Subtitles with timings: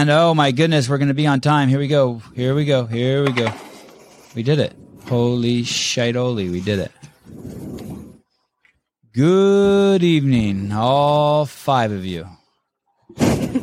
[0.00, 1.68] And oh my goodness, we're going to be on time.
[1.68, 2.22] Here we go.
[2.34, 2.86] Here we go.
[2.86, 3.52] Here we go.
[4.34, 4.74] We did it.
[5.04, 6.92] Holy shitoli, we did it.
[9.12, 12.26] Good evening, all five of you.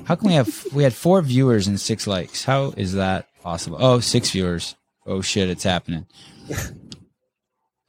[0.05, 2.43] How can we have we had four viewers and six likes?
[2.43, 3.79] How is that possible?
[3.81, 4.75] Oh, six viewers.
[5.07, 6.05] Oh shit, it's happening.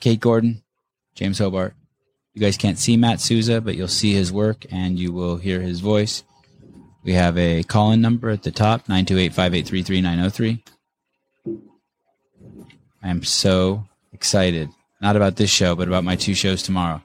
[0.00, 0.62] Kate Gordon,
[1.14, 1.74] James Hobart.
[2.32, 5.60] You guys can't see Matt Souza, but you'll see his work and you will hear
[5.60, 6.24] his voice.
[7.09, 10.62] We have a call in number at the top 928 583 3903.
[13.03, 14.68] I am so excited.
[15.00, 17.03] Not about this show, but about my two shows tomorrow.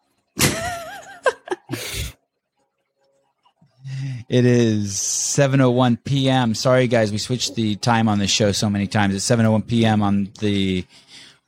[0.38, 2.14] it
[4.30, 6.54] is 7:01 p.m.
[6.54, 9.14] Sorry guys, we switched the time on the show so many times.
[9.14, 10.00] It's 7:01 p.m.
[10.00, 10.86] on the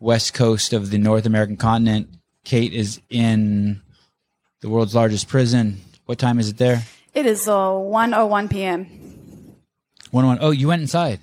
[0.00, 2.10] west coast of the North American continent.
[2.44, 3.80] Kate is in
[4.60, 5.80] the world's largest prison.
[6.04, 6.82] What time is it there?
[7.14, 8.86] It is uh, 1.01 p.m.
[10.10, 10.38] One one.
[10.40, 11.20] Oh, you went inside.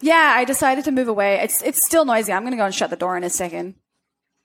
[0.00, 1.36] Yeah, I decided to move away.
[1.36, 2.32] It's it's still noisy.
[2.32, 3.74] I'm going to go and shut the door in a second.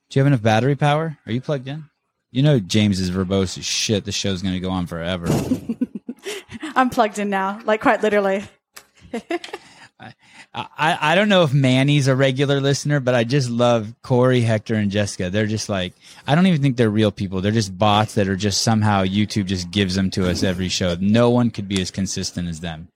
[0.09, 1.17] Do you have enough battery power?
[1.25, 1.85] Are you plugged in?
[2.31, 4.05] You know James is verbose as shit.
[4.05, 5.27] The show's going to go on forever.
[6.75, 8.43] I'm plugged in now, like quite literally.
[9.99, 14.75] I, I don't know if Manny's a regular listener, but I just love Corey, Hector,
[14.75, 15.29] and Jessica.
[15.29, 15.93] They're just like
[16.25, 17.41] I don't even think they're real people.
[17.41, 20.95] They're just bots that are just somehow YouTube just gives them to us every show.
[20.99, 22.87] No one could be as consistent as them.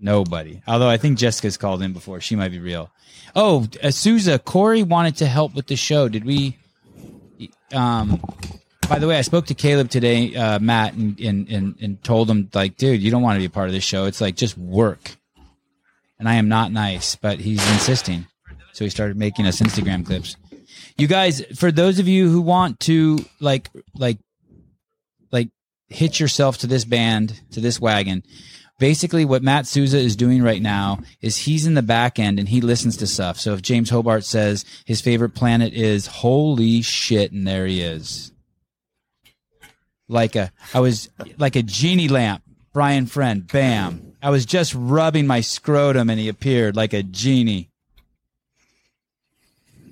[0.00, 0.62] Nobody.
[0.66, 2.20] Although I think Jessica's called in before.
[2.20, 2.90] She might be real.
[3.34, 6.08] Oh, uh, Souza, Corey wanted to help with the show.
[6.08, 6.56] Did we?
[7.72, 8.22] Um,
[8.88, 12.30] by the way, I spoke to Caleb today, uh, Matt, and, and, and, and told
[12.30, 14.06] him, like, dude, you don't want to be a part of this show.
[14.06, 15.17] It's like, just work.
[16.18, 18.26] And I am not nice, but he's insisting.
[18.72, 20.36] So he started making us Instagram clips.
[20.96, 24.18] You guys, for those of you who want to, like, like,
[25.30, 25.48] like,
[25.88, 28.22] hitch yourself to this band, to this wagon,
[28.78, 32.48] basically what Matt Souza is doing right now is he's in the back end and
[32.48, 33.38] he listens to stuff.
[33.38, 38.32] So if James Hobart says his favorite planet is holy shit, and there he is.
[40.08, 44.07] Like a, I was like a genie lamp, Brian Friend, bam.
[44.22, 47.70] I was just rubbing my scrotum and he appeared like a genie.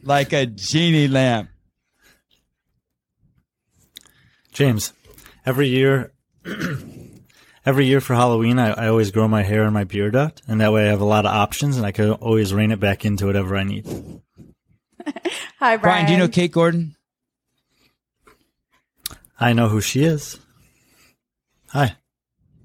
[0.02, 1.50] Like a genie lamp.
[4.52, 4.92] James,
[5.44, 6.12] every year,
[7.66, 10.62] every year for Halloween, I, I always grow my hair and my beard out, and
[10.62, 13.04] that way I have a lot of options, and I can always rein it back
[13.04, 13.84] into whatever I need.
[15.58, 15.80] Hi, Brian.
[15.80, 16.96] Brian, do you know Kate Gordon?
[19.38, 20.38] I know who she is.
[21.68, 21.96] Hi.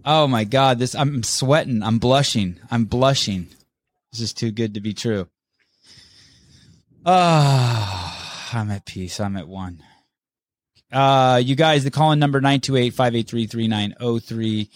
[0.03, 1.83] Oh my God, this I'm sweating.
[1.83, 2.57] I'm blushing.
[2.69, 3.47] I'm blushing.
[4.11, 5.27] This is too good to be true.
[7.05, 9.19] Ah, I'm at peace.
[9.19, 9.83] I'm at one.
[10.91, 14.69] Uh, you guys, the call in number 928-583-3903.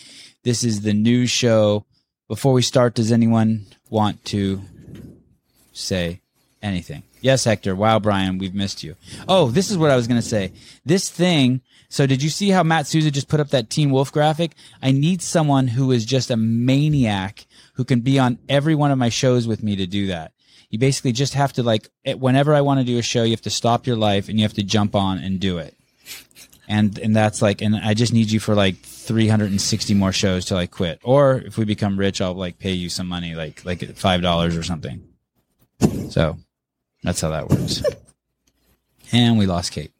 [0.43, 1.85] This is the news show.
[2.27, 4.61] Before we start, does anyone want to
[5.73, 6.21] say
[6.61, 7.03] anything?
[7.21, 7.75] Yes, Hector.
[7.75, 8.95] Wow, Brian, we've missed you.
[9.27, 10.53] Oh, this is what I was going to say.
[10.85, 11.61] This thing.
[11.95, 14.51] So did you see how Matt Souza just put up that Teen Wolf graphic?
[14.81, 17.45] I need someone who is just a maniac
[17.75, 20.33] who can be on every one of my shows with me to do that.
[20.69, 23.31] You basically just have to like, eh, whenever I want to do a show, you
[23.31, 25.73] have to stop your life and you have to jump on and do it.
[26.67, 30.57] And and that's like and i just need you for like 360 more shows till
[30.57, 30.99] i quit.
[31.01, 34.57] Or if we become rich i'll like pay you some money like like five dollars
[34.57, 35.01] or something.
[36.09, 36.37] So
[37.03, 37.83] that's how that works.
[39.13, 39.93] And we lost kate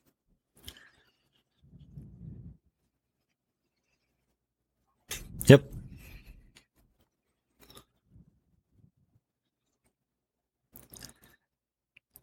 [5.47, 5.63] Yep.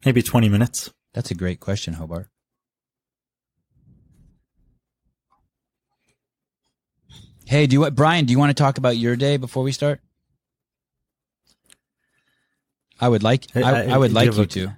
[0.04, 0.90] Maybe 20 minutes.
[1.14, 2.28] that's a great question hobart
[7.46, 9.72] hey do you what brian do you want to talk about your day before we
[9.72, 10.00] start
[13.00, 14.72] i would like i, I- I, would like you a- to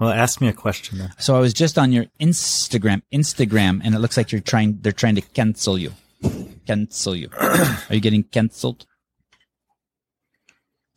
[0.00, 1.10] Well, ask me a question then.
[1.18, 4.78] So I was just on your Instagram, Instagram, and it looks like you're trying.
[4.80, 5.90] They're trying to cancel you.
[6.68, 7.30] Cancel you.
[7.36, 8.86] Are you getting canceled?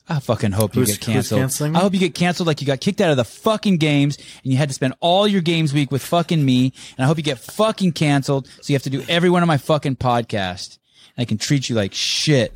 [0.10, 1.76] I fucking hope you Who's- get canceled.
[1.76, 4.52] I hope you get canceled like you got kicked out of the fucking games and
[4.52, 6.74] you had to spend all your games week with fucking me.
[6.98, 9.48] And I hope you get fucking canceled so you have to do every one of
[9.48, 10.80] my fucking podcast.
[11.16, 12.54] And I can treat you like shit.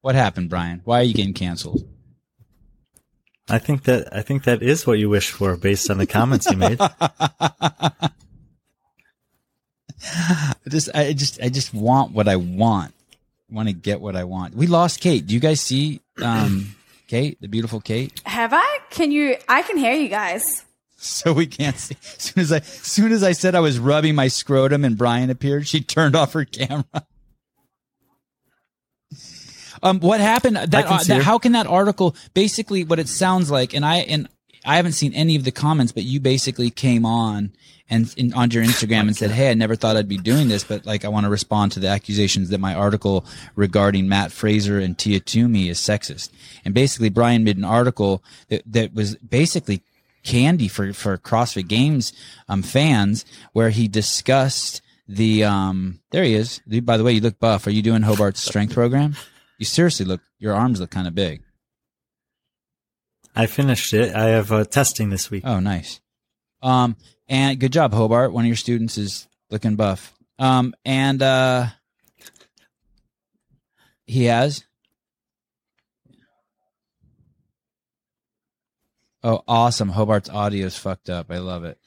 [0.00, 0.80] What happened, Brian?
[0.84, 1.86] Why are you getting canceled?
[3.48, 6.48] I think that I think that is what you wish for based on the comments
[6.48, 6.78] you made.
[6.90, 8.10] I
[10.68, 12.94] just I just I just want what I want.
[13.50, 14.54] I want to get what I want.
[14.54, 15.26] We lost Kate.
[15.26, 16.74] Do you guys see um
[17.08, 18.20] Kate, the beautiful Kate?
[18.24, 18.78] Have I?
[18.90, 19.36] Can you?
[19.48, 20.64] I can hear you guys.
[20.96, 21.96] so we can't see.
[22.02, 24.96] As soon as I, as soon as I said I was rubbing my scrotum and
[24.96, 26.84] Brian appeared, she turned off her camera.
[29.82, 30.56] Um, what happened?
[30.56, 33.72] That, can uh, that how can that article basically what it sounds like?
[33.74, 34.28] And I and
[34.64, 37.52] I haven't seen any of the comments, but you basically came on
[37.88, 40.64] and in, on your Instagram and said, "Hey, I never thought I'd be doing this,
[40.64, 43.24] but like I want to respond to the accusations that my article
[43.56, 46.30] regarding Matt Fraser and Tia Toomey is sexist."
[46.64, 49.82] And basically, Brian made an article that that was basically
[50.22, 52.12] candy for for CrossFit Games
[52.48, 56.00] um, fans, where he discussed the um.
[56.10, 56.60] There he is.
[56.82, 57.66] By the way, you look buff.
[57.66, 59.16] Are you doing Hobart's strength program?
[59.58, 60.20] You seriously look.
[60.38, 61.42] Your arms look kind of big.
[63.40, 64.14] I finished it.
[64.14, 65.44] I have uh, testing this week.
[65.46, 66.02] Oh, nice.
[66.60, 66.94] Um,
[67.26, 68.34] and good job, Hobart.
[68.34, 70.12] One of your students is looking buff.
[70.38, 71.68] Um, and uh,
[74.04, 74.62] he has.
[79.22, 79.88] Oh, awesome!
[79.88, 81.30] Hobart's audio is fucked up.
[81.30, 81.78] I love it.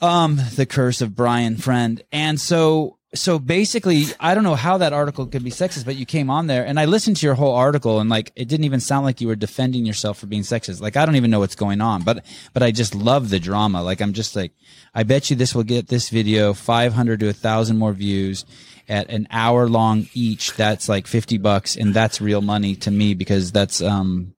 [0.00, 4.94] Um, the curse of Brian Friend, and so so basically, I don't know how that
[4.94, 7.54] article could be sexist, but you came on there and I listened to your whole
[7.54, 10.80] article and like it didn't even sound like you were defending yourself for being sexist.
[10.80, 12.24] Like I don't even know what's going on, but
[12.54, 13.82] but I just love the drama.
[13.82, 14.52] Like I'm just like,
[14.94, 18.46] I bet you this will get this video 500 to a thousand more views
[18.88, 20.54] at an hour long each.
[20.54, 24.34] That's like 50 bucks, and that's real money to me because that's um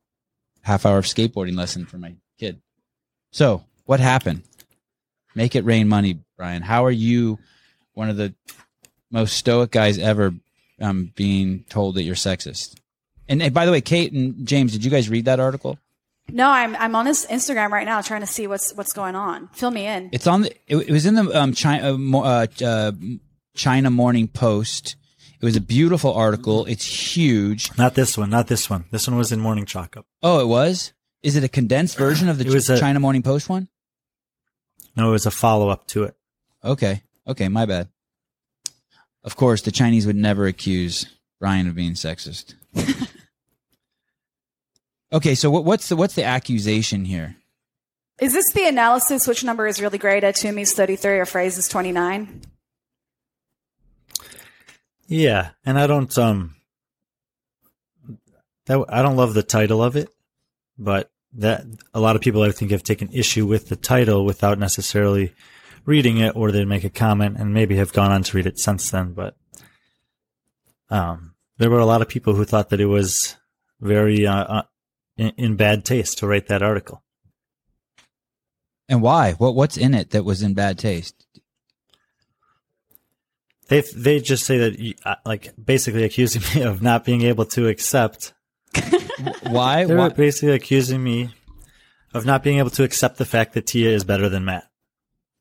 [0.62, 2.60] half hour of skateboarding lesson for my kid.
[3.30, 4.42] So what happened?
[5.36, 6.62] Make it rain money, Brian.
[6.62, 7.38] How are you?
[7.92, 8.34] One of the
[9.14, 10.34] most stoic guys ever
[10.80, 12.76] um, being told that you're sexist.
[13.28, 15.78] And, and by the way, Kate and James, did you guys read that article?
[16.28, 19.48] No, I'm I'm on his Instagram right now trying to see what's what's going on.
[19.52, 20.08] Fill me in.
[20.12, 20.52] It's on the.
[20.66, 22.92] It, it was in the um, China uh, uh,
[23.54, 24.96] China Morning Post.
[25.40, 26.64] It was a beautiful article.
[26.64, 27.76] It's huge.
[27.76, 28.30] Not this one.
[28.30, 28.86] Not this one.
[28.90, 30.06] This one was in Morning Chalk Up.
[30.22, 30.94] Oh, it was.
[31.22, 33.68] Is it a condensed version of the It was a- China Morning Post one?
[34.96, 36.14] No, it was a follow up to it.
[36.64, 37.02] Okay.
[37.26, 37.88] Okay, my bad.
[39.24, 41.06] Of course, the Chinese would never accuse
[41.40, 42.54] Brian of being sexist.
[45.12, 47.36] okay, so what, what's the what's the accusation here?
[48.20, 49.26] Is this the analysis?
[49.26, 50.30] Which number is really greater?
[50.30, 52.42] Toomey's 33 or Fraser's 29?
[55.06, 56.54] Yeah, and I don't um
[58.66, 60.10] that I don't love the title of it,
[60.78, 64.58] but that a lot of people I think have taken issue with the title without
[64.58, 65.32] necessarily
[65.84, 68.58] reading it, or they'd make a comment and maybe have gone on to read it
[68.58, 69.12] since then.
[69.12, 69.36] But
[70.90, 73.36] um, there were a lot of people who thought that it was
[73.80, 74.62] very uh, uh,
[75.16, 77.02] in, in bad taste to write that article.
[78.88, 79.32] And why?
[79.32, 81.26] What what's in it that was in bad taste?
[83.68, 87.46] They they just say that you, uh, like basically accusing me of not being able
[87.46, 88.34] to accept
[89.42, 89.84] Why?
[89.84, 90.08] They why?
[90.10, 91.30] basically accusing me
[92.12, 94.68] of not being able to accept the fact that Tia is better than Matt.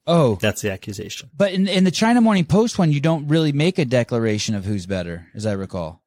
[0.05, 1.29] Oh, That's the accusation.
[1.35, 4.65] but in in the China Morning Post one, you don't really make a declaration of
[4.65, 6.01] who's better, as I recall.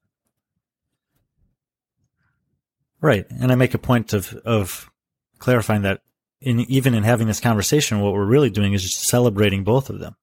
[3.01, 3.27] Right.
[3.31, 4.91] And I make a point of, of
[5.39, 6.01] clarifying that
[6.41, 9.99] in, even in having this conversation, what we're really doing is just celebrating both of
[9.99, 10.17] them.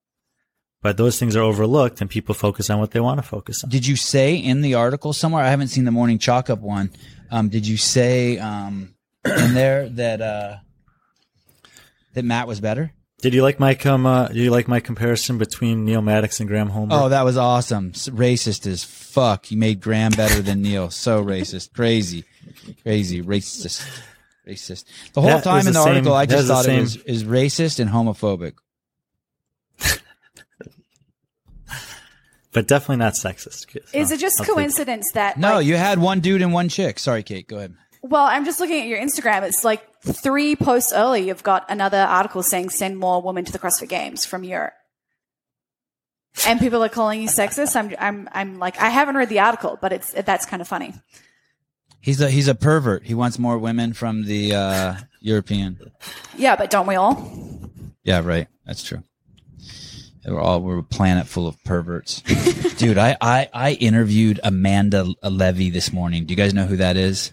[0.82, 3.70] But those things are overlooked and people focus on what they want to focus on.
[3.70, 5.42] Did you say in the article somewhere?
[5.42, 6.90] I haven't seen the morning chalk up one.
[7.30, 8.94] Um, did you say um,
[9.24, 10.56] in there that uh,
[12.12, 12.92] that Matt was better?
[13.24, 16.46] Did you like my com, uh, did you like my comparison between Neal Maddox and
[16.46, 16.88] Graham Holmberg?
[16.90, 17.92] Oh, that was awesome.
[17.92, 19.50] Racist as fuck.
[19.50, 20.90] You made Graham better than Neil.
[20.90, 21.72] So racist.
[21.72, 22.24] Crazy.
[22.82, 23.22] Crazy.
[23.22, 23.82] Racist.
[24.46, 24.84] Racist.
[25.14, 27.24] The whole That time in the, the same- article, I just thought it was is
[27.24, 28.52] racist and homophobic.
[32.52, 33.74] but definitely not sexist.
[33.94, 35.38] Is So, it just I'll coincidence that?
[35.38, 36.98] No, like- you had one dude and one chick.
[36.98, 37.48] Sorry, Kate.
[37.48, 37.74] Go ahead.
[38.06, 39.44] Well, I'm just looking at your Instagram.
[39.44, 41.28] It's like three posts early.
[41.28, 44.74] You've got another article saying send more women to the CrossFit Games from Europe.
[46.46, 47.74] And people are calling you sexist.
[47.74, 50.92] I'm, I'm, I'm like, I haven't read the article, but it's, that's kind of funny.
[52.02, 53.04] He's a he's a pervert.
[53.06, 55.90] He wants more women from the uh, European.
[56.36, 57.32] Yeah, but don't we all?
[58.02, 58.48] Yeah, right.
[58.66, 59.02] That's true.
[60.26, 62.20] We're all we're a planet full of perverts.
[62.76, 66.26] Dude, I, I I interviewed Amanda Levy this morning.
[66.26, 67.32] Do you guys know who that is?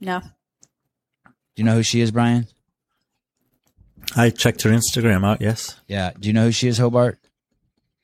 [0.00, 0.20] No.
[0.20, 2.46] Do you know who she is, Brian?
[4.14, 5.40] I checked her Instagram out.
[5.40, 5.80] Yes.
[5.88, 6.12] Yeah.
[6.18, 7.18] Do you know who she is, Hobart?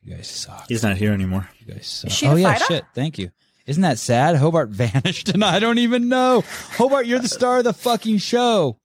[0.03, 0.67] You guys suck.
[0.69, 1.49] He's not here anymore.
[1.61, 2.11] You guys suck.
[2.11, 2.65] Is she oh yeah, fighter?
[2.65, 2.85] shit.
[2.95, 3.31] Thank you.
[3.67, 4.37] Isn't that sad?
[4.37, 6.43] Hobart vanished and I don't even know.
[6.73, 8.79] Hobart, you're the star of the fucking show.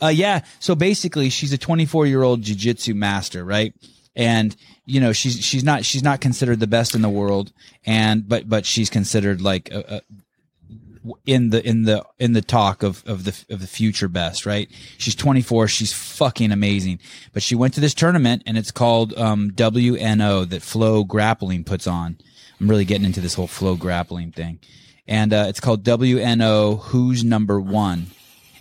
[0.00, 0.44] Uh, yeah.
[0.60, 3.74] So basically, she's a 24 year old jujitsu master, right?
[4.14, 4.54] And
[4.84, 7.52] you know, she's she's not she's not considered the best in the world,
[7.84, 10.00] and but but she's considered like a, a,
[11.26, 14.68] in the in the in the talk of of the of the future best, right?
[14.98, 17.00] She's 24, she's fucking amazing.
[17.32, 21.86] But she went to this tournament and it's called um WNO that Flow Grappling puts
[21.86, 22.18] on.
[22.60, 24.58] I'm really getting into this whole Flow Grappling thing.
[25.06, 28.08] And uh, it's called WNO Who's Number 1.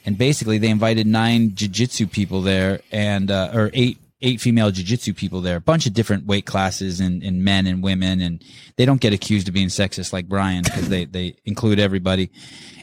[0.06, 5.14] And basically they invited nine jiu-jitsu people there and uh, or eight eight female jiu-jitsu
[5.14, 8.22] people there, a bunch of different weight classes and, and men and women.
[8.22, 8.44] And
[8.76, 12.32] they don't get accused of being sexist like Brian because they, they include everybody.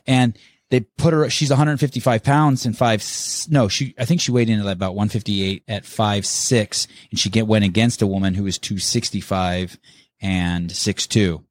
[0.07, 0.39] And
[0.71, 3.05] they put her, she's 155 pounds and five,
[3.49, 6.87] no, she, I think she weighed in at about 158 at five, six.
[7.11, 9.79] And she get, went against a woman who was 265
[10.21, 11.45] and six, two.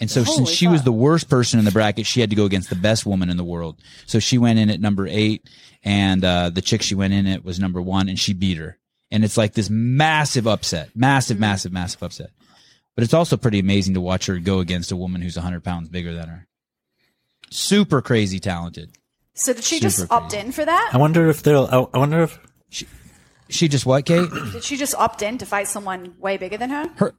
[0.00, 2.36] And so Holy since she was the worst person in the bracket, she had to
[2.36, 3.80] go against the best woman in the world.
[4.06, 5.48] So she went in at number eight
[5.84, 8.78] and, uh, the chick she went in at was number one and she beat her.
[9.12, 11.42] And it's like this massive upset, massive, mm-hmm.
[11.42, 12.30] massive, massive upset.
[12.96, 15.88] But it's also pretty amazing to watch her go against a woman who's 100 pounds
[15.88, 16.46] bigger than her.
[17.50, 18.90] Super crazy talented.
[19.34, 20.90] So did she just Super opt in for that?
[20.92, 21.68] I wonder if they'll.
[21.70, 22.40] I- I wonder if
[23.48, 24.30] She just what, Kate?
[24.52, 26.88] Did she just opt in to fight someone way bigger than her?
[26.96, 27.14] Her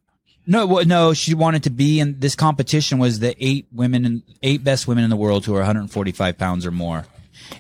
[0.48, 1.14] no, well, no.
[1.14, 2.98] She wanted to be in this competition.
[2.98, 6.66] Was the eight women and eight best women in the world who are 145 pounds
[6.66, 7.06] or more,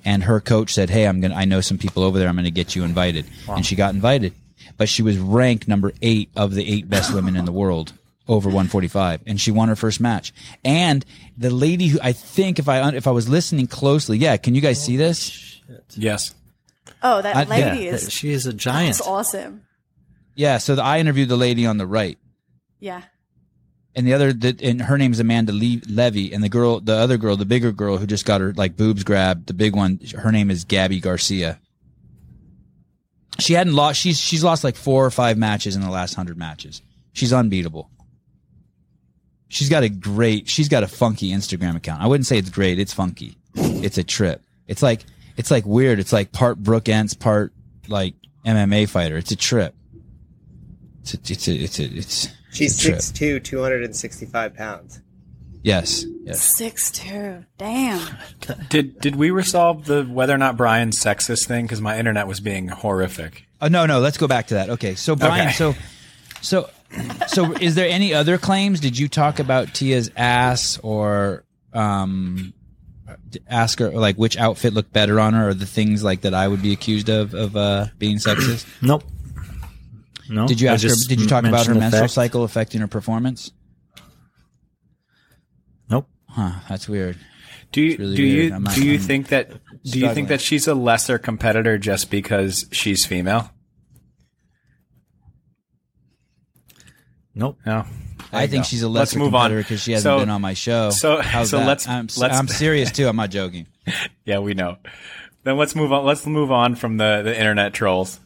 [0.05, 1.35] and her coach said, "Hey, I'm gonna.
[1.35, 2.27] I know some people over there.
[2.27, 4.33] I'm gonna get you invited." And she got invited,
[4.77, 7.93] but she was ranked number eight of the eight best women in the world
[8.27, 10.33] over 145, and she won her first match.
[10.63, 11.05] And
[11.37, 14.61] the lady who I think, if I if I was listening closely, yeah, can you
[14.61, 15.61] guys see this?
[15.95, 16.33] Yes.
[17.01, 18.97] Oh, that I- lady yeah, is she is a giant.
[18.97, 19.63] that's awesome.
[20.35, 20.57] Yeah.
[20.57, 22.17] So the, I interviewed the lady on the right.
[22.79, 23.01] Yeah.
[23.95, 27.17] And the other the, and her name's Amanda Le- Levy, and the girl, the other
[27.17, 30.31] girl, the bigger girl who just got her like boobs grabbed, the big one, her
[30.31, 31.59] name is Gabi Garcia.
[33.39, 33.99] She hadn't lost.
[33.99, 36.81] She's she's lost like four or five matches in the last hundred matches.
[37.13, 37.89] She's unbeatable.
[39.47, 40.49] She's got a great.
[40.49, 42.01] She's got a funky Instagram account.
[42.01, 42.79] I wouldn't say it's great.
[42.79, 43.37] It's funky.
[43.55, 44.41] It's a trip.
[44.67, 45.05] It's like
[45.37, 45.99] it's like weird.
[45.99, 47.53] It's like part Brooke Ence, part
[47.87, 49.17] like MMA fighter.
[49.17, 49.75] It's a trip.
[51.03, 53.41] It's a, it's a, it's a, it's She's it's a trip.
[53.41, 55.01] 6'2", 265 pounds.
[55.63, 56.05] Yes.
[56.25, 56.55] Yes.
[56.57, 57.45] Six two.
[57.57, 58.05] Damn.
[58.69, 61.65] Did did we resolve the whether or not Brian's sexist thing?
[61.65, 63.47] Because my internet was being horrific.
[63.61, 63.99] Oh no, no.
[64.01, 64.69] Let's go back to that.
[64.71, 65.53] Okay, so Brian, Okay.
[65.53, 65.73] so,
[66.41, 66.69] so,
[67.27, 68.81] so, is there any other claims?
[68.81, 72.53] Did you talk about Tia's ass or um,
[73.47, 76.45] ask her like which outfit looked better on her, or the things like that I
[76.47, 78.65] would be accused of of uh, being sexist?
[78.81, 79.03] Nope.
[80.33, 80.47] No.
[80.47, 80.89] Did you ask her?
[81.07, 82.13] Did you talk about her menstrual fact.
[82.13, 83.51] cycle affecting her performance?
[85.89, 86.07] Nope.
[86.27, 87.17] Huh, that's weird.
[87.71, 88.43] Do you really do weird.
[88.53, 89.51] you not- do you I'm think that
[89.83, 93.51] do you think that she's a lesser competitor just because she's female?
[97.35, 97.57] Nope.
[97.65, 97.85] No.
[98.31, 98.67] There I think go.
[98.67, 100.89] she's a Let's lesser move competitor because she hasn't So- been on my show.
[100.91, 101.67] so- How's so that?
[101.67, 103.07] let's- I'm, let's- I'm serious too.
[103.07, 103.67] I'm not joking.
[104.25, 104.77] Yeah, we know.
[105.43, 106.05] Then let's move on.
[106.05, 108.21] Let's move on from the the internet trolls.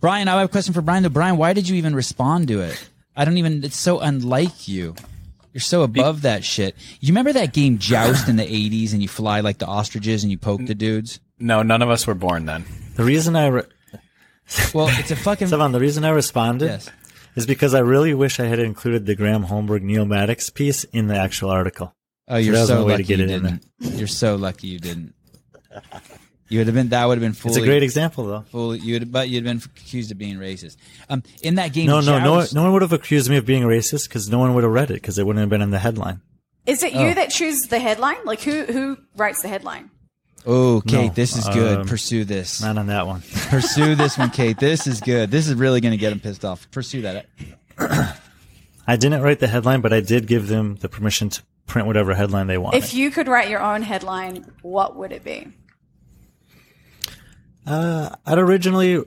[0.00, 1.02] Brian, I have a question for Brian.
[1.02, 2.88] Though, Brian, why did you even respond to it?
[3.16, 3.64] I don't even.
[3.64, 4.94] It's so unlike you.
[5.52, 6.76] You're so above that shit.
[7.00, 10.30] You remember that game Joust in the '80s, and you fly like the ostriches and
[10.30, 11.18] you poke the dudes?
[11.38, 12.64] No, none of us were born then.
[12.96, 13.62] The reason I re-
[14.74, 15.46] Well, it's a fucking.
[15.48, 16.90] Stefan, the reason I responded Yes.
[17.36, 21.06] is because I really wish I had included the Graham Holmberg Neal Maddox piece in
[21.06, 21.94] the actual article.
[22.28, 23.66] Oh, you're that was so my way to lucky get you it didn't.
[23.80, 25.14] You're so lucky you didn't.
[26.48, 26.90] You would have been.
[26.90, 27.56] That would have been fully.
[27.56, 28.44] It's a great example, though.
[28.52, 30.76] fully- you would, but you'd been accused of being racist.
[31.08, 33.44] Um, in that game, No, no, no, one- no one would have accused me of
[33.44, 35.70] being racist because no one would have read it because it wouldn't have been in
[35.70, 36.20] the headline.
[36.66, 37.04] Is it Oh.
[37.08, 38.16] you that chooses the headline?
[38.24, 39.90] Like who who writes the headline?
[40.48, 41.80] Oh, Kate, No, this is good.
[41.80, 42.60] um, Pursue this.
[42.62, 43.22] Not on that one.
[43.48, 44.56] Pursue this one, Kate.
[44.58, 45.28] This is good.
[45.32, 46.70] This is really going to get him pissed off.
[46.70, 47.26] Pursue that.
[48.86, 52.14] I didn't write the headline, but I did give them the permission to print whatever
[52.14, 52.76] headline they want.
[52.76, 55.48] If you could write your own headline, what would it be?
[57.66, 59.02] Uh, I'd originally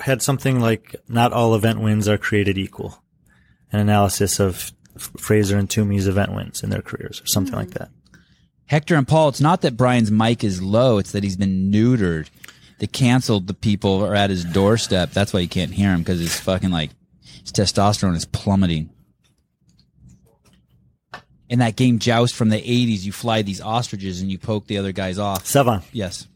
[0.00, 3.02] had something like "Not all event wins are created equal,"
[3.72, 7.90] an analysis of Fraser and Toomey's event wins in their careers, or something like that.
[8.66, 12.28] Hector and Paul, it's not that Brian's mic is low, it's that he's been neutered.
[12.78, 15.10] They canceled the people are at his doorstep.
[15.10, 16.90] That's why you can't hear him because his fucking like
[17.22, 18.90] his testosterone is plummeting.
[21.48, 24.78] In that game Joust from the 80s, you fly these ostriches and you poke the
[24.78, 25.46] other guys off.
[25.46, 25.80] Seven.
[25.92, 26.28] Yes.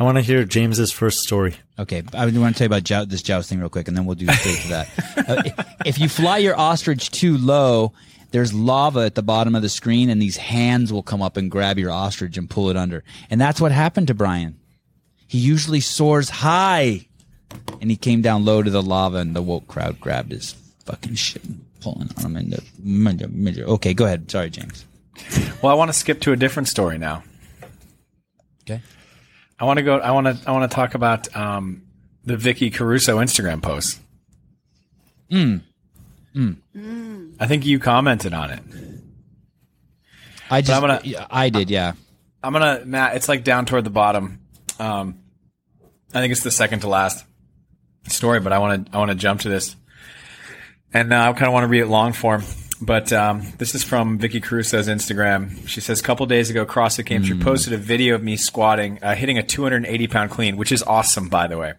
[0.00, 1.56] I want to hear James's first story.
[1.78, 4.06] Okay, I want to tell you about jou- this joust thing real quick, and then
[4.06, 4.88] we'll do straight to that.
[5.28, 7.92] Uh, if- if you fly your ostrich too low,
[8.30, 11.50] there's lava at the bottom of the screen, and these hands will come up and
[11.50, 13.04] grab your ostrich and pull it under.
[13.28, 14.56] And that's what happened to Brian.
[15.26, 17.06] He usually soars high,
[17.80, 20.54] and he came down low to the lava, and the woke crowd grabbed his
[20.86, 22.50] fucking shit and pulling on him in
[23.18, 23.70] the middle.
[23.74, 24.30] Okay, go ahead.
[24.30, 24.86] Sorry, James.
[25.62, 27.22] Well, I want to skip to a different story now.
[28.62, 28.80] Okay.
[29.60, 29.98] I want to go.
[29.98, 30.48] I want to.
[30.48, 31.82] I want to talk about um,
[32.24, 34.00] the Vicky Caruso Instagram post.
[35.30, 35.62] Mm.
[37.38, 38.62] I think you commented on it.
[40.50, 41.92] I just, gonna- I did, yeah.
[42.42, 43.16] I'm gonna Matt.
[43.16, 44.40] It's like down toward the bottom.
[44.78, 45.20] Um,
[46.14, 47.24] I think it's the second to last
[48.08, 49.76] story, but I want to I want to jump to this,
[50.92, 52.42] and uh, I kind of want to read it long form.
[52.80, 55.68] But um, this is from Vicky Caruso's Instagram.
[55.68, 59.02] She says, "A couple days ago, CrossFit Games, she posted a video of me squatting,
[59.02, 61.74] uh, hitting a 280 pound clean, which is awesome, by the way.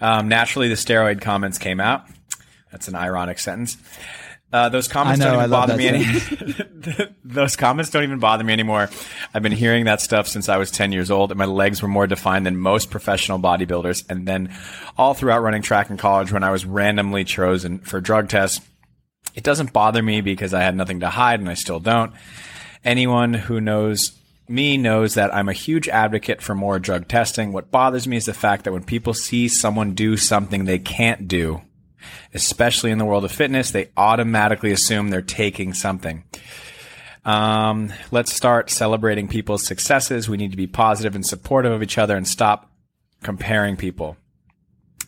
[0.00, 2.04] Um, naturally, the steroid comments came out.
[2.70, 3.76] That's an ironic sentence.
[4.52, 7.14] Uh, those comments know, don't even bother me that any.
[7.24, 8.90] those comments don't even bother me anymore.
[9.32, 11.88] I've been hearing that stuff since I was 10 years old, and my legs were
[11.88, 14.04] more defined than most professional bodybuilders.
[14.10, 14.54] And then
[14.98, 18.60] all throughout running track in college, when I was randomly chosen for drug tests,
[19.34, 22.12] it doesn't bother me because I had nothing to hide, and I still don't.
[22.84, 24.12] Anyone who knows
[24.48, 27.52] me knows that I'm a huge advocate for more drug testing.
[27.52, 31.28] What bothers me is the fact that when people see someone do something they can't
[31.28, 31.62] do,
[32.34, 36.24] especially in the world of fitness, they automatically assume they're taking something.
[37.24, 40.28] Um, let's start celebrating people's successes.
[40.28, 42.70] We need to be positive and supportive of each other and stop
[43.22, 44.16] comparing people.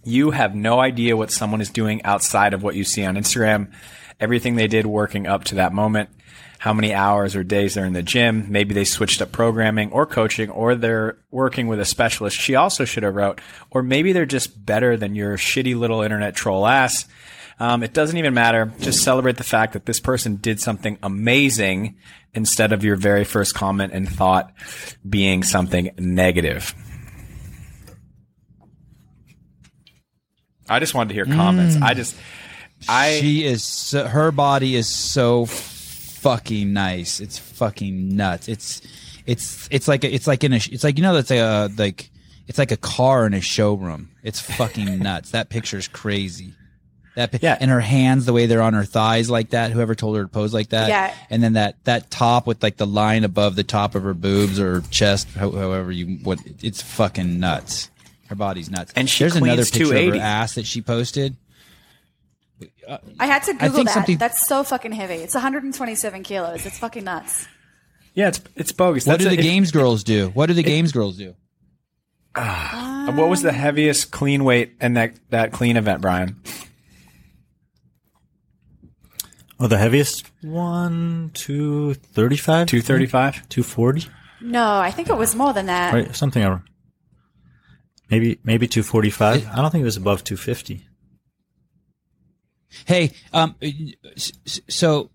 [0.04, 3.72] You have no idea what someone is doing outside of what you see on Instagram,
[4.20, 6.10] everything they did working up to that moment,
[6.58, 8.46] how many hours or days they're in the gym.
[8.50, 12.36] Maybe they switched up programming or coaching, or they're working with a specialist.
[12.38, 13.40] She also should have wrote,
[13.70, 17.06] or maybe they're just better than your shitty little internet troll ass.
[17.60, 18.72] Um, it doesn't even matter.
[18.80, 21.96] Just celebrate the fact that this person did something amazing
[22.34, 24.52] instead of your very first comment and thought
[25.08, 26.74] being something negative.
[30.68, 31.76] I just wanted to hear comments.
[31.76, 32.16] I just,
[32.88, 37.20] I, she is so, her body is so fucking nice.
[37.20, 38.48] It's fucking nuts.
[38.48, 38.82] It's
[39.26, 42.10] it's it's like a, it's like in a it's like you know that's a like
[42.46, 44.10] it's like a car in a showroom.
[44.22, 45.30] It's fucking nuts.
[45.32, 46.54] That picture's crazy.
[47.16, 47.56] That pi- Yeah.
[47.60, 49.70] and her hands the way they're on her thighs like that.
[49.70, 50.88] Whoever told her to pose like that.
[50.88, 51.14] Yeah.
[51.30, 54.58] And then that that top with like the line above the top of her boobs
[54.58, 57.90] or chest, ho- however you what it's fucking nuts.
[58.28, 58.92] Her body's nuts.
[58.96, 61.36] And she there's another picture of her ass that she posted.
[63.18, 63.94] I had to Google that.
[63.94, 65.14] something- That's so fucking heavy.
[65.14, 66.66] It's 127 kilos.
[66.66, 67.46] It's fucking nuts.
[68.14, 69.06] yeah, it's, it's bogus.
[69.06, 70.28] What That's do a- the if- games girls do?
[70.30, 71.34] What do the games girls do?
[72.34, 76.36] Uh, What was the heaviest clean weight in that, that clean event, Brian?
[79.60, 83.48] Oh, the heaviest one, two thirty-five, 235?
[83.48, 84.06] two forty,
[84.40, 85.94] No, I think it was more than that.
[85.94, 86.14] right?
[86.14, 86.62] Something around.
[88.10, 89.46] Maybe maybe two forty-five.
[89.46, 90.86] I don't think it was above two fifty.
[92.86, 93.54] Hey, um,
[94.16, 94.32] s-
[94.68, 95.10] so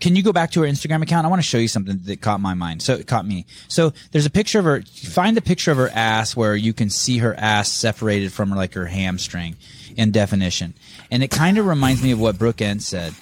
[0.00, 1.26] can you go back to her Instagram account?
[1.26, 2.82] I want to show you something that caught my mind.
[2.82, 3.46] So it caught me.
[3.68, 4.82] So there's a picture of her.
[4.82, 8.74] Find the picture of her ass where you can see her ass separated from like
[8.74, 9.56] her hamstring
[9.96, 10.74] in definition,
[11.10, 13.14] and it kind of reminds me of what Brooke Ence said.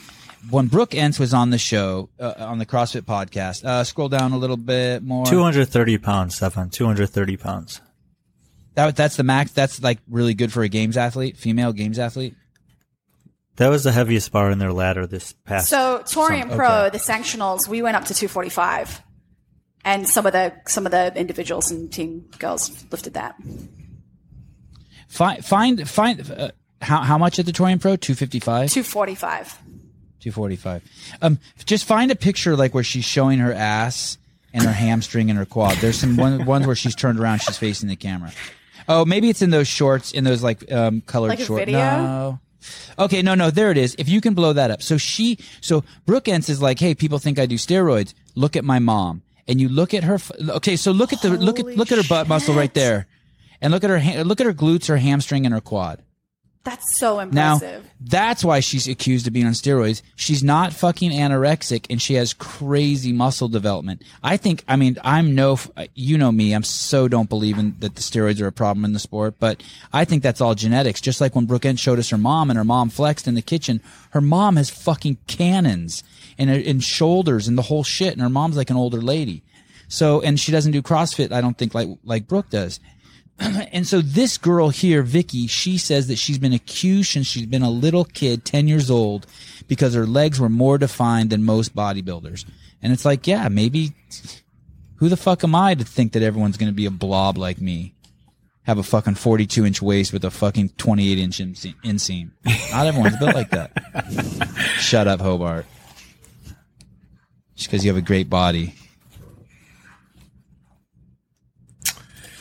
[0.50, 4.32] When Brooke Ence was on the show uh, on the CrossFit podcast, uh, scroll down
[4.32, 5.24] a little bit more.
[5.24, 6.70] Two hundred thirty pounds, Stefan.
[6.70, 7.80] Two hundred thirty pounds.
[8.74, 9.52] That that's the max.
[9.52, 12.34] That's like really good for a games athlete, female games athlete.
[13.56, 15.68] That was the heaviest bar in their ladder this past.
[15.68, 16.98] So Torian Some- Pro, okay.
[16.98, 19.00] the sanctionals, we went up to 245,
[19.84, 23.36] and some of the some of the individuals and team girls lifted that.
[25.08, 27.96] Find find find uh, how how much at the Torian Pro?
[27.96, 28.70] Two fifty five.
[28.70, 29.58] 245.
[30.20, 30.82] 245.
[31.20, 34.16] Um, just find a picture like where she's showing her ass
[34.54, 35.76] and her hamstring and her quad.
[35.78, 38.32] There's some one, ones where she's turned around, she's facing the camera.
[38.88, 41.70] Oh, maybe it's in those shorts, in those like um, colored Like shorts.
[41.70, 42.38] No.
[42.98, 43.94] Okay, no, no, there it is.
[43.98, 44.82] If you can blow that up.
[44.82, 48.14] So she, so Brooke Ence is like, hey, people think I do steroids.
[48.34, 49.22] Look at my mom.
[49.46, 50.18] And you look at her.
[50.48, 53.06] Okay, so look at the look at look at her butt muscle right there,
[53.60, 56.02] and look at her look at her glutes, her hamstring, and her quad.
[56.64, 57.84] That's so impressive.
[57.84, 60.00] Now, that's why she's accused of being on steroids.
[60.16, 64.02] She's not fucking anorexic and she has crazy muscle development.
[64.22, 65.58] I think, I mean, I'm no,
[65.94, 68.94] you know me, I'm so don't believe in that the steroids are a problem in
[68.94, 71.02] the sport, but I think that's all genetics.
[71.02, 73.42] Just like when Brooke Ence showed us her mom and her mom flexed in the
[73.42, 76.02] kitchen, her mom has fucking cannons
[76.38, 78.14] and, and shoulders and the whole shit.
[78.14, 79.42] And her mom's like an older lady.
[79.88, 82.80] So, and she doesn't do CrossFit, I don't think like, like Brooke does.
[83.72, 87.62] And so this girl here, Vicky, she says that she's been accused since she's been
[87.62, 89.26] a little kid, 10 years old,
[89.66, 92.44] because her legs were more defined than most bodybuilders.
[92.80, 93.92] And it's like, yeah, maybe
[94.96, 97.60] who the fuck am I to think that everyone's going to be a blob like
[97.60, 97.94] me?
[98.64, 101.74] have a fucking 42 inch waist with a fucking 28 inch inseam.
[101.84, 102.30] inseam.
[102.72, 103.72] Not everyone's built like that.
[104.80, 105.66] Shut up, Hobart.
[107.54, 108.74] Just because you have a great body.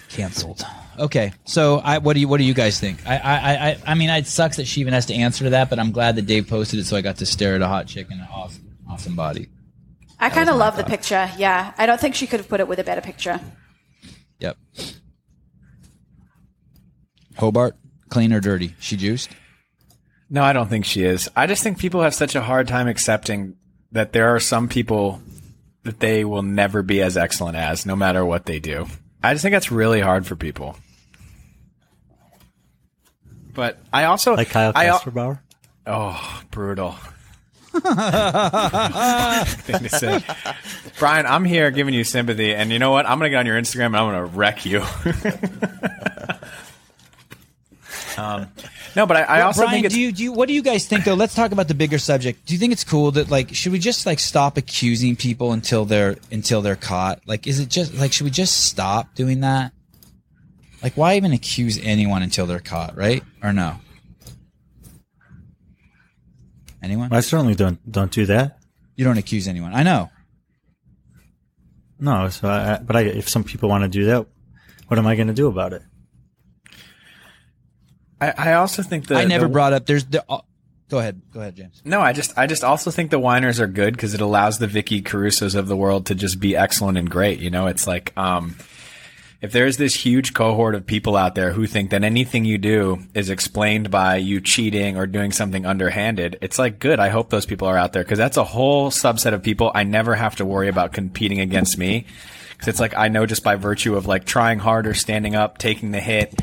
[0.10, 0.66] Cancelled.
[1.00, 3.06] Okay, so I, what do you what do you guys think?
[3.08, 5.70] I I I I mean, it sucks that she even has to answer to that,
[5.70, 7.88] but I'm glad that Dave posted it, so I got to stare at a hot
[7.88, 9.50] chick and an awesome awesome body.
[10.20, 11.30] I kind of love the picture.
[11.38, 13.40] Yeah, I don't think she could have put it with a better picture.
[14.40, 14.58] Yep.
[17.38, 17.76] Hobart,
[18.10, 18.76] clean or dirty?
[18.80, 19.32] She juiced.
[20.30, 21.30] No, I don't think she is.
[21.36, 23.56] I just think people have such a hard time accepting
[23.92, 25.22] that there are some people
[25.84, 28.88] that they will never be as excellent as, no matter what they do.
[29.24, 30.76] I just think that's really hard for people.
[33.54, 35.40] But I also Like Kyle I, Kasperbauer.
[35.88, 36.96] Oh, brutal.
[37.72, 37.82] Thing
[39.80, 40.24] to say.
[41.00, 43.06] Brian, I'm here giving you sympathy, and you know what?
[43.08, 44.82] I'm going to get on your Instagram and I'm going to wreck you.
[48.22, 48.48] um,
[48.96, 50.62] no, but I, I also Brian, think it's do you do you, what do you
[50.62, 51.14] guys think though?
[51.14, 52.46] Let's talk about the bigger subject.
[52.46, 55.86] Do you think it's cool that like should we just like stop accusing people until
[55.86, 57.22] they're until they're caught?
[57.26, 59.72] Like, is it just like should we just stop doing that?
[60.82, 63.24] Like, why even accuse anyone until they're caught, right?
[63.42, 63.78] Or no?
[66.82, 67.14] Anyone?
[67.14, 68.60] I certainly don't don't do that.
[68.96, 69.74] You don't accuse anyone.
[69.74, 70.10] I know.
[72.00, 74.28] No, so I, I- but I, if some people want to do that,
[74.88, 75.82] what am I going to do about it?
[78.30, 79.86] I, I also think that I never the- brought up.
[79.86, 80.24] There's the.
[80.28, 80.42] Uh,
[80.90, 81.22] go ahead.
[81.34, 81.82] Go ahead, James.
[81.84, 84.68] No, I just I just also think the whiners are good because it allows the
[84.68, 87.40] Vicky Caruso's of the world to just be excellent and great.
[87.40, 88.56] You know, it's like um,
[89.42, 93.00] if there's this huge cohort of people out there who think that anything you do
[93.14, 97.00] is explained by you cheating or doing something underhanded, it's like good.
[97.00, 99.84] I hope those people are out there because that's a whole subset of people I
[99.84, 102.06] never have to worry about competing against me.
[102.68, 106.00] It's like I know just by virtue of like trying harder, standing up, taking the
[106.00, 106.34] hit,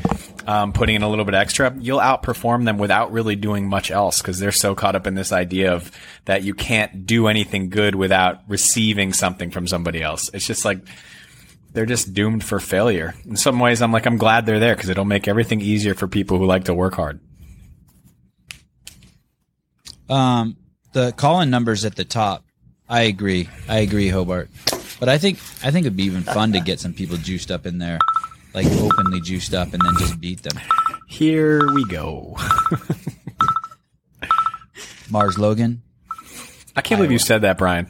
[0.47, 4.21] um, putting in a little bit extra, you'll outperform them without really doing much else
[4.21, 5.91] because they're so caught up in this idea of
[6.25, 10.29] that you can't do anything good without receiving something from somebody else.
[10.33, 10.79] It's just like
[11.73, 13.15] they're just doomed for failure.
[13.25, 16.07] In some ways, I'm like, I'm glad they're there because it'll make everything easier for
[16.07, 17.19] people who like to work hard.
[20.09, 20.57] Um,
[20.91, 22.43] the call-in numbers at the top.
[22.89, 23.47] I agree.
[23.69, 24.49] I agree, Hobart.
[25.01, 27.65] But I think I think it'd be even fun to get some people juiced up
[27.65, 27.97] in there,
[28.53, 30.61] like openly juiced up, and then just beat them.
[31.07, 32.37] Here we go.
[35.09, 35.81] Mars Logan.
[36.75, 37.89] I can't believe you said that, Brian.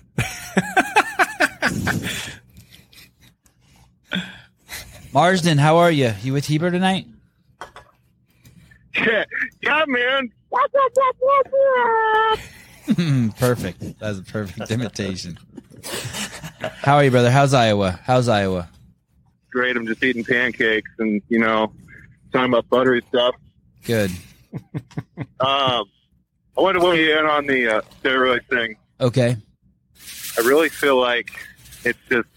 [5.14, 6.14] Marsden, how are you?
[6.24, 7.08] You with Heber tonight?
[8.96, 9.26] Yeah,
[9.62, 10.32] yeah, man.
[13.38, 14.00] Perfect.
[14.00, 15.38] That's a perfect imitation.
[16.62, 17.32] How are you, brother?
[17.32, 18.00] How's Iowa?
[18.04, 18.70] How's Iowa?
[19.52, 19.76] Great.
[19.76, 21.74] I'm just eating pancakes and you know
[22.32, 23.36] talking about buttery stuff.
[23.86, 24.12] Good.
[25.40, 25.86] Um,
[26.58, 28.76] I want to weigh in on the uh, steroid thing.
[29.00, 29.38] Okay.
[30.38, 31.32] I really feel like
[31.84, 32.28] it's just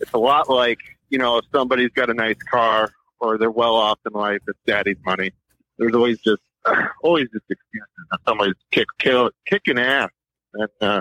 [0.00, 2.90] it's a lot like you know if somebody's got a nice car
[3.20, 5.30] or they're well off in life, it's daddy's money.
[5.78, 6.42] There's always just
[7.02, 10.10] always just excuses that somebody's kick, kill, kicking ass,
[10.54, 11.00] and uh,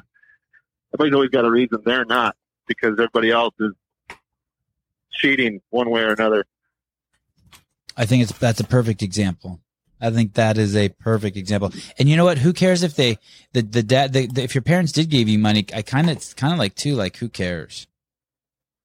[0.93, 2.35] everybody's always got a reason they're not
[2.67, 3.71] because everybody else is
[5.12, 6.45] cheating one way or another.
[7.97, 9.62] I think it's that's a perfect example.
[10.01, 11.71] I think that is a perfect example.
[11.97, 12.38] And you know what?
[12.38, 13.17] Who cares if they
[13.54, 15.65] the the dad the, the, if your parents did give you money?
[15.73, 17.88] I kind of it's kind of like too like who cares?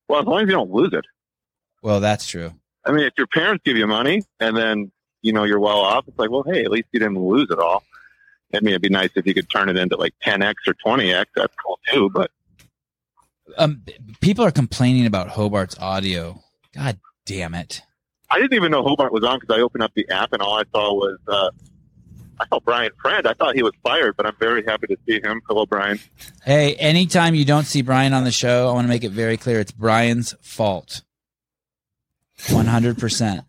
[0.09, 1.05] Well, as long as you don't lose it.
[1.83, 2.53] Well, that's true.
[2.85, 6.07] I mean, if your parents give you money and then you know you're well off,
[6.09, 7.83] it's like, well, hey, at least you didn't lose it all.
[8.55, 11.27] I mean, it'd be nice if you could turn it into like 10x or 20x.
[11.37, 12.11] That's cool too.
[12.13, 12.31] But
[13.57, 13.83] Um,
[14.21, 16.43] people are complaining about Hobart's audio.
[16.75, 17.83] God damn it!
[18.31, 20.59] I didn't even know Hobart was on because I opened up the app and all
[20.59, 21.51] I saw was uh,
[22.41, 23.27] I saw Brian Friend.
[23.27, 25.43] I thought he was fired, but I'm very happy to see him.
[25.49, 25.99] Hello, Brian.
[26.45, 29.37] Hey, anytime you don't see Brian on the show, I want to make it very
[29.37, 31.03] clear it's Brian's fault.
[32.51, 33.45] One hundred percent.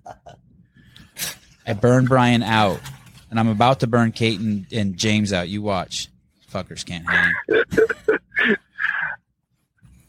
[1.65, 2.81] I burned Brian out,
[3.29, 5.47] and I'm about to burn Kate and, and James out.
[5.47, 6.09] You watch,
[6.51, 7.33] fuckers can't hang.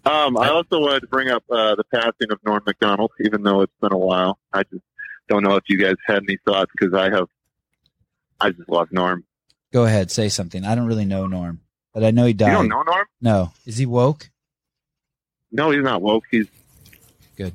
[0.05, 3.61] Um, I also wanted to bring up uh, the passing of Norm Macdonald, even though
[3.61, 4.39] it's been a while.
[4.53, 4.83] I just
[5.29, 7.29] don't know if you guys had any thoughts because I have.
[8.41, 9.25] I just love Norm.
[9.73, 10.65] Go ahead, say something.
[10.65, 11.61] I don't really know Norm,
[11.95, 12.49] but I know he died.
[12.49, 13.07] You don't know Norm?
[13.21, 14.29] No, is he woke?
[15.53, 16.25] No, he's not woke.
[16.31, 16.47] He's
[17.37, 17.55] Good.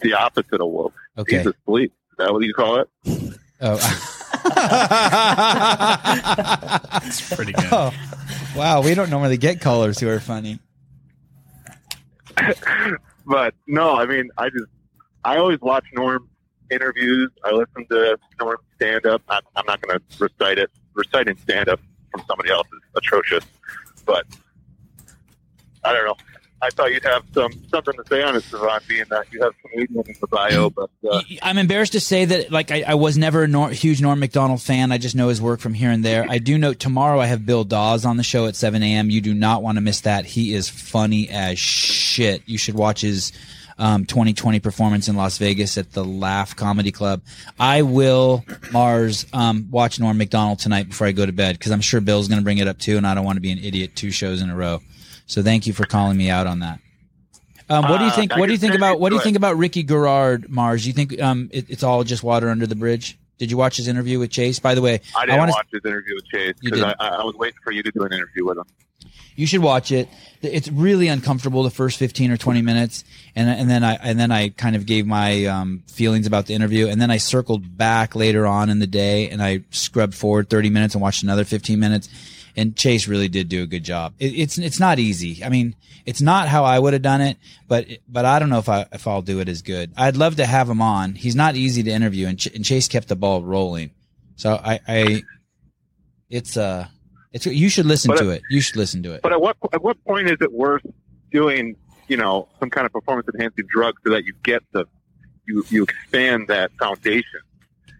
[0.00, 0.94] the opposite of woke.
[1.16, 1.38] Okay.
[1.38, 1.92] He's asleep.
[2.12, 2.88] Is that what you call it?
[3.60, 4.04] Oh.
[7.08, 7.64] It's pretty good.
[7.72, 7.92] oh,
[8.56, 8.82] wow.
[8.82, 10.58] We don't normally get callers who are funny.
[13.26, 14.64] But no, I mean, I just
[15.22, 16.30] I always watch Norm
[16.70, 17.30] interviews.
[17.44, 19.20] I listen to Norm stand up.
[19.28, 20.70] I'm, I'm not going to recite it.
[20.94, 21.78] Reciting stand up
[22.10, 23.44] from somebody else is atrocious,
[24.06, 24.24] but
[25.84, 26.16] I don't know.
[26.60, 29.52] I thought you'd have some something to say on it, Sevan, being that you have
[29.62, 30.70] Canadian in the bio.
[30.70, 34.00] But uh, I'm embarrassed to say that, like, I, I was never a Nor- huge
[34.00, 34.90] Norm Macdonald fan.
[34.90, 36.26] I just know his work from here and there.
[36.28, 39.10] I do know tomorrow I have Bill Dawes on the show at 7 a.m.
[39.10, 40.24] You do not want to miss that.
[40.24, 42.42] He is funny as shit.
[42.46, 43.32] You should watch his
[43.78, 47.22] um, 2020 performance in Las Vegas at the Laugh Comedy Club.
[47.58, 51.80] I will, Mars, um, watch Norm Macdonald tonight before I go to bed because I'm
[51.80, 53.58] sure Bill's going to bring it up too, and I don't want to be an
[53.58, 54.80] idiot two shows in a row.
[55.28, 56.80] So thank you for calling me out on that.
[57.70, 58.32] Um, what do you Uh, think?
[58.32, 60.82] I What do you think about what do you think about Ricky Garard, Mars?
[60.82, 63.18] Do you think um, it, it's all just water under the bridge?
[63.38, 64.58] Did you watch his interview with Chase?
[64.58, 66.94] By the way, I didn't wanna- watch his interview with Chase because I.
[66.98, 68.64] I I was waiting for you to do an interview with him.
[69.36, 70.08] You should watch it.
[70.42, 73.04] It's really uncomfortable the first 15 or 20 minutes.
[73.36, 76.54] And, and then I, and then I kind of gave my, um, feelings about the
[76.54, 76.88] interview.
[76.88, 80.70] And then I circled back later on in the day and I scrubbed forward 30
[80.70, 82.08] minutes and watched another 15 minutes.
[82.58, 84.14] And Chase really did do a good job.
[84.18, 85.44] It, it's, it's not easy.
[85.44, 88.58] I mean, it's not how I would have done it, but, but I don't know
[88.58, 89.92] if I, if I'll do it as good.
[89.96, 91.14] I'd love to have him on.
[91.14, 93.92] He's not easy to interview and, Ch- and Chase kept the ball rolling.
[94.36, 95.22] So I, I,
[96.28, 96.88] it's, uh,
[97.32, 98.42] it's, you should listen But, to uh, it.
[98.50, 99.22] You should listen to it.
[99.22, 100.82] But at what at what point is it worth
[101.30, 101.76] doing,
[102.08, 104.86] you know, some kind of performance enhancing drug so that you get the
[105.46, 107.40] you you expand that foundation,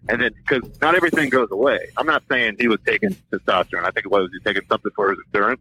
[0.09, 1.91] and then because not everything goes away.
[1.97, 3.85] I'm not saying he was taking testosterone.
[3.85, 5.61] I think it was he taking something for his endurance.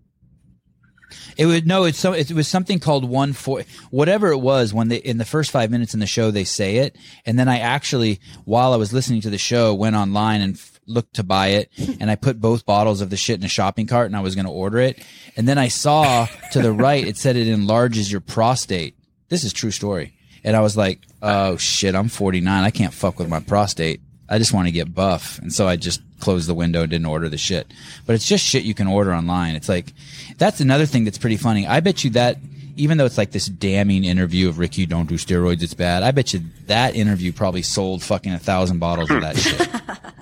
[1.37, 1.85] It would no.
[1.85, 2.13] It's so.
[2.13, 3.63] It was something called one four.
[3.91, 6.77] Whatever it was when they in the first five minutes in the show they say
[6.77, 10.55] it, and then I actually while I was listening to the show went online and
[10.55, 13.49] f- looked to buy it, and I put both bottles of the shit in a
[13.49, 15.01] shopping cart, and I was going to order it,
[15.37, 18.97] and then I saw to the right it said it enlarges your prostate.
[19.29, 23.17] This is true story, and I was like, oh shit, I'm 49, I can't fuck
[23.17, 24.01] with my prostate.
[24.29, 27.05] I just want to get buff, and so I just closed the window and didn't
[27.05, 27.67] order the shit.
[28.05, 29.55] But it's just shit you can order online.
[29.55, 29.93] It's like
[30.37, 31.65] that's another thing that's pretty funny.
[31.67, 32.37] I bet you that
[32.75, 36.03] even though it's like this damning interview of Ricky, don't do steroids, it's bad.
[36.03, 39.69] I bet you that interview probably sold fucking a thousand bottles of that shit.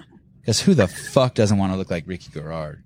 [0.45, 2.83] Because who the fuck doesn't want to look like Ricky Garard?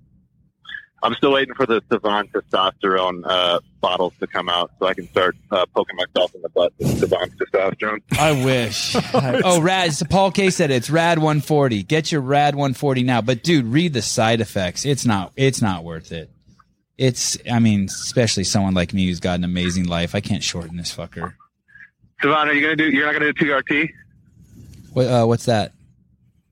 [1.02, 5.08] I'm still waiting for the Sevan testosterone uh, bottles to come out so I can
[5.08, 8.00] start uh, poking myself in the butt with Sevan testosterone.
[8.18, 8.94] I wish.
[9.44, 9.92] oh, Rad.
[9.94, 11.82] So Paul K said it's Rad 140.
[11.84, 13.22] Get your Rad 140 now.
[13.22, 14.84] But dude, read the side effects.
[14.84, 15.32] It's not.
[15.36, 16.30] It's not worth it.
[16.98, 17.38] It's.
[17.50, 20.14] I mean, especially someone like me who's got an amazing life.
[20.14, 21.34] I can't shorten this fucker.
[22.22, 22.90] Sevan, are you gonna do?
[22.90, 23.90] You're not gonna do TRT,
[24.92, 25.06] What?
[25.06, 25.72] Uh, what's that?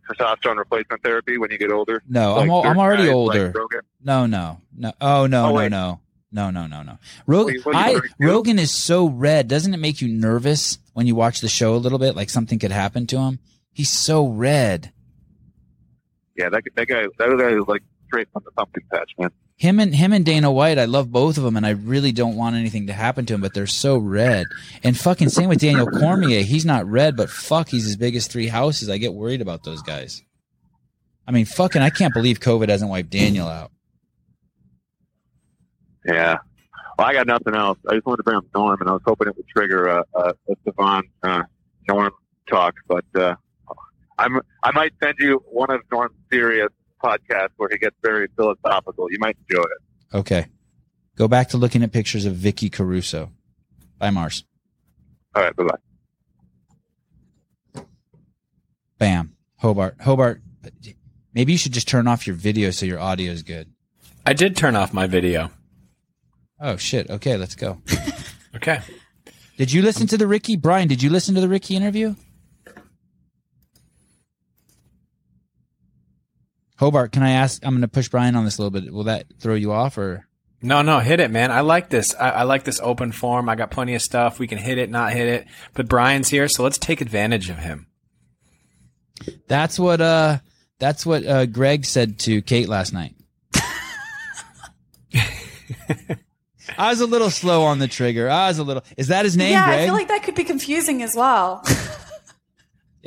[0.09, 2.03] Testosterone replacement therapy, when you get older.
[2.09, 2.51] No, Like I'm.
[2.51, 3.53] al- I'm already like older.
[3.55, 3.81] Rogan?
[4.03, 4.93] No, no, no.
[5.01, 6.01] Oh no, Oh, no, no,
[6.33, 6.99] no, no, no, no.
[7.27, 8.25] Rogan, Wait, what are you I.
[8.27, 9.49] Rogan is so red.
[9.49, 12.17] Doesn't it make you nervous when you watch the show a little bit?
[12.17, 13.39] Like something could happen to him.
[13.73, 14.93] He's so red.
[16.37, 19.31] Yeah, that that guy, that guy is like straight from the pumpkin patch, man.
[19.59, 20.79] Him and him and Dana White.
[20.79, 23.41] I love both of them, and I really don't want anything to happen to him.
[23.41, 24.47] But they're so red.
[24.85, 26.43] And fucking same with Daniel Cormier.
[26.43, 28.89] He's not red, but fuck, he's as big as three houses.
[28.89, 30.23] I get worried about those guys.
[31.27, 33.73] I mean, fucking, I can't believe COVID hasn't wiped Daniel out.
[36.07, 36.39] Yeah.
[36.97, 37.79] Well, I got nothing else.
[37.89, 40.05] I just wanted to bring up Norm, and I was hoping it would trigger a,
[40.15, 41.43] a, a Sevan uh,
[41.89, 42.13] Norm
[42.49, 43.35] talk, but uh,
[44.19, 46.71] I'm I might send you one of Norm's serious
[47.03, 49.11] podcasts where he gets very philosophical.
[49.11, 50.17] You might enjoy it.
[50.17, 50.47] Okay,
[51.17, 53.31] go back to looking at pictures of Vicky Caruso.
[53.99, 54.45] Bye, Mars.
[55.35, 57.83] All right, bye bye.
[58.99, 59.35] Bam.
[59.57, 59.97] Hobart.
[60.01, 60.43] Hobart.
[61.35, 63.73] Maybe you should just turn off your video so your audio is good.
[64.27, 65.51] I did turn off my video.
[66.61, 67.09] Oh shit.
[67.11, 67.81] Okay, let's go.
[68.57, 68.81] Okay.
[69.57, 70.89] Did you listen to the Ricky Brian?
[70.89, 72.15] Did you listen to the Ricky interview?
[76.79, 77.65] Hobart, can I ask?
[77.65, 78.93] I'm going to push Brian on this a little bit.
[78.93, 80.27] Will that throw you off or?
[80.63, 81.51] No, no, hit it, man.
[81.51, 82.15] I like this.
[82.15, 83.49] I, I like this open form.
[83.49, 84.39] I got plenty of stuff.
[84.39, 85.47] We can hit it, not hit it.
[85.75, 87.87] But Brian's here, so let's take advantage of him.
[89.49, 90.39] That's what uh
[90.79, 93.17] that's what uh Greg said to Kate last night.
[96.79, 98.31] I was a little slow on the trigger.
[98.31, 98.85] I was a little.
[98.97, 99.81] Is that his name, yeah, Greg?
[99.81, 101.65] I feel like that could be confusing as well.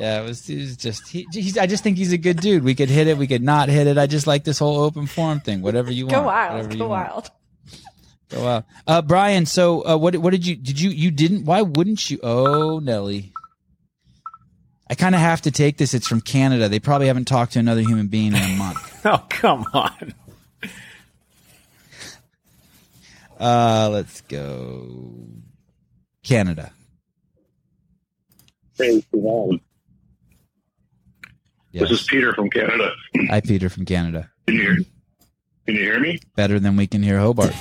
[0.01, 1.07] yeah, it was, it was just.
[1.07, 2.63] He, he's, I just think he's a good dude.
[2.63, 3.17] We could hit it.
[3.19, 3.99] We could not hit it.
[3.99, 5.61] I just like this whole open forum thing.
[5.61, 6.15] Whatever you want.
[6.15, 6.53] go wild.
[6.55, 7.07] Whatever you Go want.
[7.09, 7.31] wild.
[8.29, 8.63] Go wild.
[8.87, 9.45] Uh, Brian.
[9.45, 11.45] So, uh, what what did you did you you didn't?
[11.45, 12.19] Why wouldn't you?
[12.23, 13.31] Oh, Nelly.
[14.89, 15.93] I kind of have to take this.
[15.93, 16.67] It's from Canada.
[16.67, 18.87] They probably haven't talked to another human being in a month.
[19.05, 20.13] Oh, come on.
[23.39, 25.27] Uh, let's go.
[26.23, 26.71] Canada.
[28.77, 29.59] Hey, Sevan.
[31.71, 31.89] Yes.
[31.89, 32.91] This is Peter from Canada.
[33.29, 34.29] Hi, Peter from Canada.
[34.45, 34.75] Can you hear?
[35.65, 36.19] Can you hear me?
[36.35, 37.53] Better than we can hear Hobart,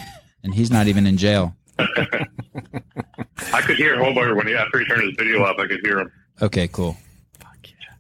[0.42, 1.54] and he's not even in jail.
[1.78, 5.58] I could hear Hobart when he after he turned his video up.
[5.58, 6.12] I could hear him.
[6.42, 6.96] Okay, cool.
[7.38, 7.94] Fuck yeah.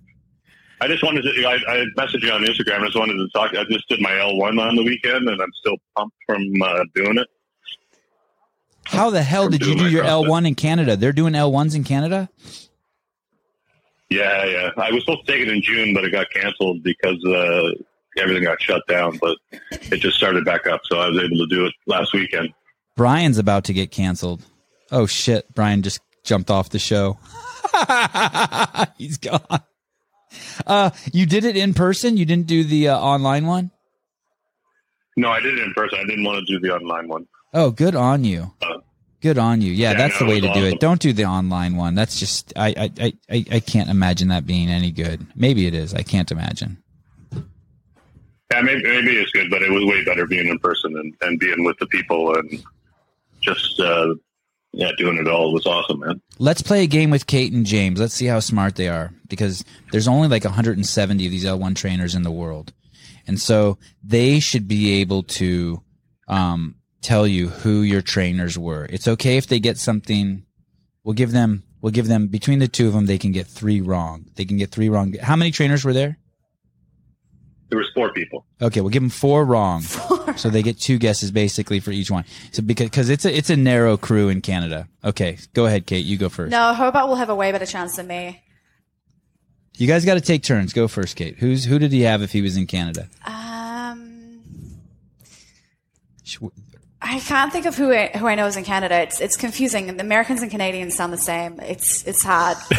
[0.80, 1.44] I just wanted to.
[1.44, 2.80] I, I messaged you on Instagram.
[2.80, 3.54] I just wanted to talk.
[3.54, 7.18] I just did my L1 on the weekend, and I'm still pumped from uh, doing
[7.18, 7.28] it.
[8.86, 10.96] How the hell From did you do your L1 in Canada?
[10.96, 12.28] They're doing L1s in Canada?
[14.10, 14.70] Yeah, yeah.
[14.76, 17.70] I was supposed to take it in June, but it got canceled because uh,
[18.18, 19.18] everything got shut down.
[19.18, 19.38] But
[19.70, 22.52] it just started back up, so I was able to do it last weekend.
[22.96, 24.42] Brian's about to get canceled.
[24.90, 27.18] Oh shit, Brian just jumped off the show.
[28.98, 29.62] He's gone.
[30.66, 32.16] Uh, you did it in person?
[32.16, 33.70] You didn't do the uh, online one?
[35.16, 35.98] No, I did it in person.
[36.00, 37.26] I didn't want to do the online one.
[37.52, 38.52] Oh, good on you.
[38.62, 38.78] Uh,
[39.20, 39.72] Good on you.
[39.72, 40.80] Yeah, Yeah, that's no, the way to was do it.
[40.80, 41.94] Don't do the online one.
[41.94, 45.26] That's just I I, I, I I can't imagine that being any good.
[45.34, 45.94] Maybe it is.
[45.94, 46.82] I can't imagine.
[47.32, 51.38] Yeah, maybe, maybe it's good, but it was way better being in person and, and
[51.38, 52.64] being with the people and
[53.40, 54.14] just uh,
[54.72, 56.20] yeah, doing it all was awesome, man.
[56.38, 58.00] Let's play a game with Kate and James.
[58.00, 62.14] Let's see how smart they are because there's only like 170 of these L1 trainers
[62.14, 62.72] in the world.
[63.26, 65.82] And so they should be able to
[66.28, 68.86] um, tell you who your trainers were.
[68.90, 70.44] It's okay if they get something.
[71.04, 71.64] We'll give them.
[71.80, 73.06] We'll give them between the two of them.
[73.06, 74.26] They can get three wrong.
[74.36, 75.14] They can get three wrong.
[75.22, 76.18] How many trainers were there?
[77.70, 78.44] There was four people.
[78.60, 79.82] Okay, we'll give them four wrong,
[80.36, 82.24] so they get two guesses basically for each one.
[82.50, 84.88] So because because it's a it's a narrow crew in Canada.
[85.04, 86.04] Okay, go ahead, Kate.
[86.04, 86.50] You go first.
[86.50, 88.42] No, Hobart will have a way better chance than me.
[89.76, 90.72] You guys got to take turns.
[90.72, 91.38] Go first, Kate.
[91.38, 93.08] Who's who did he have if he was in Canada?
[93.24, 94.20] Um,
[96.24, 96.38] Sh-
[97.02, 99.00] I can't think of who I, who I know is in Canada.
[99.00, 99.86] It's it's confusing.
[99.96, 101.58] The Americans and Canadians sound the same.
[101.60, 102.56] It's it's hard.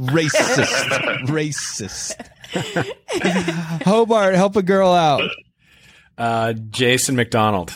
[0.00, 1.26] Racist.
[1.26, 2.16] Racist.
[3.84, 5.22] Hobart, help a girl out.
[6.16, 7.74] Uh, Jason McDonald.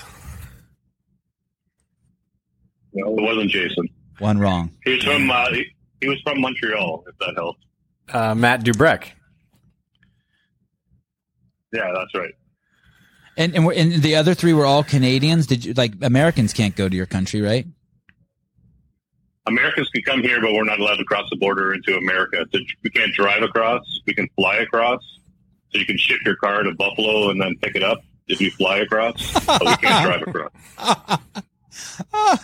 [2.95, 3.89] No, it wasn't Jason.
[4.19, 4.71] One wrong.
[4.85, 5.67] He was from uh, he,
[6.01, 7.05] he was from Montreal.
[7.07, 7.61] If that helps.
[8.13, 9.09] Uh, Matt Dubrek.
[11.73, 12.33] Yeah, that's right.
[13.37, 15.47] And and, we're, and the other three were all Canadians.
[15.47, 17.67] Did you like Americans can't go to your country, right?
[19.47, 22.45] Americans can come here, but we're not allowed to cross the border into America.
[22.53, 23.83] So we can't drive across.
[24.07, 25.01] We can fly across.
[25.71, 28.51] So you can ship your car to Buffalo and then pick it up if you
[28.51, 29.33] fly across.
[29.47, 30.51] But we can't drive across.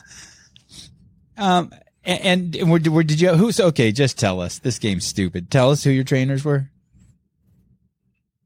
[1.36, 1.72] Um,
[2.04, 3.34] and, and where, where did you?
[3.34, 3.90] Who's okay?
[3.92, 4.58] Just tell us.
[4.58, 5.50] This game's stupid.
[5.50, 6.70] Tell us who your trainers were.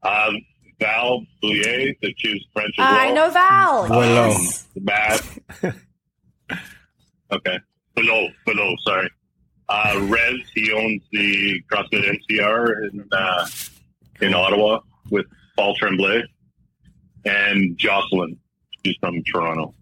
[0.02, 0.44] Um,
[0.80, 3.14] Val Boulier, that she's French as I well.
[3.14, 3.84] know Val.
[3.86, 4.28] Hello.
[4.28, 4.68] Yes.
[4.76, 5.22] Matt.
[7.32, 7.58] okay.
[7.94, 9.08] Below, below, sorry.
[9.68, 13.46] Uh, Rez, he owns the CrossFit NCR in, uh,
[14.20, 16.22] in Ottawa with Paul Tremblay.
[17.24, 18.38] And Jocelyn,
[18.84, 19.74] she's from Toronto.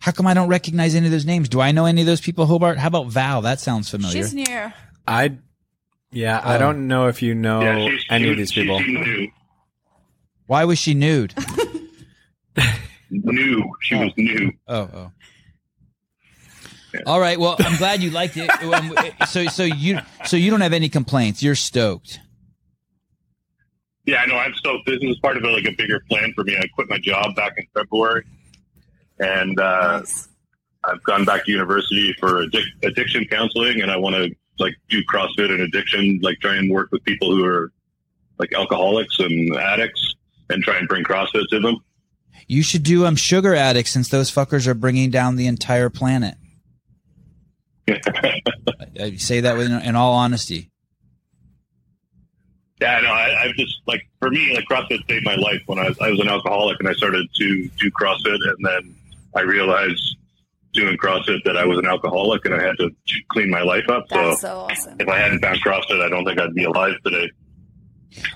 [0.00, 1.48] How come I don't recognize any of those names?
[1.48, 2.78] Do I know any of those people, Hobart?
[2.78, 3.42] How about Val?
[3.42, 4.22] That sounds familiar.
[4.22, 4.72] She's new.
[5.06, 5.36] I,
[6.12, 6.58] yeah, I Oh.
[6.58, 8.78] don't know if you know yeah, any she of these people.
[8.78, 9.28] She seemed new.
[10.48, 11.34] Why was she nude?
[13.10, 13.70] New.
[13.82, 14.50] She was new.
[14.66, 15.12] Oh, oh.
[17.06, 17.38] All right.
[17.38, 18.50] Well, I'm glad you liked it.
[18.62, 18.94] Um,
[19.28, 21.42] So, so you, so you don't have any complaints.
[21.42, 22.18] You're stoked.
[24.06, 24.36] Yeah, I know.
[24.36, 24.86] I'm stoked.
[24.86, 26.56] This is part of like a bigger plan for me.
[26.56, 28.24] I quit my job back in February,
[29.18, 30.28] and uh, Nice.
[30.84, 35.02] I've gone back to university for addic- addiction counseling, and I want to like do
[35.12, 37.70] CrossFit and addiction, like try and work with people who are
[38.38, 40.14] like alcoholics and addicts,
[40.50, 41.76] and try and bring CrossFit to them.
[42.46, 46.34] You should do um sugar addicts since those fuckers are bringing down the entire planet.
[47.88, 50.70] I say that with, in all honesty.
[52.80, 55.88] Yeah, no, I, I've just like for me, like CrossFit saved my life when I
[55.88, 58.94] was I was an alcoholic and I started to do CrossFit, and then
[59.34, 60.16] I realized
[60.74, 62.90] doing CrossFit that I was an alcoholic and I had to
[63.30, 64.04] clean my life up.
[64.10, 64.96] So That's so awesome.
[65.00, 67.30] if I hadn't found CrossFit, I don't think I'd be alive today.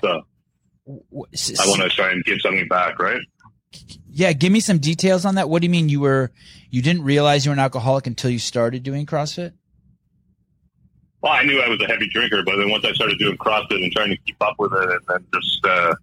[0.01, 0.23] So
[0.87, 3.21] I want to try and give something back, right?
[4.09, 5.49] Yeah, give me some details on that.
[5.49, 6.31] What do you mean you were
[6.69, 9.53] you didn't realize you were an alcoholic until you started doing CrossFit?
[11.21, 13.81] Well, I knew I was a heavy drinker, but then once I started doing CrossFit
[13.81, 15.95] and trying to keep up with it, and then just uh,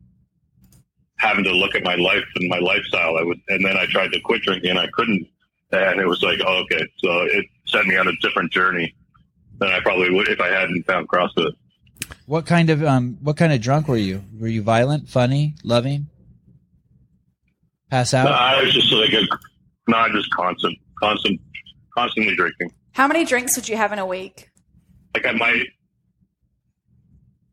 [1.18, 4.12] having to look at my life and my lifestyle, I would, and then I tried
[4.12, 5.28] to quit drinking and I couldn't,
[5.72, 8.94] and it was like, oh, okay, so it set me on a different journey
[9.58, 11.52] than I probably would if I hadn't found CrossFit.
[12.26, 14.22] What kind of um what kind of drunk were you?
[14.38, 16.06] Were you violent, funny, loving?
[17.90, 18.24] Pass out?
[18.24, 19.22] No, I was just like a,
[19.88, 21.40] not just constant, constant,
[21.96, 22.70] constantly drinking.
[22.92, 24.48] How many drinks would you have in a week?
[25.14, 25.64] Like I might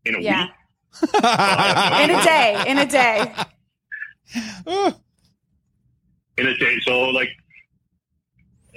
[0.06, 0.44] in a Yeah.
[0.44, 0.52] week.
[1.14, 2.64] in a day.
[2.68, 3.34] In a day.
[6.38, 6.78] in a day.
[6.86, 7.30] So like,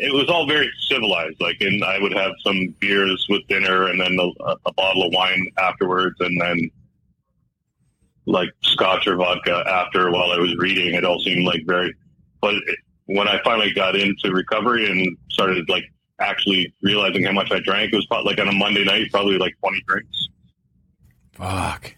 [0.00, 1.40] it was all very civilized.
[1.40, 5.12] Like, and I would have some beers with dinner, and then a, a bottle of
[5.12, 6.70] wine afterwards, and then
[8.26, 10.94] like scotch or vodka after while I was reading.
[10.94, 11.94] It all seemed like very.
[12.40, 15.84] But it, when I finally got into recovery and started like
[16.18, 19.36] actually realizing how much I drank, it was probably like on a Monday night, probably
[19.36, 20.28] like twenty drinks.
[21.32, 21.96] Fuck.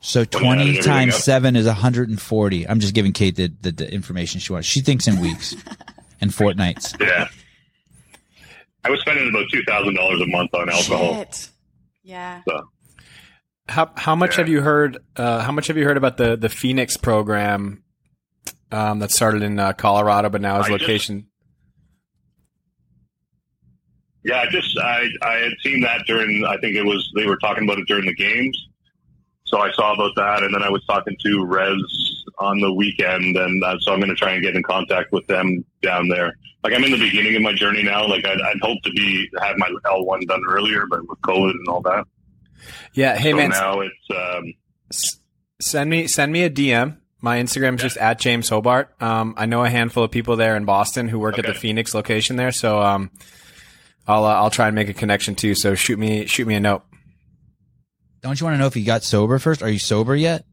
[0.00, 1.20] So When you added 20 times up.
[1.22, 2.68] 7 is 140.
[2.68, 4.68] I'm just giving Kate the, the, the information she wants.
[4.68, 5.56] She thinks in weeks
[6.24, 6.94] and fortnights.
[7.00, 7.28] Yeah.
[8.86, 11.14] I was spending about two thousand dollars a month on alcohol.
[11.14, 11.48] Shit.
[12.02, 12.42] Yeah.
[12.46, 12.68] So
[13.68, 14.36] How how much Yeah.
[14.42, 14.98] have you heard?
[15.16, 17.82] Uh, how much have you heard about the the Phoenix program
[18.70, 21.28] um, that started in uh, Colorado, but now is I just- location?
[24.22, 27.36] yeah, I just I I had seen that during I think it was they were
[27.38, 28.68] talking about it during the games.
[29.46, 32.03] So I saw about that, and then I was talking to Rez
[32.38, 35.26] on the weekend, and uh, so I'm going to try and get in contact with
[35.26, 36.32] them down there.
[36.62, 38.06] Like I'm in the beginning of my journey now.
[38.08, 41.68] Like I'd, I'd hope to be have my L1 done earlier, but with COVID and
[41.68, 42.04] all that.
[42.94, 43.16] Yeah.
[43.16, 44.54] Hey so man, now it's um,
[44.90, 45.18] s-
[45.60, 46.98] send me send me a DM.
[47.20, 48.94] My Instagram is just at James Hobart.
[49.00, 51.94] Um, I know a handful of people there in Boston who work at the Phoenix
[51.94, 53.10] location there, so um,
[54.06, 55.54] I'll uh, I'll try and make a connection too.
[55.54, 56.82] So shoot me shoot me a note.
[58.22, 59.62] Don't you want to know if you got sober first?
[59.62, 60.44] Are you sober yet?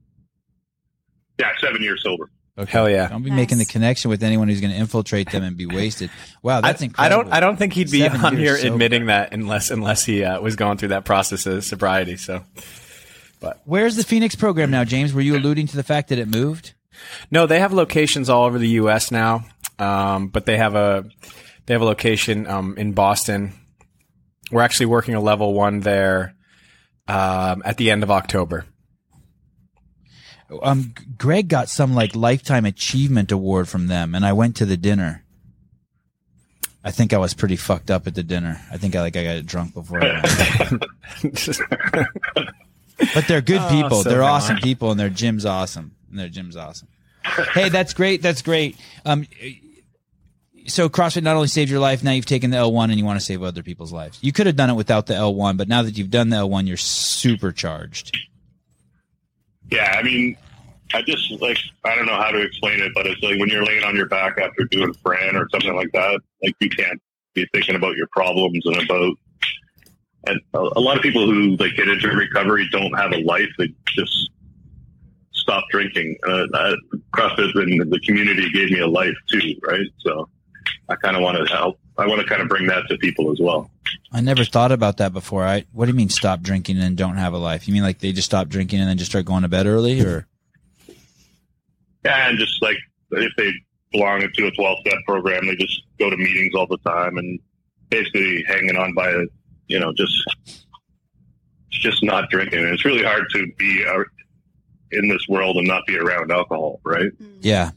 [1.39, 2.29] Yeah, seven years sober.
[2.57, 2.69] Okay.
[2.71, 3.07] Hell yeah.
[3.07, 3.37] Don't be Nice.
[3.37, 6.11] making the connection with anyone who's going to infiltrate them and be wasted.
[6.43, 7.23] Wow, that's I, I incredible.
[7.23, 8.73] don't I don't think he'd be Seven on years here sober.
[8.73, 12.17] admitting that unless unless he uh, was going through that process of sobriety.
[12.17, 12.43] So
[13.65, 15.13] Where's the Phoenix program now, James?
[15.13, 16.73] Were you alluding to the fact that it moved?
[17.31, 19.09] no, they have locations all over the U.S.
[19.11, 19.45] now,
[19.79, 21.05] um, but they have a
[21.65, 23.53] they have a location um, in Boston.
[24.51, 26.35] We're actually working a level one there
[27.07, 28.65] um, at the end of October.
[30.61, 34.77] Um, Greg got some like lifetime achievement award from them, and I went to the
[34.77, 35.23] dinner.
[36.83, 38.59] I think I was pretty fucked up at the dinner.
[38.71, 40.03] I think I like I got drunk before.
[40.03, 40.21] I
[40.71, 40.83] went.
[43.13, 44.03] but they're good Oh, people.
[44.03, 45.95] so they're awesome people, and their gym's awesome.
[46.09, 46.87] And their gym's awesome.
[47.53, 48.21] hey, that's great.
[48.21, 48.77] That's great.
[49.05, 49.27] Um,
[50.67, 53.19] so CrossFit not only saved your life, now you've taken the L1 and you want
[53.19, 54.19] to save other people's lives.
[54.21, 56.67] You could have done it without the L1, but now that you've done the L1,
[56.67, 58.17] you're supercharged.
[59.71, 60.35] Yeah, I mean,
[60.93, 63.63] I just like I don't know how to explain it, but it's like when you're
[63.63, 67.01] laying on your back after doing Fran or something like that, like you can't
[67.33, 69.13] be thinking about your problems and about.
[70.27, 73.73] And a, lot of people who like get into recovery don't have a life; they
[73.87, 74.29] just
[75.31, 76.17] stop drinking.
[76.27, 76.75] Uh,
[77.13, 79.87] CrossFit and the community gave me a life too, right?
[79.99, 80.29] So
[80.89, 81.79] I kind of want to help.
[81.97, 83.69] I want to kind of bring that to people as well.
[84.11, 85.43] I never thought about that before.
[85.45, 87.67] I what do you mean stop drinking and don't have a life?
[87.67, 90.01] You mean like they just stop drinking and then just start going to bed early
[90.01, 90.25] or
[92.05, 92.77] Yeah, and just like
[93.11, 93.51] if they
[93.91, 97.39] belong to a 12 step program, they just go to meetings all the time and
[97.89, 99.23] basically hanging on by, a,
[99.67, 100.15] you know, just
[101.69, 102.59] just not drinking.
[102.59, 103.83] And it's really hard to be
[104.91, 107.11] in this world and not be around alcohol, right?
[107.21, 107.37] Mm.
[107.41, 107.71] yeah.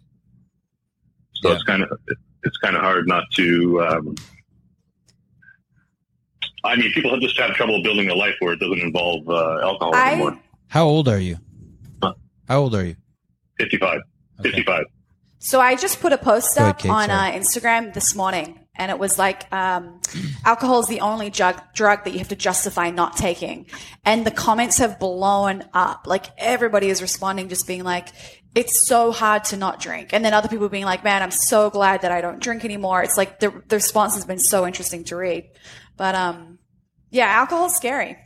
[1.35, 1.55] So Yeah.
[1.55, 1.91] it's kind of
[2.45, 3.83] it's kind of hard not to.
[3.83, 4.15] Um,
[6.65, 9.61] I mean, people have just have trouble building a life where it doesn't involve uh,
[9.63, 10.39] alcohol I anymore.
[10.69, 11.37] How old are you?
[12.03, 12.15] Huh?
[12.49, 12.97] How old are you?
[13.59, 14.01] 55.
[14.41, 14.51] Okay.
[14.51, 14.85] 55.
[15.39, 17.33] So I just put a post Go ahead, up Kate, on uh.
[17.33, 20.01] Instagram this morning, and it was like, um,
[20.45, 23.67] alcohol is the only drug, drug that you have to justify not taking.
[24.07, 26.07] And the comments have blown up.
[26.07, 28.09] Like everybody is responding, just being like,
[28.55, 30.13] it's so hard to not drink.
[30.13, 33.03] And then other people being like, man, I'm so glad that I don't drink anymore.
[33.03, 35.51] It's like the, the response has been so interesting to read.
[35.97, 36.59] But, um,
[37.11, 38.17] yeah, alcohol's scary.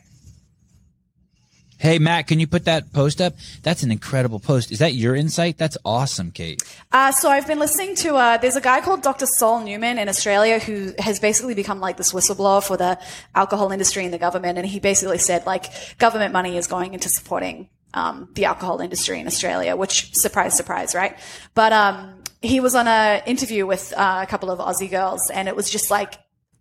[1.80, 3.34] Hey Matt, can you put that post up?
[3.62, 4.72] That's an incredible post.
[4.72, 5.58] Is that your insight?
[5.58, 6.60] That's awesome, Kate.
[6.90, 8.16] Uh, so I've been listening to.
[8.16, 9.26] Uh, there's a guy called Dr.
[9.26, 12.98] Saul Newman in Australia who has basically become like this whistleblower for the
[13.32, 15.66] alcohol industry and the government, and he basically said like
[15.98, 20.94] government money is going into supporting um, the alcohol industry in Australia, which surprise, surprise,
[20.94, 21.18] right?
[21.54, 25.48] But um, he was on a interview with uh, a couple of Aussie girls, and
[25.48, 26.14] it was just like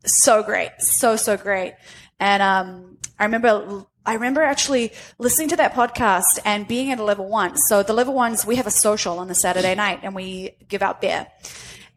[0.06, 1.76] so great, so so great.
[2.20, 7.04] And um, I remember, I remember actually listening to that podcast and being at a
[7.04, 7.58] level one.
[7.58, 10.82] So the level ones, we have a social on the Saturday night, and we give
[10.82, 11.28] out beer.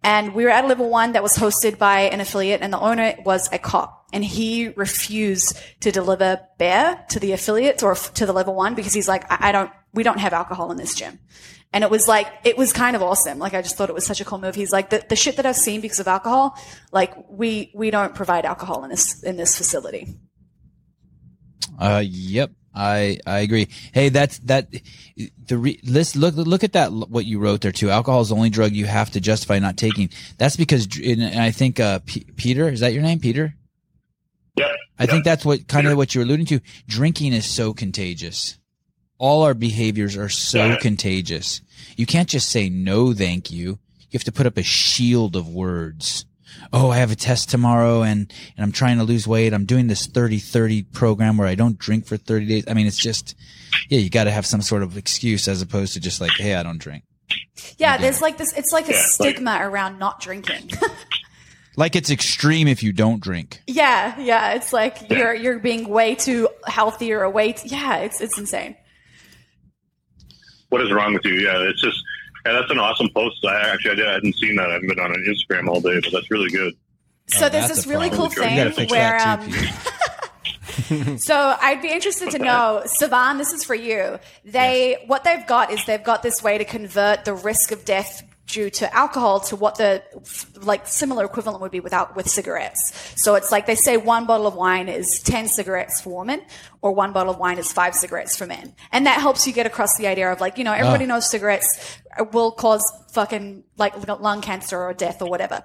[0.03, 2.81] And we were at a level one that was hosted by an affiliate, and the
[2.81, 8.26] owner was a cop, and he refused to deliver beer to the affiliates or to
[8.26, 10.94] the level one because he's like, I, I don't, we don't have alcohol in this
[10.94, 11.18] gym.
[11.72, 13.38] And it was like, it was kind of awesome.
[13.38, 14.56] Like, I just thought it was such a cool move.
[14.56, 16.58] He's like, the, the shit that I've seen because of alcohol,
[16.90, 20.08] like, we, we don't provide alcohol in this, in this facility.
[21.78, 22.50] Uh, yep.
[22.72, 23.68] I I agree.
[23.92, 24.72] Hey, that's that.
[25.46, 26.92] The re, let's look look at that.
[26.92, 27.90] What you wrote there too.
[27.90, 30.08] Alcohol is the only drug you have to justify not taking.
[30.38, 33.56] That's because, and I think uh, P- Peter is that your name, Peter?
[34.57, 34.70] Yep.
[34.98, 36.61] I think that's what kind of what you're alluding to.
[36.86, 38.59] Drinking is so contagious.
[39.18, 40.76] All our behaviors are so Yeah.
[40.76, 41.61] contagious.
[41.96, 43.78] You can't just say no, thank you.
[44.11, 46.24] You have to put up a shield of words.
[46.72, 49.55] Oh, I have a test tomorrow and, and I'm trying to lose weight.
[49.55, 52.64] I'm doing this 30-30 program where I don't drink for 30 days.
[52.68, 53.36] I mean, it's just,
[53.88, 56.55] yeah, you got to have some sort of excuse as opposed to just like, hey,
[56.57, 57.05] I don't drink.
[57.78, 58.53] Yeah, there's like this.
[58.59, 60.70] It's like a Yeah, like- stigma around not drinking.
[61.77, 63.62] Like it's extreme if you don't drink.
[63.66, 64.55] yeah, yeah.
[64.55, 67.53] It's like you're you're being way too healthy or way.
[67.53, 68.77] Too, yeah, it's it's insane.
[70.68, 71.35] What is wrong with you?
[71.35, 72.03] Yeah, it's just.
[72.47, 73.45] Yeah, that's an awesome post.
[73.45, 74.71] I actually I, did, I hadn't seen that.
[74.71, 76.75] I've been on an Instagram all day, but that's really good.
[77.27, 78.57] So Oh, there's this really cool thing
[78.89, 79.53] where that um.
[81.18, 84.18] So I'd be interested to know, Sevan, this is for you.
[84.45, 88.23] They what they've got is they've got this way to convert the risk of death
[88.53, 90.03] due to alcohol to what the
[90.57, 92.92] like similar equivalent would be without with cigarettes.
[93.16, 96.42] So it's like they say one bottle of wine is 10 cigarettes for women
[96.82, 98.74] or one bottle of wine is 5 cigarettes for men.
[98.92, 101.09] And that helps you get across the idea of like, you know, everybody ah.
[101.09, 101.98] knows cigarettes
[102.32, 102.82] will cause
[103.12, 105.62] fucking like lung cancer or death or whatever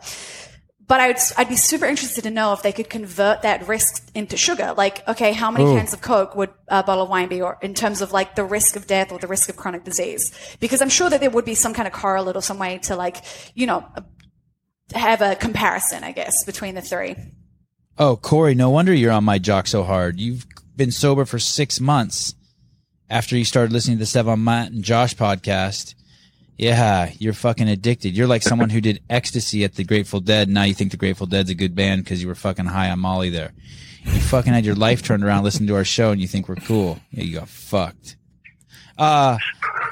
[0.87, 4.37] but I'd, I'd be super interested to know if they could convert that risk into
[4.37, 4.73] sugar.
[4.77, 7.73] Like, okay, how many cans of Coke would a bottle of wine be, or in
[7.73, 10.31] terms of like the risk of death or the risk of chronic disease?
[10.59, 12.95] Because I'm sure that there would be some kind of correlate or some way to
[12.95, 13.17] like,
[13.55, 14.01] you know, uh,
[14.93, 17.15] have a comparison, I guess, between the three.
[17.97, 20.19] Oh, Corey, no wonder you're on my jock so hard.
[20.19, 22.35] You've been sober for six months
[23.09, 25.95] after you started listening to the Sevan Matt and Josh podcast.
[26.57, 28.15] Yeah, you're fucking addicted.
[28.15, 30.47] You're like someone who did ecstasy at the Grateful Dead.
[30.47, 32.99] Now you think the Grateful Dead's a good band because you were fucking high on
[32.99, 33.51] Molly there.
[34.05, 36.55] You fucking had your life turned around listening to our show and you think we're
[36.55, 36.99] cool.
[37.11, 38.15] Yeah, you got fucked.
[38.97, 39.37] Uh,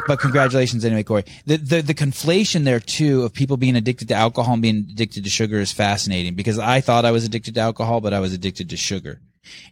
[0.08, 1.26] but congratulations anyway, Corey.
[1.46, 5.26] The, the, the conflation there too of people being addicted to alcohol and being addicted
[5.26, 8.34] to sugar is fascinating because I thought I was addicted to alcohol, but I was
[8.34, 9.20] addicted to sugar.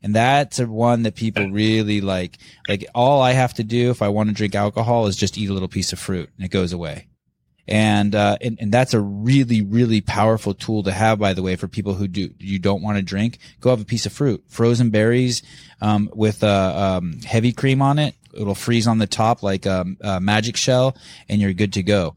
[0.04, 2.38] And that's a one that people really like.
[2.68, 5.50] Like all I have to do if I want to drink alcohol is just eat
[5.50, 7.08] a little piece of fruit and it goes away.
[7.68, 11.56] And, uh, and, and that's a really, really powerful tool to have, by the way,
[11.56, 13.38] for people who do, you don't want to drink.
[13.62, 15.42] Go have a piece of fruit, frozen berries,
[15.80, 18.16] um, with, uh, um, heavy cream on it.
[18.34, 20.98] It'll freeze on the top like um, a magic shell
[21.30, 22.16] and you're good to go.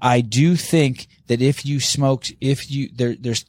[0.00, 3.44] I do think that if you smoked, if you, there, there's,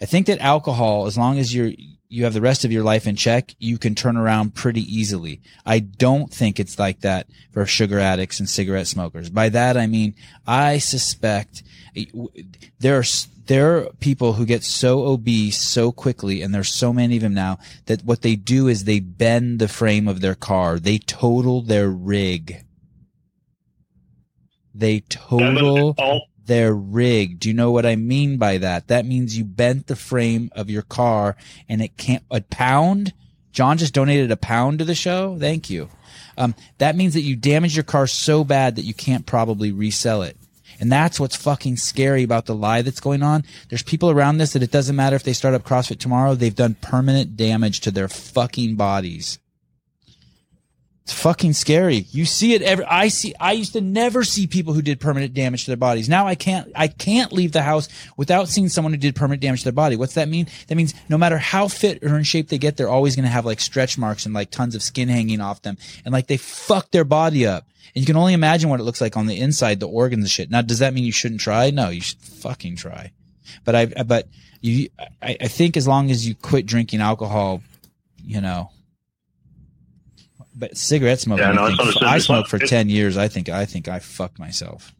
[0.00, 1.72] I think that alcohol, as long as you're,
[2.14, 5.40] you have the rest of your life in check, you can turn around pretty easily.
[5.66, 9.30] I don't think it's like that for sugar addicts and cigarette smokers.
[9.30, 10.14] By that, I mean,
[10.46, 11.64] I suspect
[12.78, 13.04] there are,
[13.46, 17.34] there are people who get so obese so quickly, and there's so many of them
[17.34, 20.78] now, that what they do is they bend the frame of their car.
[20.78, 22.64] They total their rig.
[24.72, 25.94] They total
[26.44, 27.40] all their rig.
[27.40, 28.88] Do you know what I mean by that?
[28.88, 31.36] That means you bent the frame of your car
[31.68, 33.12] and it can't, a pound?
[33.52, 35.36] John just donated a pound to the show.
[35.38, 35.88] Thank you.
[36.36, 40.22] Um, that means that you damaged your car so bad that you can't probably resell
[40.22, 40.36] it.
[40.80, 43.44] And that's what's fucking scary about the lie that's going on.
[43.68, 46.54] There's people around this that it doesn't matter if they start up CrossFit tomorrow, they've
[46.54, 49.38] done permanent damage to their fucking bodies.
[51.04, 52.06] It's fucking scary.
[52.12, 55.34] You see it every, I see, I used to never see people who did permanent
[55.34, 56.08] damage to their bodies.
[56.08, 59.60] Now I can't, I can't leave the house without seeing someone who did permanent damage
[59.60, 59.96] to their body.
[59.96, 60.46] What's that mean?
[60.68, 63.30] That means no matter how fit or in shape they get, they're always going to
[63.30, 65.76] have like stretch marks and like tons of skin hanging off them.
[66.06, 67.66] And like they fuck their body up.
[67.94, 70.30] And you can only imagine what it looks like on the inside, the organs and
[70.30, 70.50] shit.
[70.50, 71.68] Now, does that mean you shouldn't try?
[71.70, 73.12] No, you should fucking try.
[73.66, 74.26] But I, but
[74.62, 74.88] you,
[75.20, 77.62] I, I think as long as you quit drinking alcohol,
[78.24, 78.70] you know,
[80.54, 82.08] but cigarette smoking, Yeah, no, I, it's think, understood.
[82.08, 83.16] I smoked for it- 10 years.
[83.16, 84.94] I think, I think I fucked myself.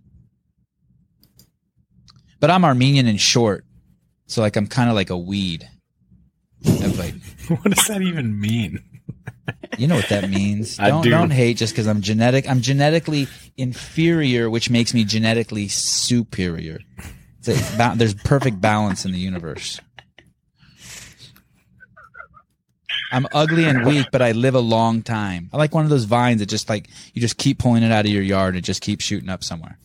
[2.41, 3.65] But I'm Armenian and short.
[4.27, 5.69] So like, I'm kind of like a weed.
[6.65, 7.15] Like,
[7.49, 8.83] What does that even mean?
[9.79, 10.79] you know what that means.
[10.81, 11.11] I don't, do.
[11.11, 12.49] don't hate just because I'm genetic.
[12.49, 16.79] I'm genetically inferior, which makes me genetically superior.
[17.41, 19.81] It's a, ba- there's perfect balance in the universe.
[23.13, 25.51] I'm ugly and weak, but I live a long time.
[25.53, 28.05] I like one of those vines that just like you just keep pulling it out
[28.07, 29.79] of your yard and just keep shooting up somewhere.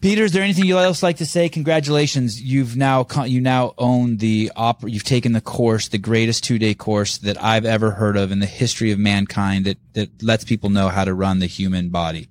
[0.00, 1.48] Peter, is there anything you else like to say?
[1.48, 4.88] Congratulations, you've now you now own the opera.
[4.90, 8.38] You've taken the course, the greatest two day course that I've ever heard of in
[8.38, 12.28] the history of mankind that that lets people know how to run the human body.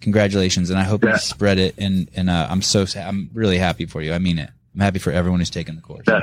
[0.00, 1.10] Congratulations, and I hope Yeah.
[1.12, 1.74] you spread it.
[1.76, 4.14] And and uh, I'm so I'm really happy for you.
[4.14, 4.48] I mean it.
[4.74, 6.04] I'm happy for everyone who's taken the course.
[6.08, 6.20] Yeah.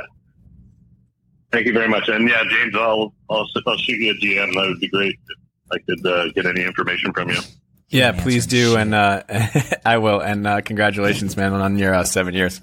[1.52, 2.08] Thank you very much.
[2.10, 4.54] And yeah, James, I'll I'll, I'll shoot you a DM.
[4.54, 7.40] That would be great if I could uh, get any information from you.
[7.90, 8.80] Yeah, Can't please do, shit.
[8.80, 9.24] and uh,
[9.86, 10.20] I will.
[10.20, 12.60] And uh, congratulations, man, on your uh, seven years.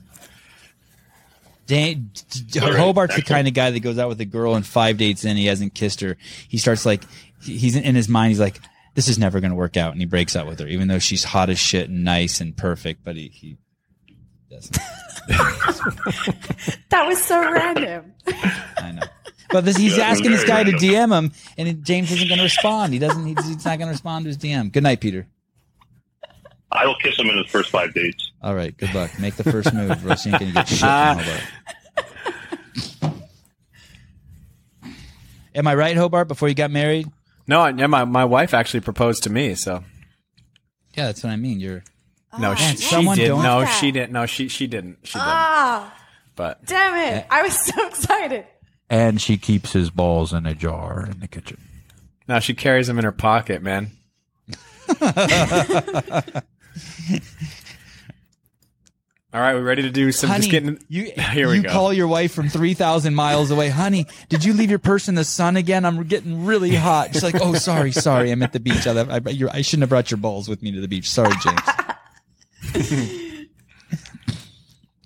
[1.67, 2.79] Dan, d- d- All right.
[2.79, 3.27] Hobart's the Excellent.
[3.29, 5.73] kind of guy that goes out with a girl and five dates in, he hasn't
[5.75, 6.19] kissed her.
[6.47, 7.03] He starts like,
[7.43, 8.61] he's in, in his mind, he's like,
[8.95, 9.93] this is never going to work out.
[9.93, 12.55] And he breaks up with her, even though she's hot as shit and nice and
[12.55, 13.57] perfect, but he, he
[14.55, 14.79] doesn't.
[16.91, 18.13] That was so random.
[18.79, 19.03] I know.
[19.51, 20.87] But this, he's Yeah, asking this guy very to.
[20.87, 22.93] DM him, and it- James isn't going to respond.
[22.93, 23.27] He doesn't.
[23.27, 24.71] He's, he's not going to respond to his DM.
[24.73, 25.27] Good night, Peter.
[26.71, 28.31] I will kiss him in his first five dates.
[28.43, 28.77] All right.
[28.77, 29.11] Good luck.
[29.19, 31.41] Make the first move, or else you ain't going to get shit from ah.
[33.01, 33.15] Hobart.
[35.55, 36.29] Am I right, Hobart?
[36.29, 37.09] Before you got married?
[37.47, 39.55] No, I- yeah, my my wife actually proposed to me.
[39.55, 39.85] So
[40.97, 41.61] Yeah, that's what I mean.
[41.61, 41.85] You're
[42.39, 43.29] no, Ah, she, she did.
[43.29, 43.79] don't- No, that.
[43.81, 44.13] she didn't.
[44.13, 44.99] No, she she didn't.
[45.05, 45.27] She didn't.
[45.29, 45.95] Ah,
[46.37, 47.27] But damn it!
[47.31, 48.47] I was so excited.
[48.91, 51.59] And she keeps his balls in a jar in the kitchen.
[52.29, 53.91] Now she carries them in her pocket, man.
[59.33, 60.31] All right, we ready to do some?
[60.31, 60.79] honey, just getting.
[60.89, 61.71] you Here we you go.
[61.71, 64.07] call your wife from three thousand miles away, honey.
[64.29, 65.85] Did you leave your purse in the sun again?
[65.85, 67.13] I'm getting really hot.
[67.13, 68.87] She's like, oh, sorry, sorry, I'm at the beach.
[68.87, 69.21] I, I,
[69.53, 71.11] I shouldn't have brought your balls with me to the beach.
[71.11, 71.61] Sorry, James.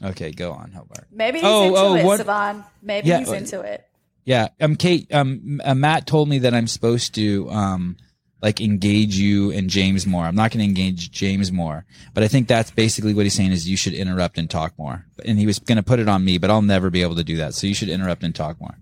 [0.05, 1.07] okay, go on, Hobart.
[1.11, 2.65] Maybe he's Oh, into oh, it, what- Sevan.
[2.83, 3.85] Maybe Yeah, he's uh, into it.
[4.25, 7.97] Yeah, um, Kate, um, uh, Matt told me that I'm supposed to, um,
[8.43, 10.25] like engage you and James more.
[10.25, 11.85] I'm not going to engage James more,
[12.15, 15.07] but I think that's basically what he's saying is you should interrupt and talk more.
[15.25, 17.25] And he was going to put it on me, but I'll never be able to
[17.25, 17.55] do that.
[17.55, 18.77] So you should interrupt and talk more.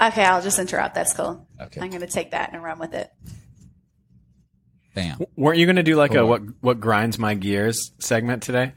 [0.00, 0.94] Okay, I'll just interrupt.
[0.94, 1.48] That's cool.
[1.60, 1.80] Okay.
[1.80, 3.10] I'm going to take that and run with it.
[4.94, 5.20] Bam.
[5.36, 8.74] Weren't you going to do like a what what grinds my gears segment today?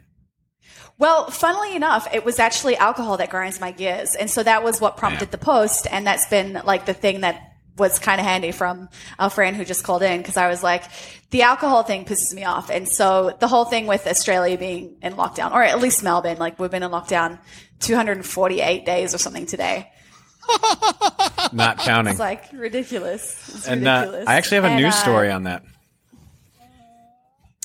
[0.97, 4.15] Well, funnily enough, it was actually alcohol that grinds my gears.
[4.15, 5.87] And so that was what prompted the post.
[5.91, 8.87] And that's been like the thing that was kind of handy from
[9.19, 10.83] a friend who just called in because I was like,
[11.31, 12.69] the alcohol thing pisses me off.
[12.69, 16.57] And so the whole thing with Australia being in lockdown, or at least Melbourne, like
[16.59, 17.39] we've been in lockdown
[17.81, 19.91] 248 days or something today.
[21.51, 22.11] Not counting.
[22.11, 23.49] It's like ridiculous.
[23.53, 24.23] It's and uh.
[24.25, 25.63] I actually have a And, news uh, story on that.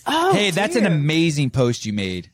[0.07, 2.30] Oh, Hey, that's an amazing post you made.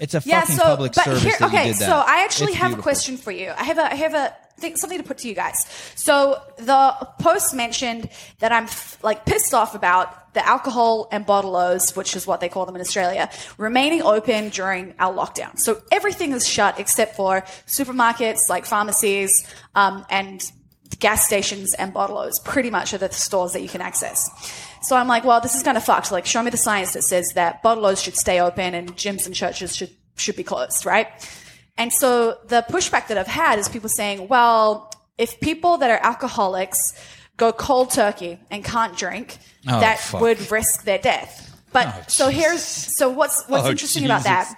[0.00, 1.86] It's a yeah, fucking so public but service here, that okay, you did that.
[1.86, 2.80] so I actually It's have beautiful.
[2.80, 3.52] a question for you.
[3.56, 5.66] I have a I have a thing, something to put to you guys.
[5.94, 11.94] So the post mentioned that I'm f- like pissed off about the alcohol and bottle-os,
[11.96, 13.28] which is what they call them in Australia,
[13.58, 15.58] remaining open during our lockdown.
[15.58, 19.30] So everything is shut except for supermarkets, like pharmacies,
[19.74, 20.42] um, and
[20.98, 22.38] gas stations and bottle-os.
[22.44, 24.28] Pretty much are the stores that you can access.
[24.82, 26.10] So I'm like, well, this is kind of fucked.
[26.10, 29.34] Like, show me the science that says that bottle-os should stay open and gyms and
[29.34, 31.08] churches should should be closed, right?
[31.78, 35.98] And so the pushback that I've had is people saying, well, if people that are
[36.02, 36.78] alcoholics
[37.38, 40.20] go cold turkey and can't drink, Oh, that fuck.
[40.20, 41.46] would risk their death.
[41.72, 44.54] But Oh, so here's so what's what's Oh, interesting about that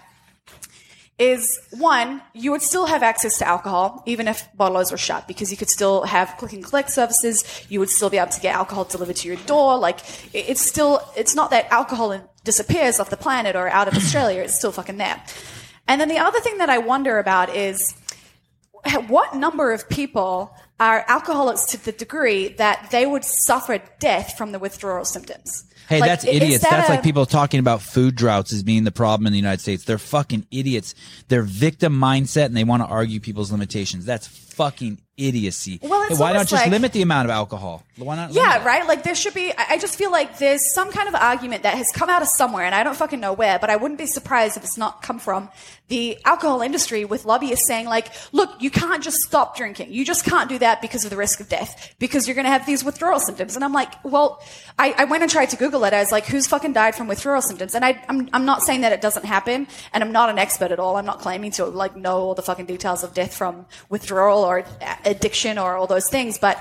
[1.19, 5.51] is one, you would still have access to alcohol even if bottles were shut because
[5.51, 7.45] you could still have click and collect services.
[7.69, 9.79] You would still be able to get alcohol delivered to your door.
[9.79, 10.01] Like
[10.33, 14.43] it's still, it's not that alcohol disappears off the planet or out of Australia.
[14.43, 15.23] It's still fucking there.
[15.87, 17.95] And then the other thing that I wonder about is
[19.07, 24.53] what number of people are alcoholics to the degree that they would suffer death from
[24.53, 25.65] the withdrawal symptoms?
[25.89, 26.63] Hey, Like, that's idiots.
[26.63, 29.39] that That's a- like people talking about food droughts as being the problem in the
[29.39, 29.85] United States.
[29.85, 30.95] They're fucking idiots.
[31.29, 34.05] They're victim mindset and they want to argue people's limitations.
[34.07, 34.29] That's
[34.65, 35.79] fucking idiocy.
[35.83, 37.85] Well, it's why not just like- limit the amount of alcohol?
[37.97, 38.33] Why not?
[38.33, 38.87] Yeah, right.
[38.87, 39.53] Like there should be.
[39.53, 42.29] I I just feel like there's some kind of argument that has come out of
[42.29, 43.59] somewhere, and I don't fucking know where.
[43.59, 45.51] But I wouldn't be surprised if it's not come from
[45.89, 49.93] the alcohol industry with lobbyists saying like, "Look, you can't just stop drinking.
[49.93, 52.51] You just can't do that because of the risk of death because you're going to
[52.51, 54.43] have these withdrawal symptoms." And I'm like, well,
[54.79, 55.93] I, I went and tried to Google it.
[55.93, 58.81] I was like, "Who's fucking died from withdrawal symptoms?" And I, I'm I'm not saying
[58.81, 60.97] that it doesn't happen, and I'm not an expert at all.
[60.97, 64.52] I'm not claiming to like know all the fucking details of death from withdrawal or
[64.59, 66.59] a- addiction or all those things, but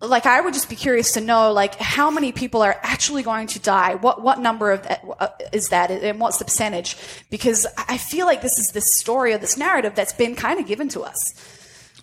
[0.00, 3.46] like I would just be curious to know like how many people are actually going
[3.48, 3.94] to die.
[3.96, 6.96] What what number of that, uh, is that, and what's the percentage?
[7.30, 10.66] Because I feel like this is this story or this narrative that's been kind of
[10.66, 11.16] given to us.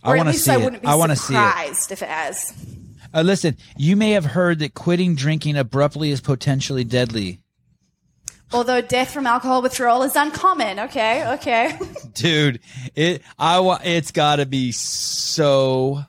[0.03, 0.63] Or at wanna least see I it.
[0.63, 1.37] wouldn't be I wanna see it.
[1.37, 2.53] surprised if it has.
[3.15, 7.39] Uh, listen, you may have heard that quitting drinking abruptly is potentially deadly.
[8.53, 10.79] Although death from alcohol withdrawal is uncommon.
[10.79, 11.77] Okay, okay.
[12.13, 12.59] dude
[12.95, 16.03] it i wa- it's got to be so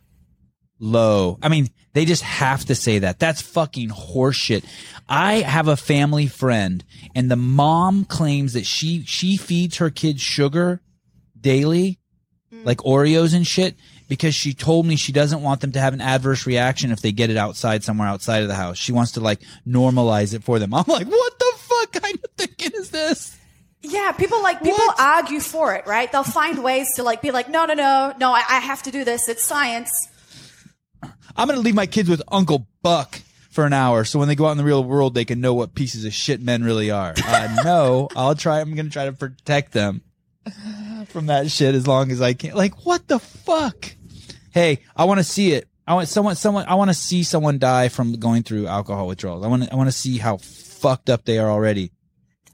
[0.79, 4.65] low i mean they just have to say that that's fucking horseshit
[5.09, 6.85] i have a family friend
[7.15, 10.81] and the mom claims that she she feeds her kids sugar
[11.41, 11.99] daily
[12.53, 12.65] mm.
[12.67, 13.75] like oreos and shit
[14.09, 17.13] because she told me she doesn't want them to have an adverse reaction if they
[17.13, 18.77] get it outside somewhere outside of the house.
[18.77, 20.75] She wants to like normalize it for them.
[20.75, 21.54] I'm like, what the
[22.01, 23.37] kind of thinking is this?
[23.83, 24.99] Yeah, people like people What?
[25.01, 26.11] argue for it, right?
[26.11, 28.91] They'll find ways to like be like, no, no, no, no, I, I have to
[28.91, 29.29] do this.
[29.29, 29.91] It's science.
[31.37, 33.21] I'm going to leave my kids with Uncle Buck
[33.51, 35.53] for an hour so when they go out in the real world, they can know
[35.55, 37.15] what pieces of shit men really are.
[37.25, 38.61] Uh, no, I'll try.
[38.61, 40.03] I'm going to try to protect them
[41.09, 42.55] from that shit as long as I can.
[42.55, 43.95] Like, what the fuck?
[44.51, 45.69] Hey, I want to see it.
[45.87, 49.45] I want someone, someone, I want to see someone die from going through alcohol withdrawals.
[49.45, 50.39] I want to, I want to see how
[50.85, 51.91] fucked up they are already.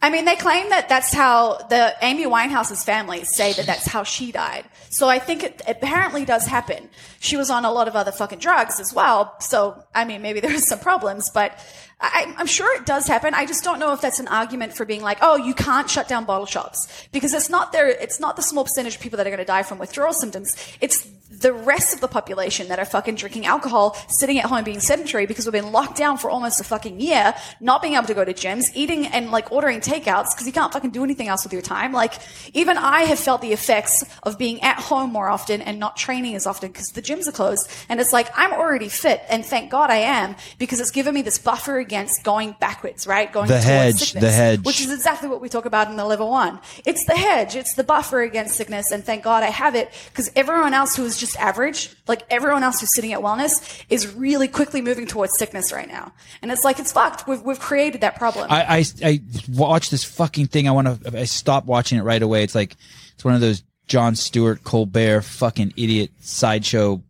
[0.03, 4.03] I mean, they claim that that's how the Amy Winehouse's family say that that's how
[4.03, 4.65] she died.
[4.89, 6.89] So I think it apparently does happen.
[7.19, 9.35] She was on a lot of other fucking drugs as well.
[9.41, 11.59] So, I mean, maybe there's some problems, but
[12.01, 13.35] I, I'm sure it does happen.
[13.35, 16.09] I just don't know if that's an argument for being like, oh, you can't shut
[16.09, 17.89] down bottle shops because it's not there.
[17.89, 20.57] It's not the small percentage of people that are going to die from withdrawal symptoms.
[20.81, 21.07] It's
[21.41, 25.27] the rest of the population that are fucking drinking alcohol, sitting at home being sedentary
[25.27, 28.25] because we've been locked down for almost a fucking year, not being able to go
[28.25, 31.53] to gyms, eating and like ordering takeouts because you can't fucking do anything else with
[31.53, 31.93] your time.
[31.93, 32.15] Like
[32.55, 36.35] even I have felt the effects of being at home more often and not training
[36.35, 37.71] as often because the gyms are closed.
[37.89, 41.23] And it's like I'm already fit and thank God I am because it's given me
[41.23, 43.33] this buffer against going backwards, right?
[43.33, 44.65] Going The towards hedge, sickness, the hedge.
[44.65, 46.61] which is exactly what we talk about in the level one.
[46.85, 47.57] It's the hedge.
[47.57, 48.91] It's the buffer against sickness.
[48.91, 52.63] And thank God I have it because everyone else who is just average, like everyone
[52.63, 56.13] else who's sitting at wellness is really quickly moving towards sickness right now.
[56.43, 57.27] And it's like, it's fucked.
[57.27, 58.49] We've, we've created that problem.
[58.51, 60.69] I, I, I watched this fucking thing.
[60.69, 62.43] I want to, I stopped watching it right away.
[62.43, 62.77] It's like,
[63.15, 67.03] it's one of those Jon Stewart, Colbert, fucking idiot sideshow.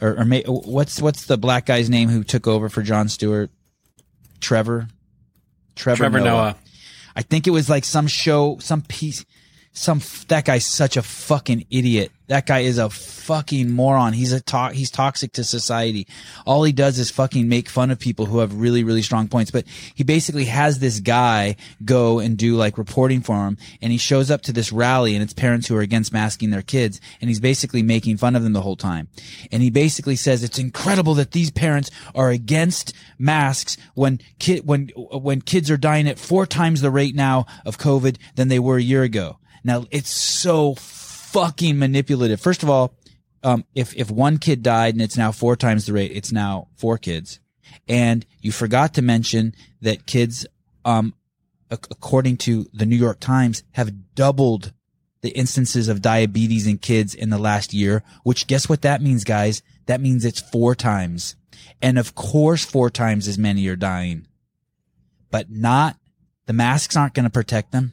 [0.00, 3.50] Or, or may, what's, what's the black guy's name who took over for Jon Stewart?
[4.40, 4.88] Trevor?
[5.76, 6.56] Trevor, Trevor Noah.
[7.14, 9.24] I think it was like some show, some piece,
[9.72, 12.12] some, that guy's such a fucking idiot.
[12.28, 14.12] That guy is a fucking moron.
[14.12, 16.06] He's a to- he's toxic to society.
[16.46, 19.50] All he does is fucking make fun of people who have really, really strong points.
[19.50, 19.64] But
[19.94, 23.58] he basically has this guy go and do like reporting for him.
[23.80, 26.62] And he shows up to this rally and it's parents who are against masking their
[26.62, 27.00] kids.
[27.20, 29.08] And he's basically making fun of them the whole time.
[29.50, 34.88] And he basically says it's incredible that these parents are against masks when kid, when,
[34.96, 38.76] when kids are dying at four times the rate now of COVID than they were
[38.76, 39.38] a year ago.
[39.64, 42.40] Now it's so fucking manipulative.
[42.40, 42.94] First of all,
[43.42, 46.68] um, if if one kid died and it's now four times the rate, it's now
[46.76, 47.40] four kids.
[47.88, 50.46] And you forgot to mention that kids,
[50.84, 51.14] um,
[51.70, 54.72] ac- according to the New York Times, have doubled
[55.22, 58.02] the instances of diabetes in kids in the last year.
[58.24, 59.62] Which guess what that means, guys?
[59.86, 61.34] That means it's four times,
[61.80, 64.26] and of course, four times as many are dying.
[65.30, 65.96] But not
[66.46, 67.92] the masks aren't going to protect them.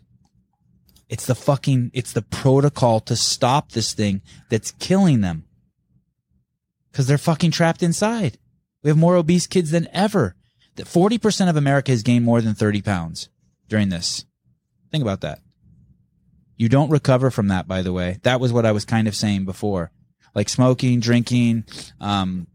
[1.10, 5.46] It's the fucking, it's the protocol to stop this thing that's killing them.
[6.94, 8.38] Cause they're fucking trapped inside.
[8.84, 10.36] We have more obese kids than ever.
[10.76, 13.30] That 40% of America has gained more than 30 pounds
[13.68, 14.26] during this.
[14.92, 15.40] Think about that.
[16.58, 18.20] You don't recover from that, by the way.
[18.24, 19.92] That was what I was kind of saying before.
[20.36, 21.66] Like smoking, drinking,
[22.00, 22.48] um,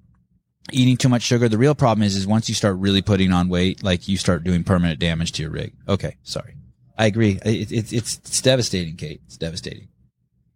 [0.73, 1.49] eating too much sugar.
[1.49, 4.45] The real problem is, is once you start really putting on weight, like you start
[4.45, 5.75] doing permanent damage to your rig.
[5.89, 6.17] Okay.
[6.23, 6.55] Sorry.
[6.97, 7.41] I agree.
[7.45, 9.21] It, it, it's, it's devastating, Kate.
[9.27, 9.89] It's devastating.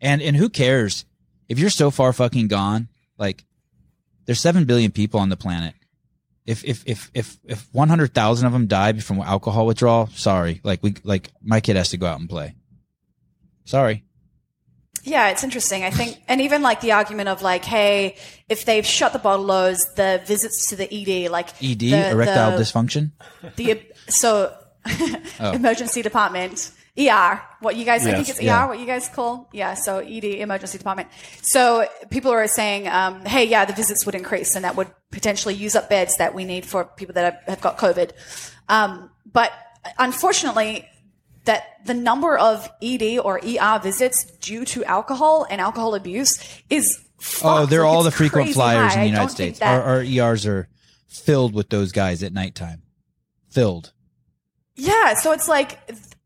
[0.00, 1.04] And, and who cares
[1.48, 2.88] if you're so far fucking gone?
[3.18, 3.44] Like
[4.26, 5.74] there's 7 billion people on the planet.
[6.46, 10.60] If, if, if, if, if 100,000 of them died from alcohol withdrawal, sorry.
[10.64, 12.54] Like we, like my kid has to go out and play.
[13.64, 14.04] Sorry.
[15.04, 15.84] Yeah, it's interesting.
[15.84, 18.16] I think, and even like the argument of like, hey,
[18.48, 22.62] if they've shut the bottle-os, the visits to the ED, like ED, the- erectile the-
[22.62, 23.12] dysfunction.
[23.56, 24.54] the so
[25.40, 25.52] Oh.
[25.52, 28.66] emergency department ER what you guys I think it's ER Yeah.
[28.66, 31.08] what you guys call yeah so ED emergency department
[31.42, 35.54] so people are saying um, hey yeah the visits would increase and that would potentially
[35.54, 38.10] use up beds that we need for people that have, got COVID
[38.68, 39.52] um, but
[39.98, 40.88] unfortunately
[41.44, 47.00] that the number of ED or ER visits due to alcohol and alcohol abuse is
[47.42, 49.00] Oh, they're Like, all the frequent flyers high.
[49.00, 49.60] in the United States.
[49.60, 50.68] Our, our ERs are
[51.08, 52.82] filled with those guys at nighttime.
[53.50, 53.92] Filled.
[54.78, 55.78] Yeah, so it's like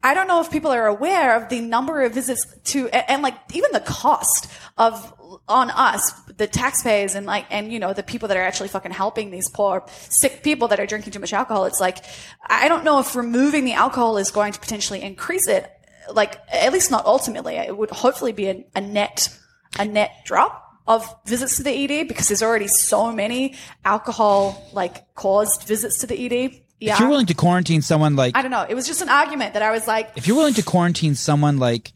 [0.05, 3.23] I don't know if people are aware of the number of visits to and, and
[3.23, 4.47] like even the cost
[4.77, 5.15] of
[5.49, 8.93] on us, the taxpayers and like and you know the people that are actually fucking
[8.93, 11.65] helping these poor sick people that are drinking too much alcohol.
[11.65, 12.05] It's like
[12.47, 15.71] I don't know if removing the alcohol is going to potentially increase it.
[16.13, 17.57] Like at least not ultimately.
[17.57, 19.35] It would hopefully be a, a net
[19.79, 25.15] a net drop of visits to the ED because there's already so many alcohol like
[25.15, 26.61] caused visits to the ED.
[26.83, 26.95] Yeah.
[26.95, 28.67] If you're willing to quarantine someone like I don't know.
[28.69, 31.59] It was just an argument that I was like, if you're willing to quarantine someone
[31.59, 31.93] like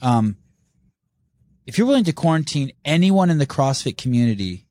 [0.00, 0.36] um
[1.66, 4.66] if you're willing to quarantine anyone in the CrossFit community,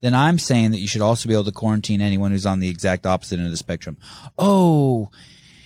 [0.00, 2.68] then I'm saying that you should also be able to quarantine anyone who's on the
[2.68, 3.98] exact opposite end of the spectrum.
[4.38, 5.10] Oh,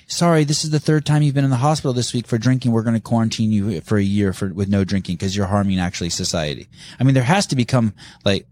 [0.09, 2.72] sorry, this is the third time you've been in the hospital this week for drinking.
[2.72, 5.78] We're going to quarantine you for a year for with no drinking because you're harming
[5.78, 6.68] actually society.
[6.98, 7.94] I mean, there has to become
[8.24, 8.48] like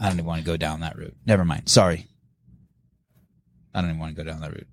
[0.00, 1.16] I don't even want to go down that route.
[1.26, 1.68] Never mind.
[1.68, 2.07] Sorry.
[3.74, 4.66] I don't even want to go down that route.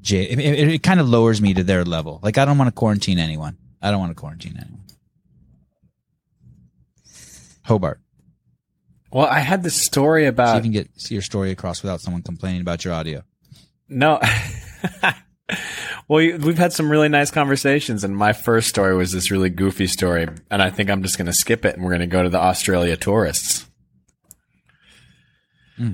[0.00, 2.20] J- it, it, it kind of lowers me to their level.
[2.22, 3.56] Like I don't want to quarantine anyone.
[3.82, 4.84] I don't want to quarantine anyone.
[7.64, 8.00] Hobart.
[9.12, 12.22] Well, I had this story about if you can get your story across without someone
[12.22, 13.22] complaining about your audio.
[13.88, 14.20] No.
[16.08, 19.86] well, we've had some really nice conversations, and my first story was this really goofy
[19.86, 22.22] story, and I think I'm just going to skip it, and we're going to go
[22.22, 23.66] to the Australia tourists.
[25.76, 25.92] Hmm.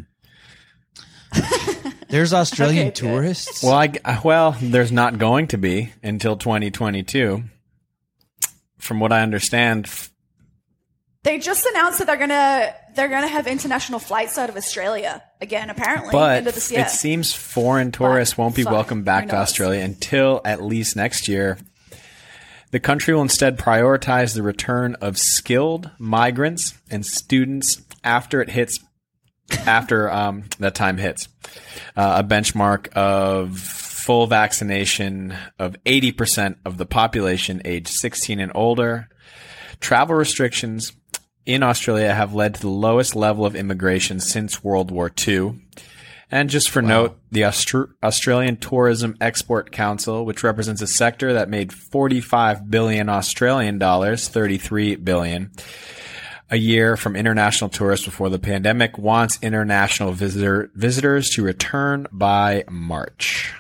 [2.12, 3.62] There's Australian Okay, tourists.
[3.64, 7.42] Well, I g- uh, well, there's not going to be until 2022.
[8.78, 9.88] From what I understand,
[11.24, 15.70] They just announced that they're gonna they're gonna have international flights out of Australia again.
[15.70, 16.80] Apparently, but end of this year.
[16.80, 19.36] it seems foreign tourists won't be fuck, welcomed back to?
[19.36, 21.58] Australia until at least next year.
[22.72, 28.80] The country will instead prioritize the return of skilled migrants and students after it hits
[29.66, 31.28] after um, that time hits.
[31.97, 39.09] Uh, a benchmark of full vaccination of 80% of the population aged 16 and older.
[39.80, 40.93] Travel restrictions
[41.47, 45.61] in Australia have led to the lowest level of immigration since World War II.
[46.30, 51.51] And just for note, the Austr- Australian Tourism Export Council, which represents a sector that
[51.51, 55.51] made 45 billion Australian dollars, 33 billion
[56.53, 62.62] a year from international tourists before the pandemic, wants international visitor visitors to return by
[62.70, 63.55] March.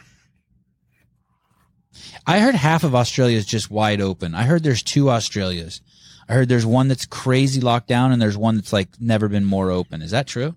[2.26, 4.34] I heard half of Australia is just wide open.
[4.34, 5.80] I heard there's two Australias.
[6.28, 9.46] I heard there's one that's crazy locked down and there's one that's like never been
[9.46, 10.02] more open.
[10.02, 10.54] Is that true?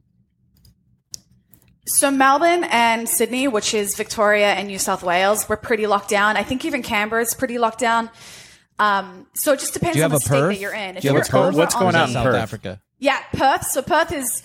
[1.87, 6.35] So Melbourne and Sydney, which is Victoria and New South Wales, were pretty locked down.
[6.35, 8.09] I think even Canberra is pretty locked down.
[8.79, 10.53] Um, so it just depends Do you on have the a state Perth?
[10.55, 10.97] that you're in.
[10.97, 11.47] If Do you you're have a Perth?
[11.49, 12.35] over What's going the- on in South Perth?
[12.35, 12.81] Africa.
[12.99, 13.65] Yeah, Perth.
[13.71, 14.43] So Perth is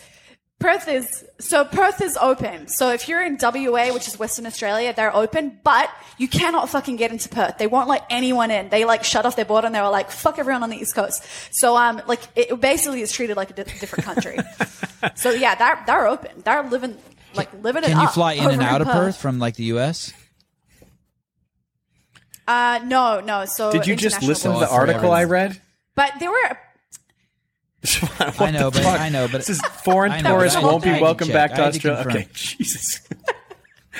[0.58, 2.68] Perth is so Perth is open.
[2.68, 6.96] So if you're in WA, which is Western Australia, they're open, but you cannot fucking
[6.96, 7.56] get into Perth.
[7.58, 8.68] They won't let anyone in.
[8.68, 10.94] They like shut off their border and they were like, fuck everyone on the East
[10.94, 11.24] Coast.
[11.52, 14.36] So um, like it basically is treated like a di- different country.
[15.14, 16.30] so yeah, they're they're open.
[16.44, 16.98] They're living
[17.34, 19.64] like living it Can you up fly in and out of Perth from like the
[19.76, 20.12] US?
[22.48, 23.44] Uh, no, no.
[23.44, 24.88] So Did you just international listen to the borders.
[24.94, 25.60] article I read?
[25.94, 26.58] But there were
[28.10, 29.00] What I know, the but fuck?
[29.00, 31.02] I know, but this is foreign know, but tourists I- won't I had be to
[31.02, 31.34] welcome check.
[31.34, 32.02] back I to had to Australia.
[32.04, 32.22] confirm.
[32.22, 33.00] Okay, Jesus.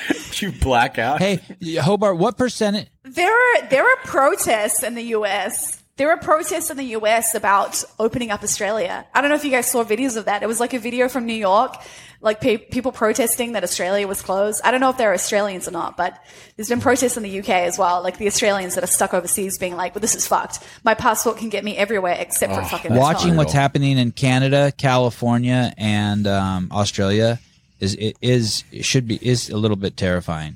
[0.07, 1.19] Did you black out?
[1.21, 1.39] Hey,
[1.79, 2.87] Hobart, what percentage?
[3.03, 5.81] there are there are protests in the U.S.
[5.97, 7.35] There were protests in the U.S.
[7.35, 9.05] about opening up Australia.
[9.13, 10.41] I don't know if you guys saw videos of that.
[10.43, 11.75] It was like a video from New York,
[12.21, 14.61] like pe- people protesting that Australia was closed.
[14.63, 16.17] I don't know if they're Australians or not, but
[16.55, 18.03] there's been protests in the UK as well.
[18.03, 20.59] Like the Australians that are stuck overseas, being like, "Well, this is fucked.
[20.83, 25.73] My passport can get me everywhere except for fucking Watching what's happening in Canada, California,
[25.77, 27.39] and um, Australia
[27.79, 30.55] is it is it should be is a little bit terrifying.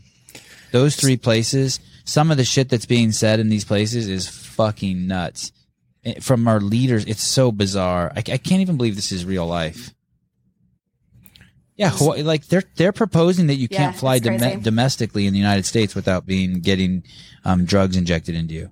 [0.72, 5.08] Those three places, some of the shit that's being said in these places is fucking
[5.08, 5.52] nuts.
[6.22, 8.12] From our leaders, it's so bizarre.
[8.16, 9.95] I, I can't even believe this is real life.
[11.76, 15.40] Yeah, Hawaii, like they're they're proposing that you Yeah, can't fly dom- domestically in the
[15.40, 17.04] United States without being getting
[17.44, 18.70] um, drugs injected into you.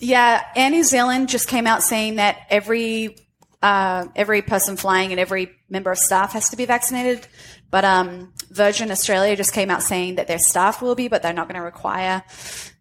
[0.00, 3.16] Yeah, Air New Zealand just came out saying that every
[3.62, 7.26] uh, every person flying and every member of staff has to be vaccinated.
[7.70, 11.32] But um, Virgin Australia just came out saying that their staff will be, but they're
[11.32, 12.24] not going to require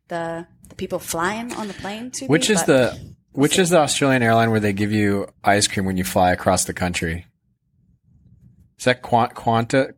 [0.08, 2.26] the the people flying on the plane to.
[2.26, 5.86] Which be, is the which is the Australian airline where they give you ice cream
[5.86, 7.28] when you fly across the country?
[8.82, 9.94] Is that Quant Quanta?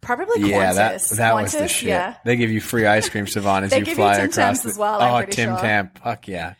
[0.00, 0.48] probably Qantas?
[0.48, 1.88] Yeah, that that was the shit.
[1.88, 4.24] Yeah, They give you free ice cream, Sevan, as They you give you fly Tim
[4.26, 5.58] across Tams the, as well, I'm oh, pretty Tim sure.
[5.58, 6.54] Tam, fuck yeah.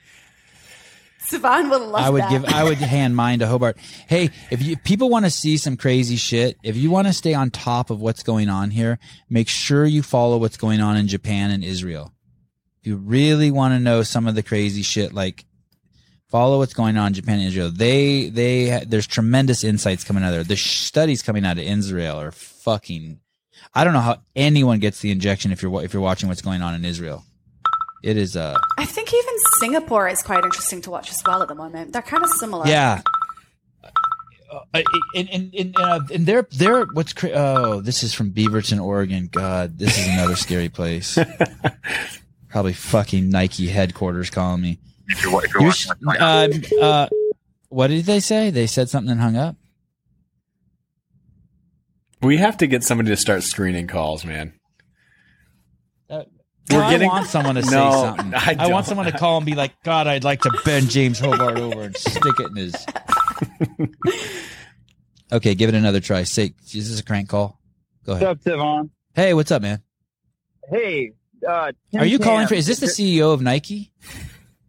[1.20, 2.30] Sevan will love I would that.
[2.30, 3.76] give I would hand mine to Hobart.
[4.08, 7.32] Hey, if you people want to see some crazy shit, if you want to stay
[7.32, 8.98] on top of what's going on here,
[9.30, 12.12] make sure you follow what's going on in Japan and Israel.
[12.80, 15.44] If you really want to know some of the crazy shit, like
[16.28, 17.70] follow what's going on in Japan and Israel.
[17.70, 20.44] They they there's tremendous insights coming out of there.
[20.44, 23.20] The sh- studies coming out of Israel are fucking.
[23.74, 26.62] I don't know how anyone gets the injection if you're if you're watching what's going
[26.62, 27.24] on in Israel.
[28.02, 31.48] It is uh I think even Singapore is quite interesting to watch as well at
[31.48, 31.92] the moment.
[31.92, 32.66] They're kind of similar.
[32.66, 33.02] Yeah.
[34.72, 34.82] Uh,
[35.14, 39.28] and and and, uh, and they're they're what's cra- oh this is from Beaverton, Oregon.
[39.30, 41.18] God, this is another scary place.
[42.48, 44.78] Probably fucking Nike headquarters calling me.
[45.08, 47.08] If you're, if you're You're, watching sh- a uh, uh,
[47.68, 48.50] what did they say?
[48.50, 49.56] They said something and hung up.
[52.20, 54.54] We have to get somebody to start screening calls, man.
[56.10, 56.24] Uh,
[56.70, 58.34] We're no, getting- I want someone to say No, something.
[58.34, 61.18] I I, want someone to call and be like, "God, I'd like to bend James
[61.20, 62.86] Hobart over and stick it in his."
[65.32, 66.24] okay, give it another try.
[66.24, 67.60] Say, is this a crank call?
[68.04, 68.36] Go What's ahead.
[68.38, 68.90] up, Devon?
[69.14, 69.82] Hey, what's up, man?
[70.70, 71.12] Hey,
[71.48, 72.54] uh, Tim Are you calling for?
[72.54, 73.92] Is this the CEO of Nike?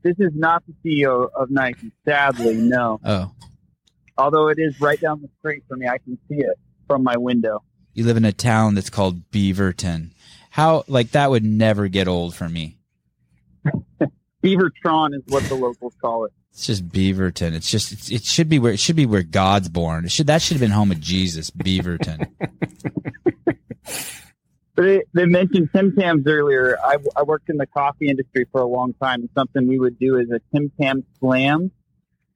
[0.04, 1.92] This is not the CEO of Nike.
[2.06, 3.00] Sadly, no.
[3.04, 3.32] Oh,
[4.18, 7.16] Although it is right down the street from me, I can see it from my
[7.18, 7.64] window.
[7.94, 10.12] you live in a town that's called Beaverton.
[10.52, 12.78] How like that would never get old for me.
[14.44, 16.34] Beavertron is what the locals call it.
[16.52, 17.54] It's just Beaverton.
[17.54, 20.06] It's just it's, it should be where it should be where God's born.
[20.06, 22.28] It should that should have been home of Jesus, Beaverton.
[24.80, 26.78] But it, they mentioned Tim Tams earlier.
[26.82, 30.00] I, I worked in the coffee industry for a long time, and something we would
[30.00, 31.72] do is a Tim Tam slam.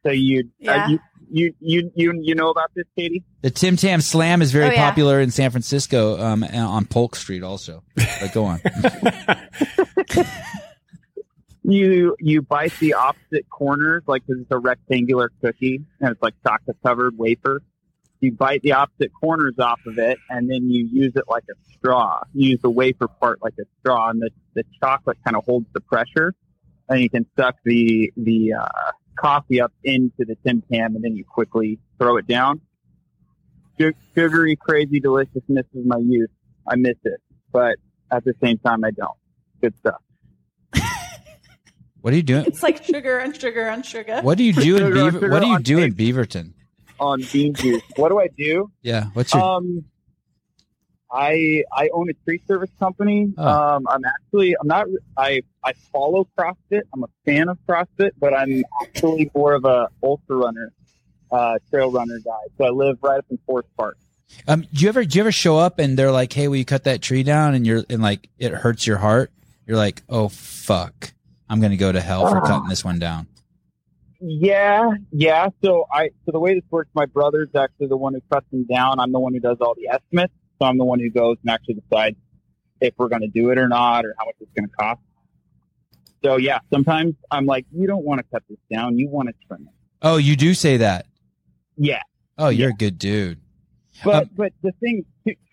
[0.06, 0.84] So you, Yeah.
[0.84, 1.00] uh, you,
[1.32, 3.24] you, you, you, you know about this, Katie?
[3.44, 4.90] The Tim Tam Slam is very Oh, yeah.
[4.90, 7.82] popular in San Francisco, um, on Polk Street also.
[7.96, 8.60] But go on.
[11.66, 16.34] You you bite the opposite corners, like 'cause it's a rectangular cookie and it's like
[16.46, 17.62] chocolate covered wafer.
[18.24, 21.74] You bite the opposite corners off of it, and then you use it like a
[21.74, 22.22] straw.
[22.34, 25.68] You use the wafer part like a straw, and the, the chocolate kind of holds
[25.74, 26.34] the pressure,
[26.88, 31.18] and you can suck the the uh, coffee up into the Tim Tam, and then
[31.18, 32.62] you quickly throw it down.
[33.78, 36.30] Su- Sugary, crazy deliciousness is my youth.
[36.66, 37.20] I miss it,
[37.52, 37.76] but
[38.10, 39.18] at the same time, I don't.
[39.60, 40.02] Good stuff.
[42.00, 42.46] What are you doing?
[42.46, 44.22] It's like sugar and sugar and sugar.
[44.22, 45.30] What do you do in Sugar on Beaver?
[45.30, 45.94] What do you do in.
[45.94, 46.54] Beaverton?
[47.04, 47.82] On bean juice.
[47.98, 48.72] What do I do?
[48.82, 49.44] Yeah, what's your?
[49.44, 49.86] Um,
[51.12, 53.32] I I own a tree service company.
[53.38, 53.48] Oh.
[53.48, 56.82] Um, I'm actually I'm not I I follow CrossFit.
[56.94, 60.72] I'm a fan of CrossFit, but I'm actually more of a ultra runner,
[61.32, 62.32] uh, trail runner guy.
[62.58, 63.98] So I live right up in Forest Park.
[64.48, 66.66] Um, do you ever do you ever show up and they're like, "Hey, will you
[66.66, 69.32] cut that tree down?" And you're and like it hurts your heart.
[69.68, 71.14] You're like, "Oh fuck,
[71.48, 72.48] I'm gonna go to hell for Ah.
[72.48, 73.28] cutting this one down."
[74.26, 75.50] Yeah, yeah.
[75.62, 78.66] So I so the way this works, my brother's actually the one who cuts them
[78.66, 79.00] down.
[79.02, 80.34] I'm the one who does all the estimates.
[80.60, 82.16] So I'm the one who goes and actually decides
[82.80, 85.02] if we're going to do it or not, or how much it's going to cost.
[86.24, 88.98] So yeah, sometimes I'm like, you don't want to cut this down.
[88.98, 89.74] You want to trim it.
[90.02, 91.06] Oh, you do say that.
[91.76, 92.02] Yeah,
[92.38, 93.40] Oh, you're a good dude.
[94.06, 95.06] but Um, but the thing,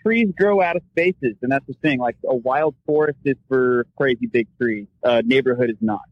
[0.03, 1.99] trees grow out of spaces, and that's the thing.
[1.99, 4.87] Like a wild forest is for crazy big trees.
[5.03, 6.03] A neighborhood is not.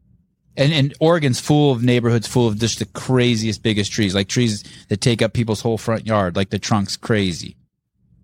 [0.59, 4.63] And and Oregon's full of neighborhoods full of just the craziest, biggest trees, like trees
[4.89, 7.55] that take up people's whole front yard, like the trunk's crazy.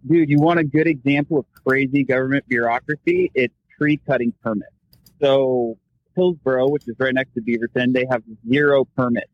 [0.05, 3.31] Dude, you want a good example of crazy government bureaucracy?
[3.33, 4.73] It's tree cutting permits.
[5.21, 5.77] So
[6.17, 9.31] Hillsboro, which is right next to Beaverton, they have zero permits.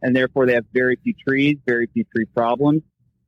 [0.00, 2.82] And therefore they have very few trees, very few tree problems.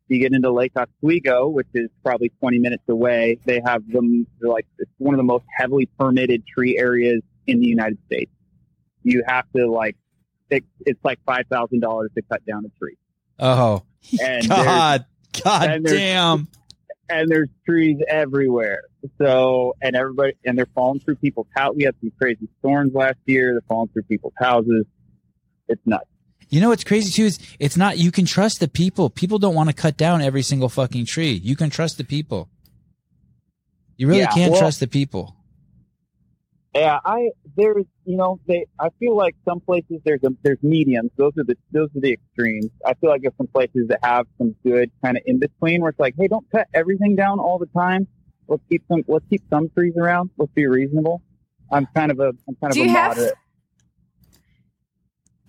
[0.09, 3.39] You get into Lake Oswego, which is probably 20 minutes away.
[3.45, 7.67] They have them like, it's one of the most heavily permitted tree areas in the
[7.67, 8.31] United States.
[9.03, 9.97] You have to like,
[10.51, 12.97] it, it's like $5,000 to cut down a tree.
[13.39, 13.83] Oh,
[14.23, 15.05] And God,
[15.45, 16.49] God and there's- damn.
[17.09, 18.83] and there's trees everywhere.
[19.21, 21.75] So, and everybody, and they're falling through people's house.
[21.75, 23.53] We had some crazy storms last year.
[23.55, 24.85] They're falling through people's houses.
[25.69, 26.05] It's nuts.
[26.51, 29.09] You know what's crazy too is it's not you can trust the people.
[29.09, 31.31] People don't want to cut down every single fucking tree.
[31.33, 32.49] You can trust the people.
[33.97, 35.37] You really Yeah, can't well- trust the people.
[36.75, 41.11] Yeah, I there's you know they I feel like some places there's a, there's mediums.
[41.17, 42.69] Those are the those are the extremes.
[42.87, 45.91] I feel like there's some places that have some good kind of in between where
[45.91, 48.07] it's like, hey, don't cut everything down all the time.
[48.47, 50.31] Let's keep some let's keep some trees around.
[50.39, 51.23] Let's be reasonable.
[51.73, 53.35] I'm kind of a I'm kind of Do a you have- moderate.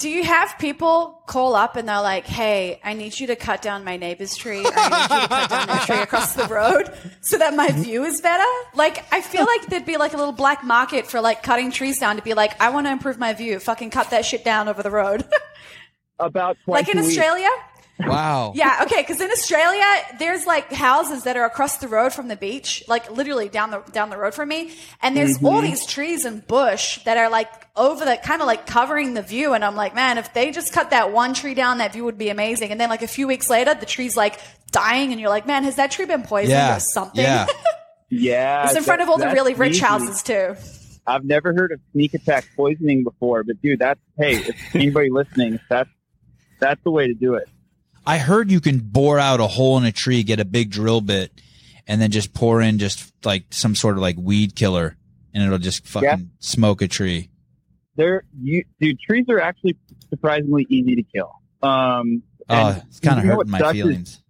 [0.01, 3.61] Do you have people call up and they're like, "Hey, I need you to cut
[3.61, 6.47] down my neighbor's tree, or I need you to cut down that tree across the
[6.47, 6.91] road
[7.21, 8.43] so that my view is better"?
[8.73, 11.99] Like, I feel like there'd be like a little black market for like cutting trees
[11.99, 13.59] down to be like, "I want to improve my view.
[13.59, 15.23] Fucking cut that shit down over the road."
[16.19, 17.49] About like in Australia.
[17.51, 17.70] week.
[18.03, 18.51] Australia, Wow.
[18.55, 19.01] yeah, okay.
[19.01, 19.83] Because in Australia,
[20.19, 23.79] there's like houses that are across the road from the beach, like literally down the
[23.91, 24.71] down the road from me,
[25.01, 25.45] and there's Mm-hmm.
[25.45, 29.21] all these trees and bush that are like over the kind of like covering the
[29.21, 29.53] view.
[29.53, 32.17] And I'm like, man, if they just cut that one tree down, that view would
[32.17, 32.71] be amazing.
[32.71, 34.39] And then like a few weeks later, the tree's like
[34.71, 36.77] dying, and you're like, man, has that tree been poisoned Yeah.
[36.77, 37.23] or something?
[37.23, 37.47] Yeah.
[38.13, 39.85] Yeah, it's in front of all the really rich easy.
[39.85, 40.55] houses too.
[41.07, 45.61] I've never heard of sneak attack poisoning before, but dude, that's hey, if anybody listening,
[45.69, 45.89] that's
[46.59, 47.47] that's the way to do it.
[48.05, 51.01] I heard you can bore out a hole in a tree, get a big drill
[51.01, 51.31] bit,
[51.87, 54.97] and then just pour in just like some sort of like weed killer,
[55.33, 56.15] and it'll just fucking Yeah.
[56.39, 57.29] smoke a tree.
[57.97, 58.97] they're you, dude.
[58.99, 59.77] Trees are actually
[60.09, 61.31] surprisingly easy to kill.
[61.61, 64.21] Um, Oh, it's kind of hurting my sucks is, feelings.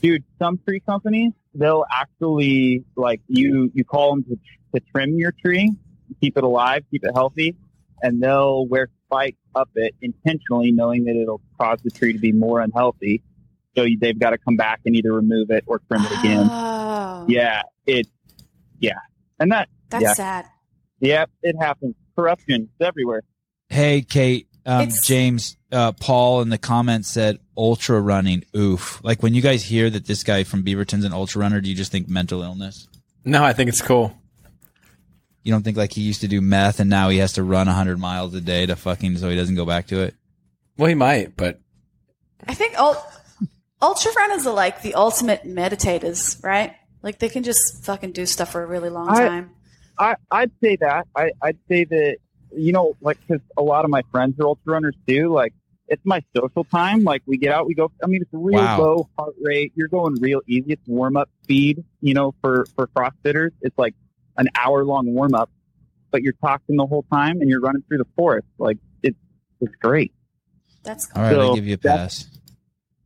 [0.00, 0.24] dude.
[0.38, 3.70] Some tree companies they'll actually like you.
[3.74, 4.38] You call them to,
[4.74, 5.70] to trim your tree,
[6.20, 7.54] keep it alive, keep it healthy,
[8.02, 12.32] and they'll wear spikes up it intentionally, knowing that it'll cause the tree to be
[12.32, 13.22] more unhealthy.
[13.76, 16.46] So they've got to come back and either remove it or trim it again.
[16.50, 18.06] Oh, Yeah, it.
[18.78, 18.98] Yeah,
[19.38, 19.68] and that.
[19.90, 20.46] that's yeah, sad.
[21.00, 21.94] yeah, it happens.
[22.16, 23.22] Corruption is everywhere.
[23.68, 28.44] Hey, Kate, um, James, uh, Paul in the comments said ultra running.
[28.56, 29.00] Oof.
[29.04, 31.74] Like when you guys hear that this guy from Beaverton's an ultra runner, do you
[31.76, 32.88] just think mental illness?
[33.24, 34.14] No, I think it's cool.
[35.42, 37.66] You don't think like he used to do meth and now he has to run
[37.66, 40.14] 100 miles a day to fucking so he doesn't go back to it?
[40.78, 41.60] Well, he might, but
[42.46, 43.04] I think ul-
[43.80, 46.74] ultra runners are like the ultimate meditators, right?
[47.02, 49.50] Like they can just fucking do stuff for a really long I- time.
[49.98, 51.06] I, I'd say that.
[51.14, 52.16] I, I'd say that,
[52.56, 55.28] you know, like, because a lot of my friends are ultra runners too.
[55.28, 55.52] Like,
[55.86, 57.04] it's my social time.
[57.04, 58.80] Like, we get out, we go, I mean, it's real Wow.
[58.80, 59.72] low heart rate.
[59.76, 60.72] You're going real easy.
[60.72, 63.50] It's warm up speed, you know, for, for CrossFitters.
[63.60, 63.94] It's like
[64.36, 65.50] an hour long warm up,
[66.10, 68.46] but you're talking the whole time and you're running through the forest.
[68.58, 69.18] Like, it's,
[69.60, 70.12] it's great.
[70.82, 72.26] That's All right, I'll give you a pass.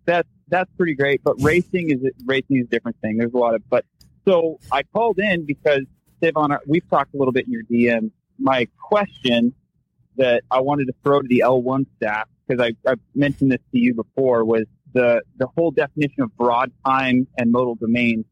[0.04, 1.22] that's that's pretty great.
[1.22, 3.18] But racing is racing is a different thing.
[3.18, 3.84] There's a lot of but
[4.26, 5.82] so I called in because
[6.22, 8.10] Sevan, uh, we've talked a little bit in your DM.
[8.38, 9.54] My question
[10.16, 13.78] that I wanted to throw to the L1 staff because I, I mentioned this to
[13.78, 18.24] you before was the the whole definition of broad time and modal domains.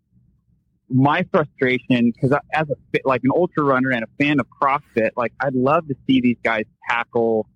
[0.91, 5.11] My frustration because as a fit- like an ultra runner and a fan of CrossFit,
[5.17, 7.47] like I'd love to see these guys tackle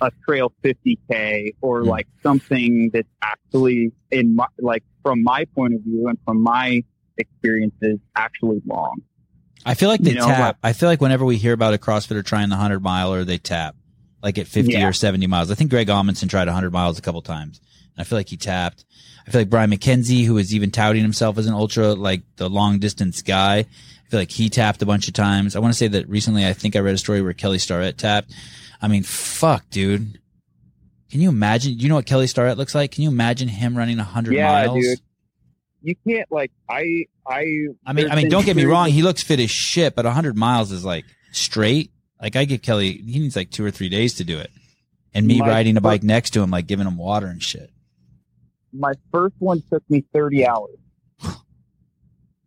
[0.00, 1.88] a trail 50k or Hmm.
[1.88, 6.82] like something that's actually in my like from my point of view and from my
[7.18, 9.00] experiences actually long.
[9.66, 10.58] I feel like they You know, tap.
[10.62, 13.76] I feel like whenever we hear about a CrossFitter trying the 100 miler, they tap
[14.22, 14.88] like at 50 Yeah.
[14.88, 15.50] or 70 miles.
[15.50, 17.60] I think Greg Amundson tried 100 miles a couple times.
[17.96, 18.84] I feel like he tapped.
[19.26, 22.48] I feel like Brian MacKenzie, who is even touting himself as an ultra, like the
[22.50, 23.66] long distance guy, I
[24.10, 25.56] feel like he tapped a bunch of times.
[25.56, 27.96] I want to say that recently, I think I read a story where Kelly Starrett
[27.98, 28.32] tapped.
[28.82, 30.18] I mean, fuck, dude.
[31.10, 31.78] Can you imagine?
[31.78, 32.90] You know what Kelly Starrett looks like?
[32.90, 34.80] Can you imagine him running 100 Yeah, miles?
[34.80, 34.98] dude.
[35.82, 37.44] You can't like I I.
[37.86, 38.88] I mean, I mean, don't get me wrong.
[38.88, 41.92] He looks fit as shit, but 100 miles is like straight.
[42.20, 44.50] Like I give Kelly, he needs like two or three days to do it.
[45.12, 47.70] And me My riding a bike next to him, like giving him water and shit.
[48.76, 50.76] My first one took me 30 hours.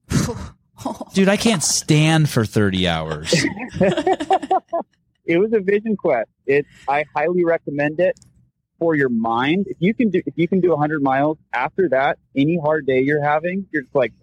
[1.13, 3.33] Dude, I can't stand for 30 hours.
[5.25, 6.29] it was a vision quest.
[6.45, 8.19] It I highly recommend it
[8.79, 9.65] for your mind.
[9.67, 13.01] If you can do if you can do 100 miles after that, any hard day
[13.01, 14.13] you're having, you're just like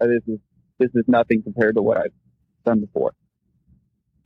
[0.00, 0.38] "Oh, this is
[0.78, 2.12] this is nothing compared to what I've
[2.64, 3.14] done before.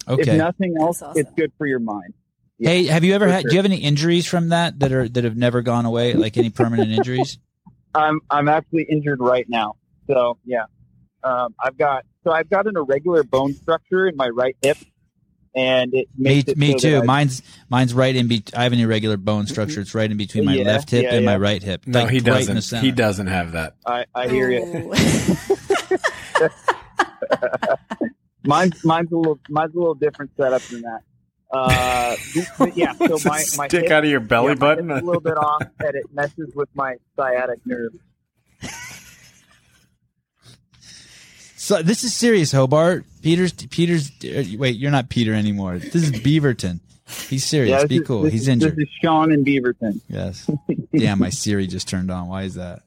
[0.09, 0.33] Okay.
[0.33, 1.21] If nothing else, awesome.
[1.21, 2.15] it's good for your mind.
[2.61, 3.49] Hey, have you ever had, sure.
[3.51, 6.15] do you have any injuries from that that are, that have never gone away?
[6.15, 7.39] Like any permanent injuries?
[7.95, 9.77] I'm I'm actually injured right now.
[10.07, 10.65] So yeah,
[11.25, 14.77] um, I've got so I've got an irregular bone structure in my right hip,
[15.57, 16.97] and it Me, makes it me so too.
[16.99, 19.81] I- Mine's, mine's right in be, I have an irregular bone structure.
[19.81, 21.85] It's right in between my Yeah, left hip yeah, and my right hip.
[21.87, 22.63] no, Like, he right doesn't.
[22.63, 22.85] center.
[22.85, 23.75] he doesn't have that.
[23.87, 24.93] I, I hear you.
[28.45, 31.01] Mine's mine's a little mine's a little different setup than that.
[31.53, 32.17] Uh,
[32.75, 32.93] yeah.
[32.95, 34.91] So my my stick hip- out of your belly yeah, button.
[34.91, 37.93] a little bit off, and it messes with my sciatic nerve.
[41.57, 43.05] So this is serious, Hobart.
[43.23, 44.11] Peter's, Peter's,
[44.59, 45.79] wait, you're not Peter anymore.
[45.79, 46.81] This is Beaverton.
[47.29, 47.83] He's serious.
[47.83, 48.23] Yeah, Be is- cool.
[48.23, 48.75] this He's is- injured.
[48.77, 50.01] This is Sean in Beaverton.
[50.09, 50.51] Yes.
[50.97, 52.27] Damn, my Siri just turned on.
[52.29, 52.83] Why is that?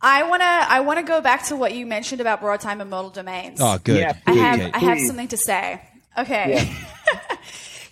[0.00, 3.10] I wanna I wanna go back to what you mentioned about broad time and modal
[3.10, 3.58] domains.
[3.60, 3.98] Oh, good.
[3.98, 4.74] Yeah, I Good, have Kate.
[4.76, 5.80] I have something to say.
[6.16, 6.72] Okay.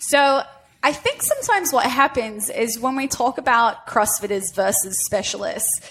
[0.09, 0.41] So
[0.81, 5.81] I think sometimes what happens is when we talk about CrossFitters versus specialists,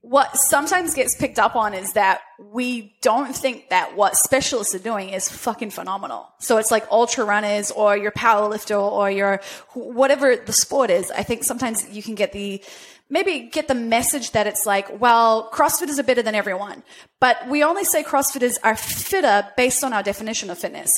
[0.00, 4.78] what sometimes gets picked up on is that we don't think that what specialists are
[4.78, 6.28] doing is fucking phenomenal.
[6.38, 9.40] So it's like ultra runners or your power lifter or your
[9.74, 11.10] whatever the sport is.
[11.10, 12.62] I think sometimes you can get the
[13.10, 16.82] maybe get the message that it's like, well, CrossFitters are better than everyone.
[17.20, 20.90] But we only say CrossFitters are fitter based on our definition of fitness.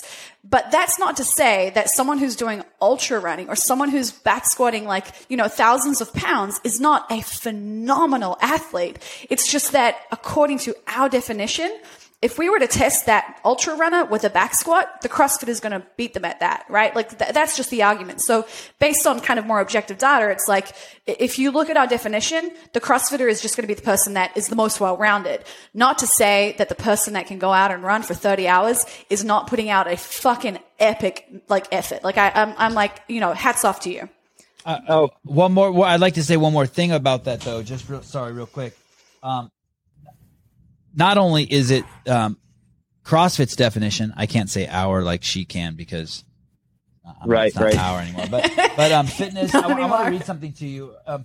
[0.42, 4.44] But that's not to say that someone who's doing ultra running or someone who's back
[4.46, 8.98] squatting like, you know, thousands of pounds is not a phenomenal athlete.
[9.30, 11.29] It's just that according to our definition,
[12.22, 15.58] if we were to test that ultra runner with a back squat, the CrossFit is
[15.58, 16.94] going to beat them at that, right?
[16.94, 18.20] Like th- that's just the argument.
[18.20, 18.46] So
[18.78, 20.72] based on kind of more objective data, it's like
[21.06, 24.14] if you look at our definition, the CrossFitter is just going to be the person
[24.14, 25.44] that is the most well-rounded.
[25.72, 28.84] Not to say that the person that can go out and run for 30 hours
[29.08, 32.04] is not putting out a fucking epic like effort.
[32.04, 34.10] Like I, I'm, I'm like, you know, hats off to you.
[34.66, 35.72] oh, one more.
[35.72, 37.62] Well, I'd like to say one more thing about that, though.
[37.62, 38.76] Just real, sorry, real quick.
[39.22, 39.50] Um,
[41.00, 42.36] not only is it um,
[43.04, 46.22] CrossFit's definition, I can't say our like she can because
[47.04, 47.76] uh, Right, it's not right.
[47.78, 48.26] our anymore.
[48.30, 49.54] But but um, fitness.
[49.54, 50.94] I, Not want to read something to you.
[51.06, 51.24] Um,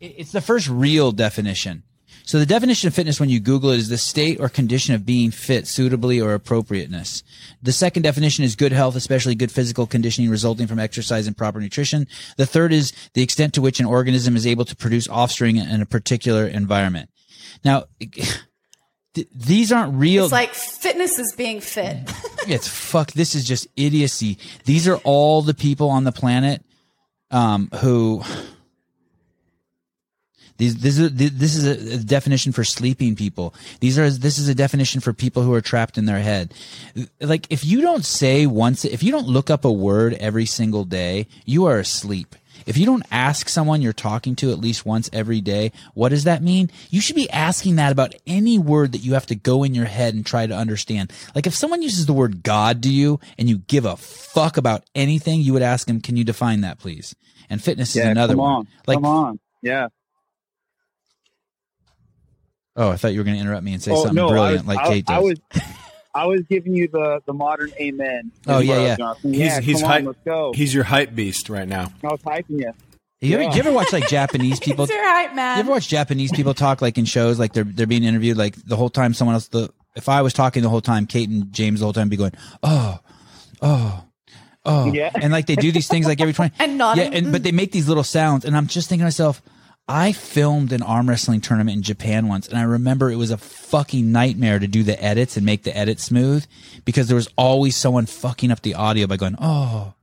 [0.00, 1.82] it- it's the first real definition.
[2.24, 5.04] So the definition of fitness when you Google it is the state or condition of
[5.04, 7.22] being fit suitably or appropriateness.
[7.62, 11.58] The second definition is good health, especially good physical conditioning resulting from exercise and proper
[11.58, 12.06] nutrition.
[12.36, 15.80] The third is the extent to which an organism is able to produce offspring in
[15.82, 17.08] a particular environment.
[17.64, 17.84] Now,
[19.18, 20.24] th- these aren't real.
[20.24, 21.96] It's like fitness is being fit.
[22.48, 23.12] it's fuck.
[23.12, 24.38] This is just idiocy.
[24.64, 26.62] These are all the people on the planet
[27.30, 28.22] um, who.
[30.58, 33.54] These, this is this is a definition for sleeping people.
[33.78, 36.52] These are this is a definition for people who are trapped in their head.
[37.20, 40.84] Like if you don't say once, if you don't look up a word every single
[40.84, 42.34] day, you are asleep.
[42.68, 46.24] If you don't ask someone you're talking to at least once every day, what does
[46.24, 46.70] that mean?
[46.90, 49.86] You should be asking that about any word that you have to go in your
[49.86, 51.10] head and try to understand.
[51.34, 54.84] Like if someone uses the word God to you and you give a fuck about
[54.94, 57.16] anything, you would ask them, "Can you define that, please?"
[57.48, 58.52] And fitness is another come one.
[58.52, 59.88] on, Like come on, yeah.
[62.76, 64.66] Oh, I thought you were going to interrupt me and say Oh, something no, brilliant
[64.66, 65.16] was, like I, Kate does.
[65.16, 65.40] I was,
[66.14, 68.32] I was giving you the the modern amen.
[68.46, 68.96] Oh, yeah, yeah.
[68.96, 69.32] Jonathan.
[69.32, 70.00] He's yeah, he's hype.
[70.00, 70.52] on, let's go.
[70.54, 71.92] He's your hype beast right now.
[72.02, 72.72] I was hyping you.
[73.20, 73.52] you, ever, yeah.
[73.54, 74.84] you ever watch like Japanese people?
[74.84, 75.58] It's all right, man.
[75.58, 78.54] You ever watch Japanese people talk like in shows, like they're they're being interviewed, like
[78.56, 79.48] the whole time someone else.
[79.48, 82.16] The if I was talking the whole time, Kate and James the whole time be
[82.16, 82.32] going,
[82.62, 82.98] oh,
[83.62, 84.04] oh,
[84.64, 85.10] oh, Yeah.
[85.14, 87.12] and like they do these things like every twenty, And nodding.
[87.12, 89.42] yeah, and but they make these little sounds, and I'm just thinking to myself.
[89.88, 93.38] I filmed an arm wrestling tournament in Japan once, and I remember it was a
[93.38, 96.44] fucking nightmare to do the edits and make the edit smooth
[96.84, 99.94] because there was always someone fucking up the audio by going, oh,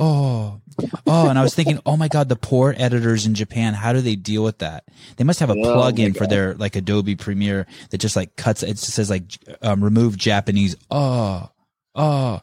[0.00, 0.60] oh,
[1.06, 1.28] oh.
[1.28, 4.16] And I was thinking, oh my God, the poor editors in Japan, how do they
[4.16, 4.84] deal with that?
[5.16, 8.64] They must have a Oh plug-in for their like Adobe Premiere that just like cuts,
[8.64, 9.22] it just says like,
[9.62, 11.50] um, remove Japanese, oh,
[11.94, 12.40] oh.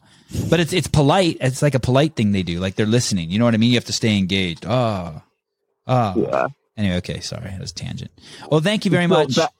[0.50, 1.38] But it's, it's polite.
[1.42, 2.60] It's like a polite thing they do.
[2.60, 3.30] Like they're listening.
[3.30, 3.72] You know what I mean?
[3.72, 4.66] You have to stay engaged.
[4.66, 5.22] Oh,
[5.86, 6.14] oh.
[6.16, 6.48] Yeah.
[6.78, 7.20] Anyway, okay.
[7.20, 7.50] Sorry.
[7.50, 8.12] That was a tangent.
[8.50, 9.36] Well, thank you very So much.
[9.36, 9.54] that-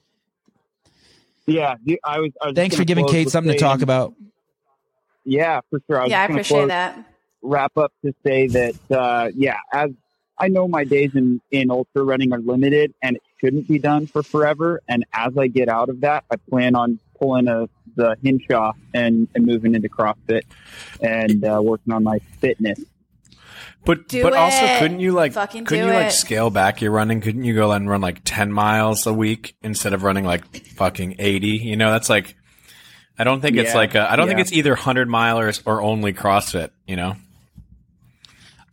[1.48, 2.32] Yeah, I was.
[2.42, 4.14] I was Thanks for giving Kate with something to talk about.
[5.26, 6.02] Yeah, for sure.
[6.02, 7.06] I yeah, I appreciate close- that.
[7.42, 9.92] wrap up to say that uh, yeah, as
[10.38, 14.08] I know my days in in ultra running are limited and it shouldn't be done
[14.08, 14.82] for forever.
[14.88, 18.78] And as I get out of that, I plan on pulling a the hinge off
[18.94, 20.44] and, and moving into CrossFit
[21.02, 22.80] and uh, working on my fitness.
[23.88, 26.12] But Do but also couldn't you like Fucking couldn't do you like it.
[26.12, 27.22] scale back your running?
[27.22, 30.44] Couldn't you go and run like ten miles a week instead of running like
[30.76, 31.58] fucking eighty?
[31.58, 32.36] You know, that's like
[33.18, 34.42] I don't think it's Yeah, like a, I don't think yeah.
[34.44, 36.70] it's either hundred milers or only CrossFit.
[36.86, 37.16] You know,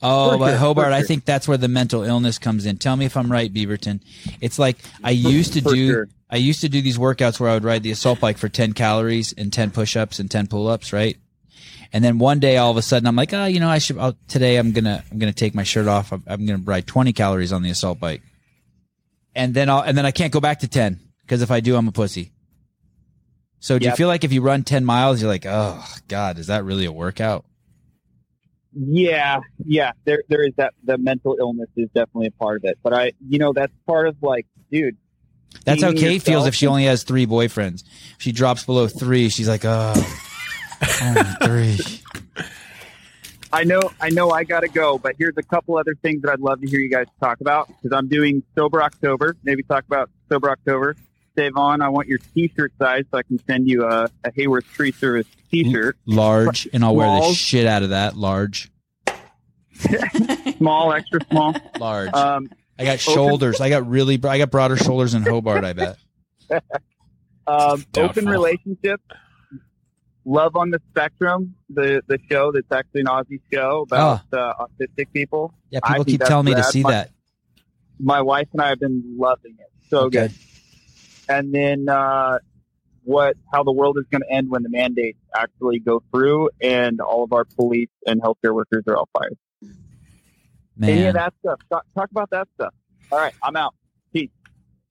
[0.03, 2.77] Oh, For but Hobart, for I think that's where the mental illness comes in.
[2.77, 4.01] Tell me if I'm right, Beaverton.
[4.43, 6.09] It's like I used to do sure.
[6.29, 8.73] I used to do these workouts where I would ride the assault bike for 10
[8.75, 11.17] calories and 10 push-ups and 10 pull-ups, right?
[11.95, 13.99] And then one day all of a sudden I'm like, "Oh, you know, I should
[13.99, 16.13] I'll, today I'm going to I'm to take my shirt off.
[16.13, 18.21] I'm, I'm going to ride 20 calories on the assault bike."
[19.35, 21.77] And then I'll and then I can't go back to 10 because if I do
[21.77, 22.33] I'm a pussy.
[23.61, 26.49] So do you feel like if you run 10 miles you're like, "Oh god, is
[26.49, 27.45] that really a workout?"
[28.77, 29.93] Yeah, yeah.
[30.05, 30.75] There, there is that.
[30.83, 32.79] The mental illness is definitely a part of it.
[32.83, 34.97] But I, you know, that's part of like, dude.
[35.65, 37.85] That's how Kate feels if she only has three boyfriends.
[38.17, 39.95] If she drops below three, she's like, oh,
[41.43, 41.79] three.
[43.53, 44.99] I know, I know, I gotta go.
[44.99, 47.69] But here's a couple other things that I'd love to hear you guys talk about
[47.69, 49.37] because I'm doing Sober October.
[49.45, 50.97] Maybe talk about Sober October.
[51.37, 51.81] Sevan.
[51.81, 55.27] I want your T-shirt size so I can send you a, a Hayworth Tree Service
[55.51, 55.97] T-shirt.
[56.07, 58.17] Large, and I'll wear the shit out of that.
[58.17, 58.71] Large,
[60.59, 61.55] small, extra small.
[61.79, 62.13] large.
[62.13, 63.61] Um, I got shoulders.
[63.61, 65.65] I got really, I got broader shoulders than Hobart.
[65.65, 65.97] I bet.
[67.47, 69.01] um, open relationship.
[70.27, 75.13] Love on the Spectrum, the the show that's actually an Aussie show about uh, autistic
[75.13, 75.53] people.
[75.71, 77.11] Yeah, people think keep telling me to see My- that.
[78.01, 79.71] My wife and I have been loving it.
[79.89, 80.29] So Okay.
[80.29, 80.35] good.
[81.29, 82.39] And then uh,
[83.05, 83.37] what?
[83.53, 87.23] How the world is going to end when the mandates actually go through, and all
[87.23, 89.37] of our police and healthcare workers are all fired.
[90.83, 91.61] Any of that stuff.
[91.71, 92.75] Talk, talk about that stuff.
[93.13, 93.75] All right, I'm out.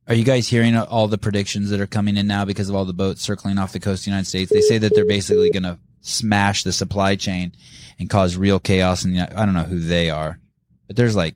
[0.07, 2.83] Are you guys hearing all the predictions that are coming in now because of all
[2.83, 4.51] the boats circling off the coast of the United States?
[4.51, 7.53] They say that they're basically going to smash the supply chain
[7.99, 9.05] and cause real chaos.
[9.05, 10.39] And I don't know who they are,
[10.87, 11.35] but there's like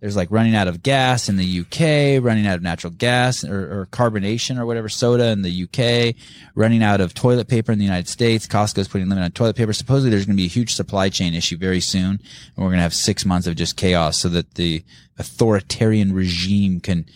[0.00, 3.80] there's like running out of gas in the UK, running out of natural gas or,
[3.80, 6.14] or, carbonation or whatever soda in the UK,
[6.54, 8.46] running out of toilet paper in the United States.
[8.46, 9.72] Costco's putting limit on toilet paper.
[9.72, 12.10] Supposedly there's going to be a huge supply chain issue very soon.
[12.10, 12.20] And
[12.56, 14.84] we're going to have six months of just chaos so that the
[15.18, 17.06] authoritarian regime can,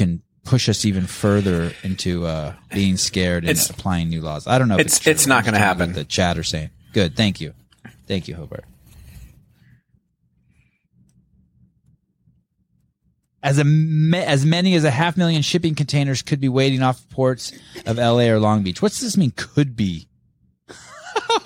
[0.00, 4.46] can push us even further into, uh, being scared and It's- applying new laws.
[4.46, 4.76] I don't know.
[4.76, 5.92] If it's- it's, it's not gonna happen.
[5.92, 6.70] The chat are saying.
[6.94, 7.14] Good.
[7.16, 7.52] Thank you.
[8.08, 8.64] Thank you, Hobart.
[13.42, 13.64] As a
[14.26, 17.52] as many as a half million shipping containers could be waiting off ports
[17.86, 18.82] of LA or Long Beach.
[18.82, 19.32] What's this mean?
[19.34, 20.08] Could be.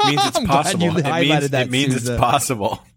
[0.07, 0.97] means it's possible.
[0.97, 2.83] It means, that, it means it's possible.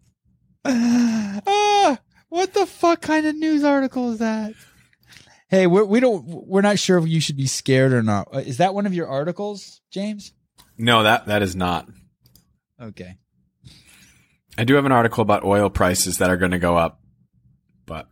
[1.49, 1.97] Ah,
[2.29, 4.53] what the fuck kind of news article is that?
[5.49, 6.25] Hey, we're, we don't.
[6.27, 8.27] We're not sure if you should be scared or not.
[8.33, 10.33] Uh, Is that one of your articles, James?
[10.77, 11.87] No, that that is not.
[12.81, 13.17] Okay.
[14.57, 16.99] I do have an article about oil prices that are going to go up,
[17.85, 18.07] but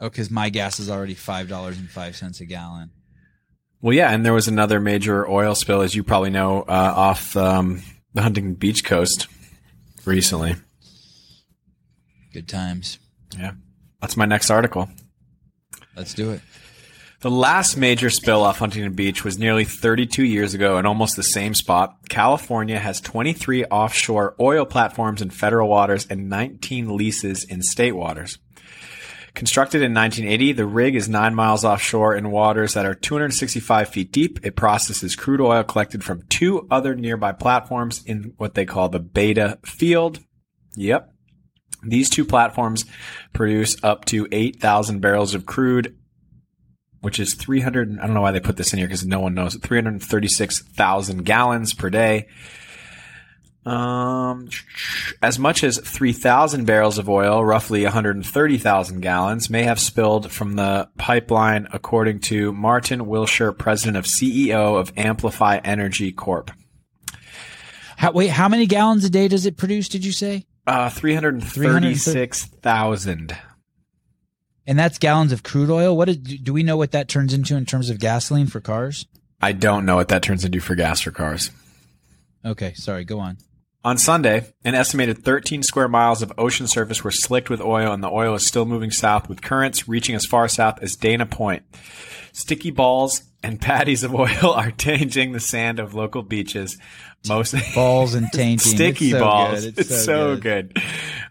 [0.00, 2.90] Oh, because my gas is already five dollars and five cents a gallon.
[3.80, 4.10] well, yeah.
[4.12, 7.82] And there was another major oil spill, as you probably know, uh, off um,
[8.14, 9.26] the Huntington Beach coast
[10.04, 10.54] recently.
[12.32, 12.98] Good times.
[13.36, 13.52] Yeah,
[14.00, 14.88] that's my next article.
[15.96, 16.40] Let's do it.
[17.20, 21.24] The last major spill off Huntington Beach was nearly 32 years ago in almost the
[21.24, 21.96] same spot.
[22.08, 28.38] California has 23 offshore oil platforms in federal waters and 19 leases in state waters.
[29.34, 34.12] Constructed in 1980, the rig is nine miles offshore in waters that are 265 feet
[34.12, 34.38] deep.
[34.46, 39.00] It processes crude oil collected from two other nearby platforms in what they call the
[39.00, 40.20] Beta field.
[40.76, 41.12] Yep.
[41.82, 42.84] These two platforms
[43.32, 45.97] produce up to 8,000 barrels of crude
[47.00, 47.98] which is 300.
[47.98, 49.54] I don't know why they put this in here because no one knows.
[49.54, 52.28] 336,000 gallons per day.
[53.66, 54.48] Um,
[55.20, 60.88] as much as 3,000 barrels of oil, roughly 130,000 gallons, may have spilled from the
[60.96, 66.50] pipeline, according to Martyn Willsher, president of CEO of Amplify Energy Corp.
[67.98, 69.88] How, wait, how many gallons a day does it produce?
[69.88, 70.46] Did you say?
[70.66, 73.36] Uh, 336,000.
[74.68, 75.96] And that's gallons of crude oil.
[75.96, 79.06] What is, do we know what that turns into in terms of gasoline for cars?
[79.40, 81.50] I don't know what that turns into for gas for cars.
[82.44, 83.04] Okay, sorry.
[83.04, 83.38] Go on.
[83.82, 88.04] On Sunday, an estimated 13 square miles of ocean surface were slicked with oil, and
[88.04, 91.62] the oil is still moving south with currents reaching as far south as Dana Point.
[92.32, 96.76] Sticky balls and patties of oil are tainting the sand of local beaches.
[97.26, 98.58] Most Balls and tainting.
[98.58, 99.64] sticky It's so balls.
[99.64, 99.78] good.
[99.78, 100.78] It's, so, good.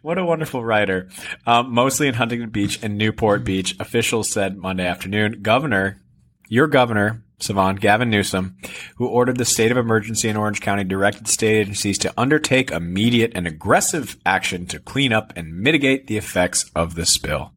[0.02, 1.10] What a wonderful writer.
[1.46, 5.42] Um, mostly in Huntington Beach and Newport Beach, officials said Monday afternoon.
[5.42, 6.02] Governor,
[6.50, 8.58] your governor, Sevan Gavin Newsom,
[8.98, 13.32] who ordered the state of emergency in Orange County, directed state agencies to undertake immediate
[13.36, 17.54] and aggressive action to clean up and mitigate the effects of the spill.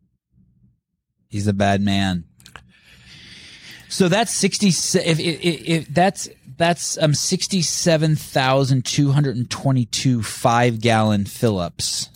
[1.29, 2.25] He's a bad man.
[3.89, 4.69] So that's sixty.
[4.69, 6.29] If, if, if, if that's
[6.61, 12.11] that's um sixty seven thousand two hundred and twenty two five gallon fill ups.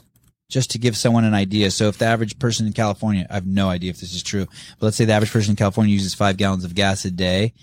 [0.50, 1.70] Just to give someone an idea.
[1.70, 4.46] So if the average person in California, I have no idea if this is true,
[4.78, 7.54] but let's say the average person in California uses five gallons of gas a day,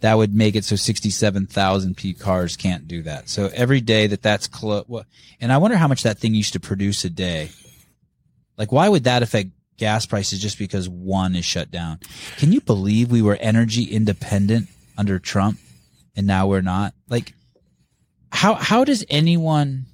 [0.00, 3.30] that would make it so 67,000 P cars can't do that.
[3.30, 4.84] So every day that that's close,
[5.40, 7.50] and I wonder how much that thing used to produce a day.
[8.58, 12.00] Like, why would that affect gas prices just because one is shut down?
[12.36, 15.58] Can you believe we were energy independent under Trump
[16.16, 16.94] and now we're not?
[17.08, 17.34] Like,
[18.32, 19.86] how, how does anyone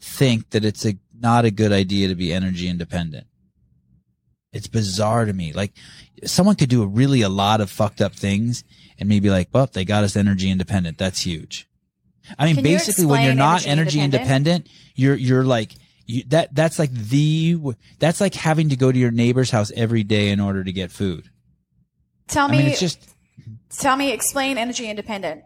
[0.00, 3.26] think that it's a, not a good idea to be energy independent?
[4.52, 5.52] It's bizarre to me.
[5.52, 5.72] Like,
[6.24, 8.64] someone could do a really a lot of fucked up things
[8.98, 10.98] and maybe like, well, they got us energy independent.
[10.98, 11.68] That's huge.
[12.38, 14.66] I mean, Can you basically, when you're not energy energy independent?
[14.66, 15.72] independent, you're you're like
[16.06, 16.54] you, that.
[16.54, 17.58] That's like the
[17.98, 20.90] that's like having to go to your neighbor's house every day in order to get
[20.90, 21.30] food.
[22.26, 23.14] Tell I me, mean, it's just
[23.70, 25.42] tell me, explain energy independent.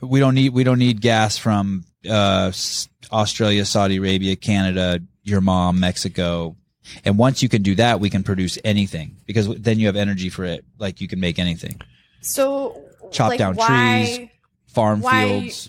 [0.00, 2.52] we don't need we don't need gas from uh,
[3.12, 6.56] Australia, Saudi Arabia, Canada, your mom, Mexico.
[7.04, 10.28] And once you can do that, we can produce anything because then you have energy
[10.28, 10.64] for it.
[10.78, 11.80] Like you can make anything.
[12.20, 12.80] So,
[13.10, 14.28] Chop like, down why, trees,
[14.68, 15.68] farm why- fields.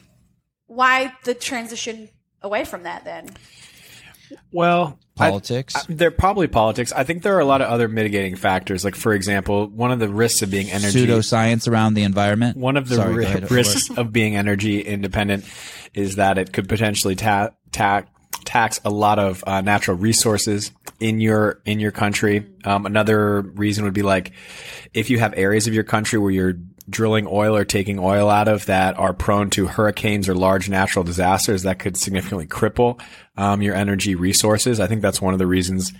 [0.68, 2.10] Why the transition
[2.42, 3.30] away from that then?
[4.52, 5.76] Well, Politics.
[5.76, 6.94] I- they're probably politics.
[6.96, 8.86] I think there are a lot of other mitigating factors.
[8.86, 12.56] Like, for example, one of the risks of being energy Pseudoscience around the environment.
[12.56, 13.50] One of the Sorry, ri- ahead.
[13.52, 15.44] risks of being energy independent
[15.96, 18.04] is that it could potentially ta- ta-
[18.46, 20.72] tax a lot of uh, natural resources.
[21.00, 22.44] in your in your country.
[22.64, 24.32] Um, another reason would be like
[24.96, 26.54] if you have areas of your country where you're
[26.90, 31.04] drilling oil or taking oil out of that are prone to hurricanes or large natural
[31.04, 33.02] disasters that could significantly cripple
[33.36, 34.80] um, your energy resources.
[34.80, 35.92] I think that's one of the reasons.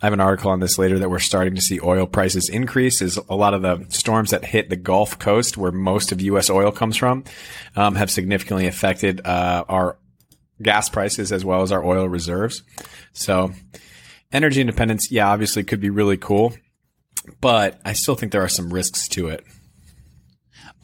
[0.00, 3.00] I have an article on this later that we're starting to see oil prices increase.
[3.00, 6.50] Is a lot of the storms that hit the Gulf Coast, where most of U.S.
[6.50, 7.24] oil comes from,
[7.74, 9.98] um, have significantly affected uh, our
[10.62, 12.62] gas prices as well as our oil reserves.
[13.14, 13.52] So,
[14.32, 16.54] energy independence, yeah, obviously could be really cool,
[17.40, 19.44] but I still think there are some risks to it.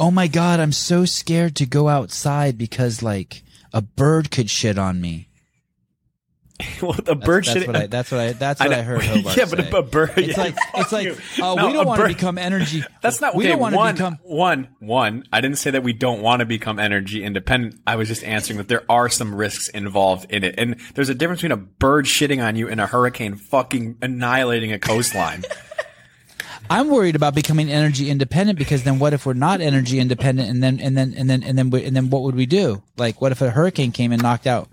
[0.00, 3.42] Oh my god, I'm so scared to go outside because like
[3.72, 5.28] a bird could shit on me.
[6.82, 7.66] well, the That's, bird that's shit.
[7.66, 8.82] what I that's what I that's what I, know.
[8.82, 9.70] heard Hobart yeah, but say.
[9.70, 10.12] a, a bird.
[10.16, 11.08] It's yeah, like it's like
[11.40, 12.84] oh, No, we don't want to become energy.
[13.00, 13.52] That's not we okay.
[13.52, 15.24] don't want to become one, one.
[15.32, 17.80] I didn't say that we don't want to become energy independent.
[17.86, 21.14] I was just answering that there are some risks involved in it, and there's a
[21.14, 25.44] difference between a bird shitting on you and a hurricane fucking annihilating a coastline.
[26.72, 30.62] I'm worried about becoming energy independent because then what if we're not energy independent and
[30.62, 32.82] then and then and then and then we, and then what would we do?
[32.96, 34.68] Like what if a hurricane came and knocked out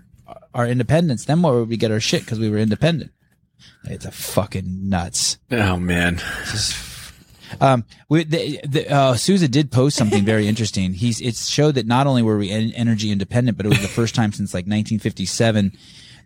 [0.54, 1.24] our independence?
[1.26, 3.10] Then what would we get our shit because we were independent?
[3.84, 5.38] It's a fucking nuts.
[5.50, 6.20] oh man,
[7.60, 10.94] Um, we, the, the, uh, Sousa did post something very interesting.
[10.94, 13.88] He's it showed that not only were we en- energy independent, but it was the
[13.88, 15.72] first time since like 1957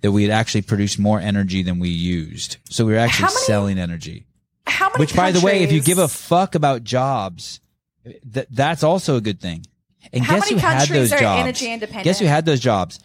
[0.03, 2.59] that we had actually produced more energy than we used.
[2.69, 4.27] So we were actually many- selling energy.
[4.67, 7.61] How many Which, by the way, if you give a fuck about jobs,
[8.05, 9.65] th- that's also a good thing.
[10.13, 11.41] And How guess many who had countries those are jobs?
[11.41, 12.05] energy independent?
[12.05, 12.99] Guess who had those jobs?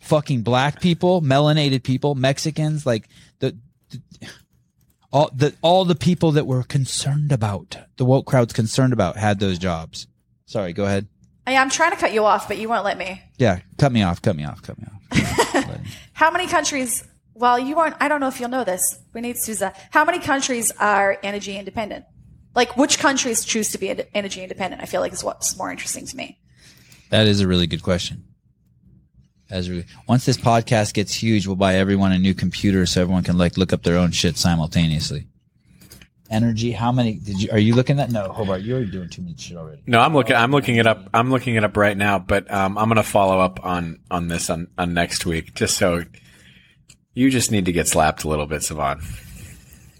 [0.00, 3.08] Fucking black people, melanated people, Mexicans, like
[3.38, 3.56] the,
[3.90, 4.00] the
[5.12, 9.38] all the all the people that were concerned about the woke crowd's concerned about had
[9.38, 10.06] those jobs.
[10.46, 11.06] Sorry, go ahead.
[11.46, 13.20] Oh, yeah, I'm trying to cut you off, but you won't let me.
[13.38, 15.78] Yeah, cut me off, cut me off, cut me off.
[16.14, 17.04] How many countries?
[17.34, 17.96] Well, you aren't.
[18.00, 18.80] I don't know if you'll know this.
[19.12, 19.72] We need Susa.
[19.90, 22.04] How many countries are energy independent?
[22.54, 24.80] Like, which countries choose to be energy independent?
[24.80, 26.38] I feel like is what's more interesting to me.
[27.10, 28.24] That is a really good question.
[29.50, 33.24] As we, once this podcast gets huge, we'll buy everyone a new computer so everyone
[33.24, 35.26] can like look up their own shit simultaneously.
[36.30, 37.50] Energy, how many did you?
[37.52, 38.10] Are you looking at?
[38.10, 39.82] No, Hobart, you're doing too much shit already.
[39.86, 40.34] no, I'm looking.
[40.34, 41.10] I'm looking it up.
[41.12, 42.18] I'm looking it up right now.
[42.18, 46.02] But um, I'm gonna follow up on on this on on next week, just so
[47.14, 49.02] you just need to get slapped a little bit, Sevan.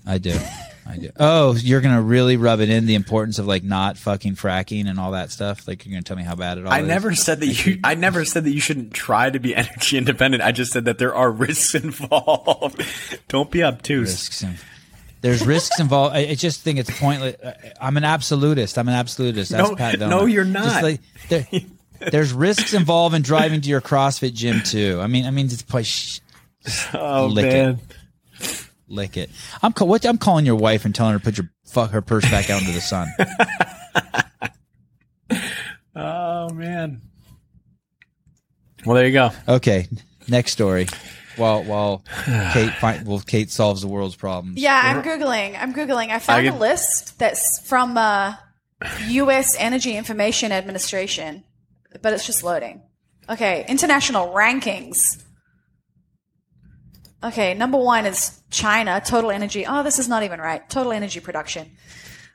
[0.06, 0.38] I do,
[0.86, 1.10] I do.
[1.18, 5.00] Oh, you're gonna really rub it in the importance of like not fucking fracking and
[5.00, 5.66] all that stuff.
[5.66, 6.86] Like you're gonna tell me how bad it all I is.
[6.88, 7.78] never said that you.
[7.82, 10.42] I never said that you shouldn't try to be energy independent.
[10.42, 12.84] I just said that there are risks involved.
[13.28, 14.10] Don't be obtuse.
[14.10, 14.42] risks.
[14.42, 14.54] In,
[15.22, 16.14] there's risks involved.
[16.14, 17.36] I, I just think it's pointless.
[17.80, 18.76] I'm an absolutist.
[18.76, 19.52] I'm an absolutist.
[19.52, 20.82] That's No, Pat no, you're Just not.
[20.82, 21.00] like,
[21.30, 21.46] there,
[22.10, 24.98] there's risks involved in driving to your CrossFit gym too.
[25.00, 25.84] I mean, I mean, just play.
[26.66, 27.80] Sh- Oh lick man.
[28.40, 28.66] it.
[28.88, 29.30] lick it.
[29.62, 32.00] I'm call, what, I'm calling your wife and telling her to put your fuck her
[32.02, 33.08] purse back out into the sun.
[35.96, 37.00] Oh man.
[38.84, 39.30] Well, there you go.
[39.48, 39.88] Okay,
[40.28, 40.88] next story.
[41.36, 42.04] While while
[42.52, 44.58] Kate find, well Kate solves the world's problems.
[44.58, 45.56] Yeah, I'm googling.
[45.60, 46.10] I'm googling.
[46.10, 48.34] I found I a can- list that's from uh,
[49.08, 49.56] U.S.
[49.58, 51.44] Energy Information Administration,
[52.02, 52.82] but it's just loading.
[53.28, 54.98] Okay, international rankings.
[57.24, 59.00] Okay, number one is China.
[59.04, 59.66] Total energy.
[59.66, 60.68] Oh, this is not even right.
[60.68, 61.70] Total energy production.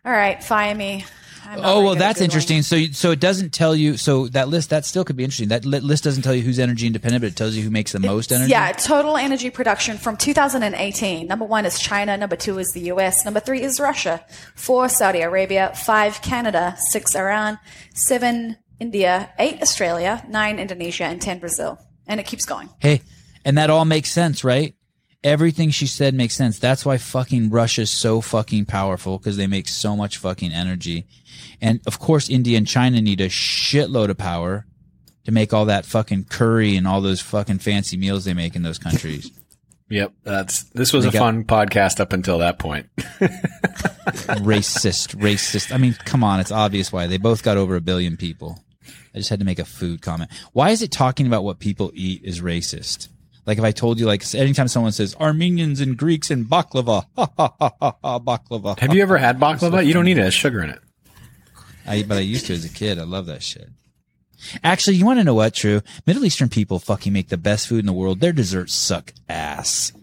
[0.04, 1.06] All right, fire me.
[1.58, 2.62] Oh well, that's interesting.
[2.64, 3.98] So you- so it doesn't tell you.
[3.98, 5.50] So that list that still could be interesting.
[5.50, 7.92] That li- list doesn't tell you who's energy independent, but it tells you who makes
[7.92, 8.52] the most energy.
[8.52, 11.28] Yeah, total energy production from 2018.
[11.28, 12.18] Number one is China.
[12.18, 13.26] Number two is the US.
[13.26, 14.24] Number three is Russia.
[14.56, 15.72] Four, Saudi Arabia.
[15.76, 16.76] Five, Canada.
[16.90, 17.58] Six, Iran.
[17.94, 19.30] Seven, India.
[19.40, 20.24] Eight, Australia.
[20.30, 21.06] Nine, Indonesia.
[21.06, 21.80] And ten, Brazil.
[22.06, 22.70] And it keeps going.
[22.80, 23.02] Hey,
[23.46, 24.76] and that all makes sense, right?
[25.24, 26.60] Everything she said makes sense.
[26.60, 31.08] That's why fucking Russia's so fucking powerful because they make so much fucking energy.
[31.62, 34.66] And of course, India and China need a shitload of power
[35.26, 38.64] to make all that fucking curry and all those fucking fancy meals they make in
[38.64, 39.32] those countries.
[39.92, 40.14] Yep.
[40.24, 40.64] That's.
[40.66, 42.86] This was a got- fun podcast up until that point.
[44.38, 45.74] racist, racist.
[45.74, 48.64] I mean, come on, it's obvious why they both got over a billion people.
[49.16, 50.30] I just had to make a food comment.
[50.54, 53.08] Why is it talking about what people eat is racist?
[53.50, 57.32] Like if I told you, like anytime someone says Armenians and Greeks and baklava, ha
[57.36, 58.78] ha ha ha, ha baklava.
[58.78, 59.84] Have you ever had baklava?
[59.84, 60.22] You don't need it.
[60.22, 60.80] It has sugar in it.
[61.88, 63.00] I, but I used to as a kid.
[63.00, 63.70] I love that shit.
[64.64, 65.56] Actually, you want to know what?
[65.56, 65.82] True.
[66.06, 68.20] Middle Eastern people fucking make the best food in the world.
[68.20, 69.94] Their desserts suck ass.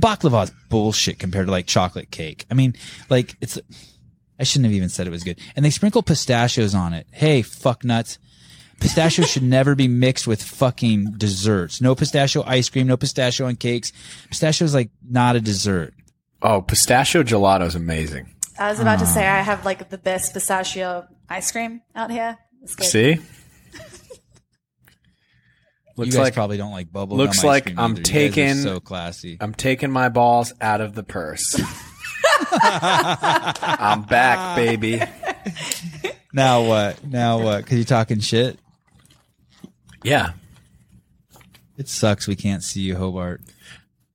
[0.00, 2.44] Baklava is bullshit compared to like chocolate cake.
[2.50, 2.74] I mean,
[3.08, 3.56] like it's.
[4.36, 5.38] I shouldn't have even said it was good.
[5.54, 7.06] And they sprinkle pistachios on it.
[7.12, 8.18] Hey, fuck nuts.
[8.80, 11.80] Pistachios should never be mixed with fucking desserts.
[11.80, 12.86] No pistachio ice cream.
[12.86, 13.92] No pistachio on cakes.
[14.28, 15.94] Pistachio is like not a dessert.
[16.42, 18.28] Oh, pistachio gelato is amazing.
[18.58, 19.38] I was about to say Ah.
[19.38, 22.36] I have like the best pistachio ice cream out here.
[22.62, 22.86] It's good.
[22.86, 23.08] See?
[23.12, 23.22] you
[25.96, 27.16] looks guys like probably don't like bubble.
[27.16, 28.00] looks gum ice like cream I'm either.
[28.00, 29.38] You guys are taking- so classy.
[29.40, 31.58] I'm taking my balls out of the purse.
[32.52, 35.00] I'm back, baby.
[36.32, 37.02] Now what?
[37.04, 37.64] Now what?
[37.64, 38.58] Because you're talking shit.
[40.06, 40.34] Yeah.
[41.76, 43.40] It sucks we can't see you, Hobart.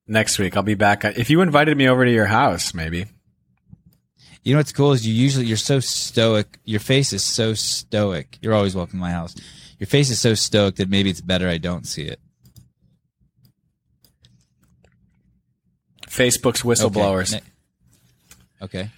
[0.08, 1.04] Next week I'll be back.
[1.04, 3.08] If you invited me over to your house, maybe.
[4.42, 6.60] You know what's cool is you usually you're so stoic.
[6.64, 8.40] Your face is so stoic.
[8.42, 9.36] You're always welcome to my house.
[9.80, 12.22] Your face is so stoic that maybe it's better I don't see it.
[16.08, 17.36] Facebook's whistleblowers.
[17.36, 17.46] Okay.
[18.62, 18.90] Okay.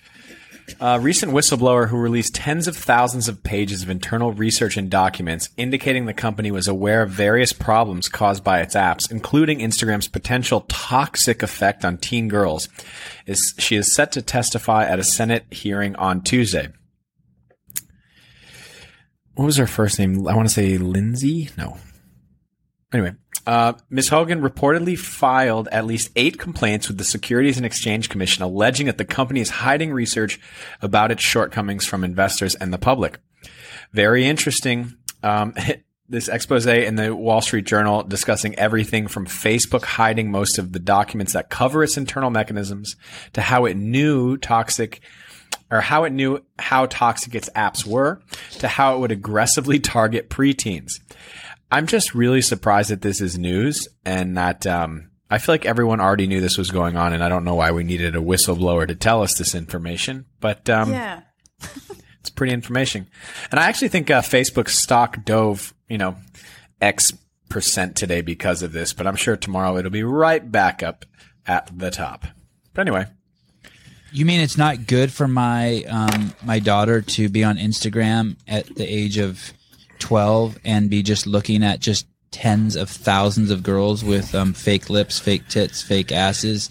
[0.79, 5.49] A recent whistleblower who released tens of thousands of pages of internal research and documents
[5.57, 10.61] indicating the company was aware of various problems caused by its apps, including Instagram's potential
[10.69, 12.69] toxic effect on teen girls.
[13.25, 16.69] Is she is set to testify at a Senate hearing on Tuesday.
[19.35, 20.27] What was her first name?
[20.27, 21.49] I want to say Lindsay.
[21.57, 21.77] No.
[22.93, 23.15] Anyway,
[23.45, 24.09] uh, Ms.
[24.09, 28.97] Haugen reportedly filed at least eight complaints with the Securities and Exchange Commission alleging that
[28.97, 30.39] the company is hiding research
[30.81, 33.19] about its shortcomings from investors and the public.
[33.91, 34.95] Very interesting.
[35.21, 35.53] Um,
[36.09, 40.79] this expose in the Wall Street Journal discussing everything from Facebook hiding most of the
[40.79, 42.95] documents that cover its internal mechanisms
[43.33, 45.01] to how it knew toxic
[45.71, 48.21] or how it knew how toxic its apps were
[48.59, 50.91] to how it would aggressively target preteens.
[51.73, 55.99] I'm just really surprised that this is news and that um, I feel like everyone
[55.99, 58.87] already knew this was going on, and I don't know why we needed a whistleblower
[58.87, 60.25] to tell us this information.
[60.39, 61.21] But um, Yeah.
[62.19, 63.07] it's pretty information,
[63.49, 66.15] and I actually think uh, Facebook stock dove, you know,
[66.79, 67.11] X
[67.49, 68.93] percent today because of this.
[68.93, 71.05] But I'm sure tomorrow it'll be right back up
[71.47, 72.25] at the top.
[72.75, 73.07] But anyway,
[74.11, 78.67] You mean it's not good for my um, my daughter to be on Instagram at
[78.75, 79.53] the age of
[80.03, 84.89] twelve and be just looking at just tens of thousands of girls with um, fake
[84.89, 86.69] lips, fake tits, fake asses,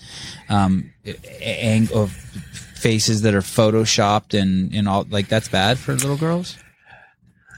[0.49, 0.93] um,
[1.41, 6.57] ang- of faces that are photoshopped and and all like that's bad for little girls.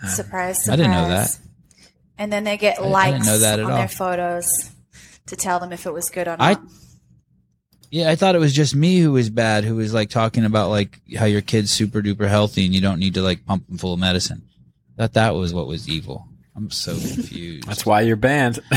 [0.08, 0.68] Surprise, surprise.
[0.68, 1.38] I didn't know that.
[2.18, 3.76] And then they get I- I likes that on all.
[3.78, 4.46] their photos
[5.26, 6.62] to tell them if it was good or I- not.
[7.90, 10.68] Yeah, I thought it was just me who was bad, who was like talking about
[10.68, 13.78] like how your kid's super duper healthy and you don't need to like pump them
[13.78, 14.42] full of medicine.
[14.96, 16.28] Thought that was what was evil.
[16.56, 17.66] I'm so confused.
[17.66, 18.60] that's why you're banned.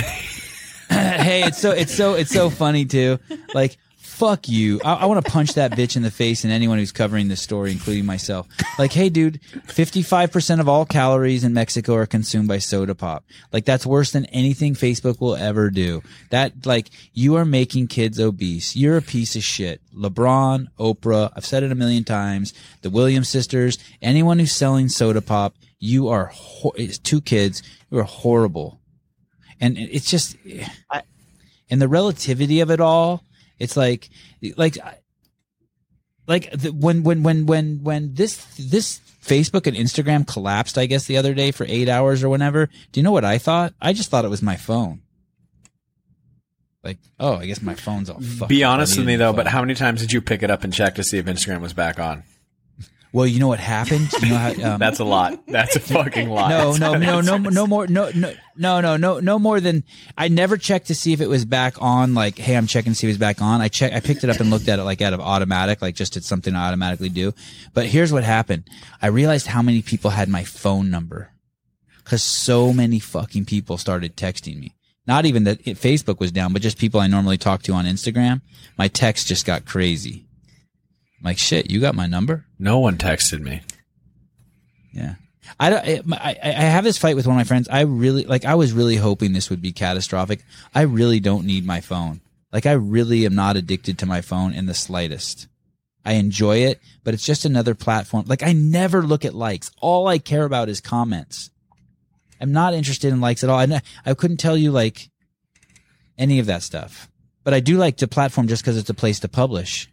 [0.89, 3.19] hey, it's so it's so it's so funny too.
[3.53, 3.77] Like,
[4.17, 4.81] fuck you.
[4.83, 7.41] I, I want to punch that bitch in the face and anyone who's covering this
[7.41, 8.47] story, including myself.
[8.79, 12.95] Like, hey, dude, fifty five percent of all calories in Mexico are consumed by soda
[12.95, 13.23] pop.
[13.51, 16.01] Like, that's worse than anything Facebook will ever do.
[16.31, 18.75] That like you are making kids obese.
[18.75, 19.81] You're a piece of shit.
[19.95, 21.31] LeBron, Oprah.
[21.35, 22.53] I've said it a million times.
[22.81, 23.77] The Williams sisters.
[24.01, 25.53] Anyone who's selling soda pop.
[25.79, 26.73] You are ho-
[27.03, 27.61] two kids.
[27.91, 28.79] You are horrible
[29.59, 30.37] and it's just
[31.69, 33.23] and the relativity of it all
[33.59, 34.09] it's like
[34.55, 34.77] like
[36.27, 41.05] like the, when when when when when this this facebook and instagram collapsed i guess
[41.05, 43.91] the other day for eight hours or whenever do you know what i thought i
[43.93, 45.01] just thought it was my phone
[46.83, 49.35] like oh i guess my phone's all fucked Be honest with me though, phone.
[49.37, 51.59] but how many times did you pick it up and check to see if Instagram
[51.61, 52.23] was back on?
[53.13, 55.45] Well you know what happened you know how um, That's a lot.
[55.47, 56.49] That's a fucking lot.
[56.49, 59.83] No, no, no, no, no more, no, no, no, no, no, no more than
[60.17, 62.13] I never checked to see if it was back on.
[62.13, 63.61] Like, hey, I'm checking to see if it's back on.
[63.61, 65.95] I check, I picked it up and looked at it like out of automatic, like
[65.95, 67.33] just it's something I automatically do.
[67.73, 68.67] But here's what happened:
[69.01, 71.31] I realized how many people had my phone number
[72.03, 74.75] because so many fucking people started texting me.
[75.05, 78.41] Not even that Facebook was down, but just people I normally talk to on Instagram.
[78.77, 80.26] My text just got crazy.
[81.19, 82.45] I'm like, shit, you got my number?
[82.59, 83.61] No one texted me.
[84.93, 85.15] Yeah.
[85.59, 87.67] I, don't- I, I I have this fight with one of my friends.
[87.69, 90.43] I really, like, I was really hoping this would be catastrophic.
[90.75, 92.21] I really don't need my phone.
[92.51, 95.47] Like, I really am not addicted to my phone in the slightest.
[96.05, 98.25] I enjoy it, but it's just another platform.
[98.27, 99.71] Like, I never look at likes.
[99.81, 101.49] All I care about is comments.
[102.39, 103.59] I'm not interested in likes at all.
[103.59, 105.09] I, I couldn't tell you, like,
[106.17, 107.09] any of that stuff.
[107.43, 109.89] But I do like the platform just because it's a place to publish.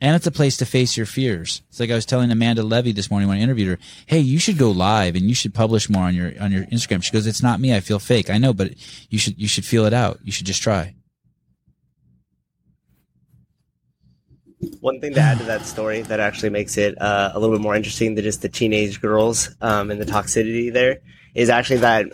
[0.00, 1.62] And it's a place to face your fears.
[1.68, 4.38] It's like I was telling Amanda Levy this morning when I interviewed her, "Hey, you
[4.38, 7.26] should go live and you should publish more on your on your Instagram." She goes,
[7.26, 7.74] "It's not me.
[7.74, 8.30] I feel fake.
[8.30, 8.72] I know, but
[9.10, 10.18] you should you should feel it out.
[10.24, 10.94] You should just try."
[14.80, 17.62] One thing to add to that story that actually makes it uh, a little bit
[17.62, 21.00] more interesting than just the teenage girls um, and the toxicity there
[21.34, 22.06] is actually that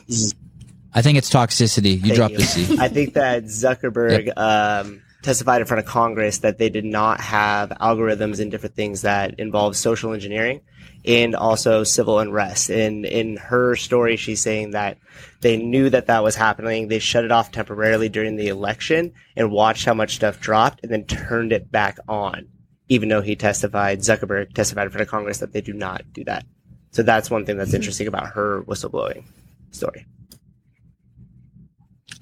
[0.92, 2.02] I think it's toxicity.
[2.02, 2.78] You dropped the C.
[2.80, 7.70] I think that Zuckerberg um, testified in front of Congress that they did not have
[7.80, 10.60] algorithms and different things that involve social engineering
[11.04, 12.70] and also civil unrest.
[12.70, 14.98] And in her story, she's saying that
[15.40, 16.86] they knew that that was happening.
[16.86, 20.92] They shut it off temporarily during the election and watched how much stuff dropped and
[20.92, 22.46] then turned it back on,
[22.88, 26.22] even though he testified, Zuckerberg testified in front of Congress that they do not do
[26.24, 26.46] that.
[26.92, 27.76] So that's one thing that's mm-hmm.
[27.76, 29.24] interesting about her whistleblowing
[29.72, 30.06] story.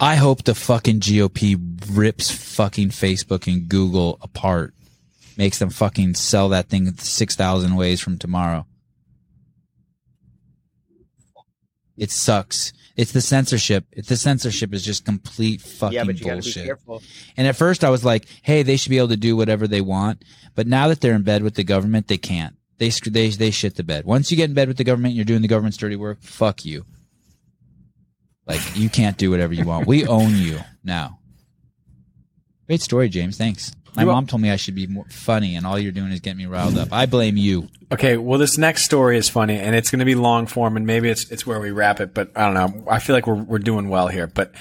[0.01, 1.57] I hope the fucking GOP
[1.93, 4.75] rips fucking Facebook and Google apart,
[5.37, 8.67] makes them fucking sell that thing six thousand ways from tomorrow.
[11.97, 12.73] It sucks.
[12.97, 13.87] It's the censorship.
[13.93, 16.65] It's the censorship is just complete fucking yeah, but you gotta be bullshit.
[16.65, 17.03] careful.
[17.37, 19.81] And at first I was like, hey, they should be able to do whatever they
[19.81, 20.25] want.
[20.55, 22.57] But now that they're in bed with the government, they can't.
[22.79, 24.05] They, they, they shit the bed.
[24.05, 26.21] Once you get in bed with the government, you're doing the government's dirty work.
[26.23, 26.85] Fuck you.
[28.47, 29.87] Like you can't do whatever you want.
[29.87, 31.19] We own you now.
[32.67, 33.37] Great story, James.
[33.37, 33.73] Thanks.
[33.97, 36.19] My You're mom told me I should be more funny, and all you're doing is
[36.21, 36.93] getting me riled up.
[36.93, 37.69] I blame you.
[37.93, 40.85] Okay, well, this next story is funny, and it's going to be long form, and
[40.85, 42.13] maybe it's it's where we wrap it.
[42.13, 42.91] But I don't know.
[42.91, 44.27] I feel like we're we're doing well here.
[44.27, 44.53] But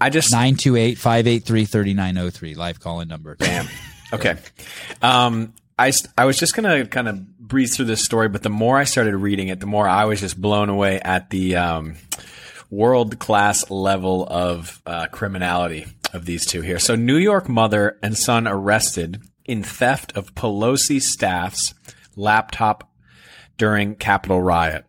[0.00, 3.36] I just 928 583 3903, live call in number.
[3.36, 3.68] Bam.
[4.12, 4.36] Okay.
[5.02, 8.48] Um, I, I was just going to kind of breeze through this story, but the
[8.48, 11.96] more I started reading it, the more I was just blown away at the um,
[12.70, 16.78] world class level of uh, criminality of these two here.
[16.78, 21.74] So, New York mother and son arrested in theft of Pelosi staff's
[22.16, 22.90] laptop
[23.58, 24.84] during Capitol riot.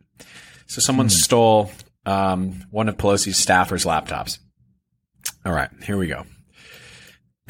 [0.67, 1.71] So, someone stole
[2.05, 4.39] um, one of Pelosi's staffers' laptops.
[5.45, 6.25] All right, here we go.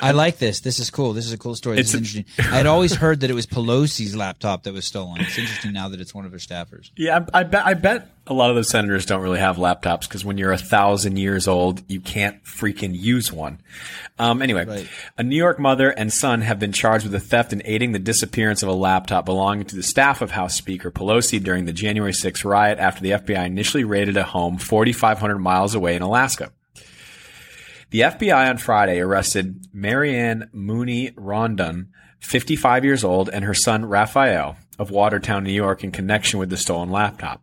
[0.00, 0.60] I like this.
[0.60, 1.12] This is cool.
[1.12, 1.76] This is a cool story.
[1.76, 2.44] This It's is interesting.
[2.52, 5.20] I had always heard that it was Pelosi's laptop that was stolen.
[5.20, 6.90] It's interesting now that it's one of her staffers.
[6.96, 7.66] Yeah, I, I bet.
[7.66, 10.58] I bet a lot of those senators don't really have laptops because when you're a
[10.58, 13.58] thousand years old, you can't freaking use one.
[14.18, 14.88] Um, anyway, Right.
[15.16, 17.98] a New York mother and son have been charged with the theft and aiding the
[17.98, 22.12] disappearance of a laptop belonging to the staff of House Speaker Pelosi during the January
[22.12, 26.50] 6th riot after the FBI initially raided a home 4,500 miles away in Alaska.
[27.90, 31.88] The FBI on Friday arrested Marianne Mooney Rondon,
[32.20, 36.58] 55 years old, and her son Raphael of Watertown, New York, in connection with the
[36.58, 37.42] stolen laptop.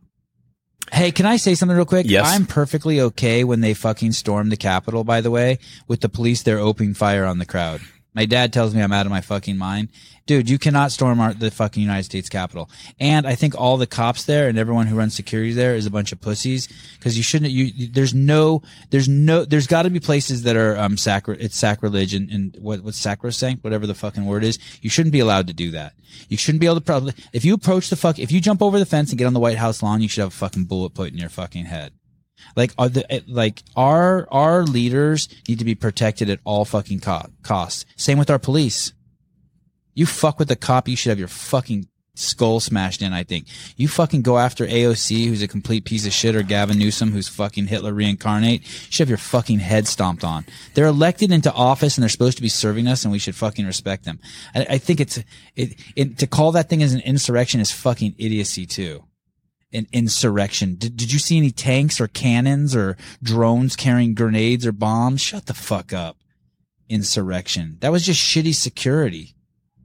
[0.91, 2.05] Hey, can I say something real quick?
[2.07, 2.27] Yes.
[2.27, 5.57] I'm perfectly okay when they fucking storm the Capitol, by the way,
[5.87, 7.81] with the police there opening fire on the crowd.
[8.15, 9.89] My dad tells me I'm out of my fucking mind.
[10.25, 12.69] Dude, you cannot storm our, the fucking United States Capitol.
[12.99, 15.91] And I think all the cops there and everyone who runs security there is a
[15.91, 16.67] bunch of pussies
[16.97, 20.77] because you shouldn't, you, there's no, there's no, there's got to be places that are,
[20.77, 24.57] um, sacri, it's sacrilege and, and what, what's sacrosanct, whatever the fucking word is.
[24.81, 25.93] You shouldn't be allowed to do that.
[26.29, 28.79] You shouldn't be able to probably, if you approach the fuck, if you jump over
[28.79, 30.93] the fence and get on the White House lawn, you should have a fucking bullet
[30.93, 31.93] put in your fucking head.
[32.55, 36.99] Like are the eh, like our our leaders need to be protected at all fucking
[37.01, 37.85] co- costs.
[37.95, 38.93] Same with our police.
[39.93, 43.13] You fuck with the cop, you should have your fucking skull smashed in.
[43.13, 43.47] I think
[43.77, 47.27] you fucking go after AOC, who's a complete piece of shit, or Gavin Newsom, who's
[47.27, 48.61] fucking Hitler reincarnate.
[48.61, 50.45] You should have your fucking head stomped on.
[50.73, 53.65] They're elected into office and they're supposed to be serving us, and we should fucking
[53.65, 54.19] respect them.
[54.53, 55.17] I, I think it's
[55.55, 59.03] it, it to call that thing as an insurrection is fucking idiocy too
[59.75, 60.75] an insurrection.
[60.75, 65.21] Did, did you see any tanks or cannons or drones carrying grenades or bombs?
[65.21, 66.17] Shut the fuck up.
[66.89, 67.77] Insurrection.
[67.81, 69.35] That was just shitty security.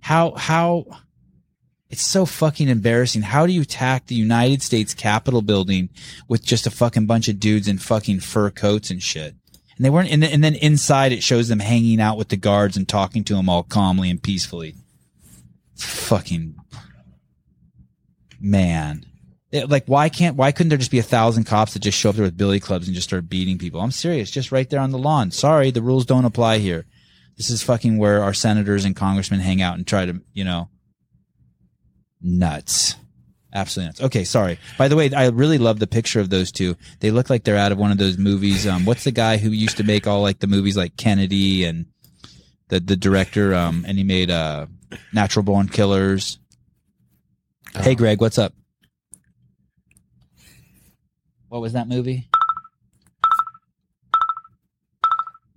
[0.00, 0.86] How, how,
[1.90, 3.22] it's so fucking embarrassing.
[3.22, 5.90] How do you attack the United States Capitol building
[6.28, 9.34] with just a fucking bunch of dudes in fucking fur coats and shit?
[9.76, 12.36] And they weren't, and then, and then inside it shows them hanging out with the
[12.36, 14.74] guards and talking to them all calmly and peacefully.
[15.76, 16.54] Fucking
[18.38, 19.06] man.
[19.52, 22.10] It- like why can't why couldn't there just be a thousand cops that just show
[22.10, 23.80] up there with billy clubs and just start beating people?
[23.80, 24.30] I'm serious.
[24.30, 25.30] Just right there on the lawn.
[25.30, 26.86] Sorry the rules don't apply here.
[27.36, 30.68] This is fucking where our senators and congressmen hang out and try to you know
[32.22, 32.94] nuts.
[33.52, 34.02] Absolutely nuts.
[34.02, 34.58] Okay sorry.
[34.78, 36.76] By the way i really love the picture of those two.
[37.00, 39.50] They look like they're out of one of those movies um what's the guy who
[39.50, 41.86] used to make all like the movies like kennedy and
[42.68, 44.66] the the director um and he made uh
[45.12, 46.38] natural born killers.
[47.74, 48.52] Hey greg what's up
[51.50, 52.28] what was that movie?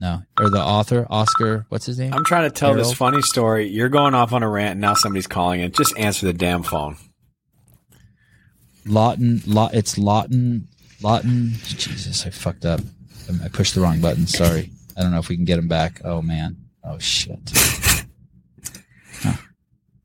[0.02, 1.66] No, or the author Oscar.
[1.70, 2.14] What's his name?
[2.14, 3.70] I'm trying to tell this funny story.
[3.70, 5.74] You're going off on a rant, and now somebody's calling it.
[5.74, 6.98] Just answer the damn phone.
[8.86, 9.42] Lawton.
[9.48, 9.70] Law.
[9.72, 10.68] It's Lawton.
[11.02, 11.52] Lawton.
[11.64, 12.82] Jesus, I fucked up.
[13.44, 14.28] I pushed the wrong button.
[14.28, 14.72] Sorry.
[14.98, 16.02] I don't know if we can get him back.
[16.04, 16.58] Oh man.
[16.84, 17.40] Oh shit.
[19.22, 19.38] Huh.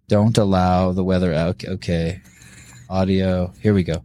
[0.06, 1.64] Don't allow the weather out.
[1.64, 2.20] Okay.
[2.88, 3.52] Audio.
[3.60, 4.04] Here we go.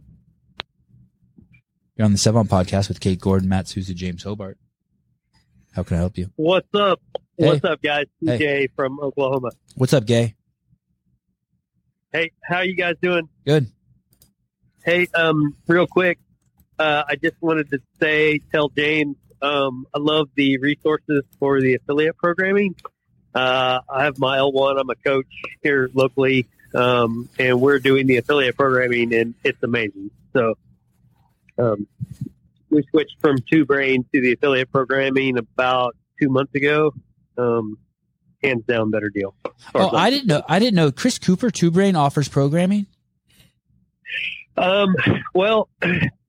[1.96, 4.58] You're on the Sevan podcast with Kate Gordon, Matt Souza, James Hobart.
[5.72, 6.28] How can I help you?
[6.34, 7.00] What's up?
[7.38, 7.46] Hey.
[7.46, 8.06] What's up, guys?
[8.20, 8.38] Hey.
[8.38, 9.50] CJ from Oklahoma.
[9.76, 10.34] What's up, gay?
[12.12, 13.28] Hey, how you guys doing?
[13.46, 13.68] Good.
[14.84, 16.18] Hey, um, real quick,
[16.80, 21.74] uh, I just wanted to say, tell James, um, I love the resources for the
[21.74, 22.74] affiliate programming.
[23.34, 24.80] Uh, I have my L1.
[24.80, 25.26] I'm a coach
[25.62, 30.10] here locally, um, and we're doing the affiliate programming, and it's amazing.
[30.32, 30.54] So,
[31.58, 31.86] um,
[32.70, 36.92] we switched from Two Brain to the affiliate programming about two months ago.
[37.36, 37.78] Um,
[38.42, 39.34] hands down, better deal.
[39.74, 40.42] Oh, I didn't know.
[40.48, 40.90] I didn't know.
[40.90, 42.86] Chris Cooper, Two Brain offers programming.
[44.56, 44.94] Um,
[45.34, 45.68] well,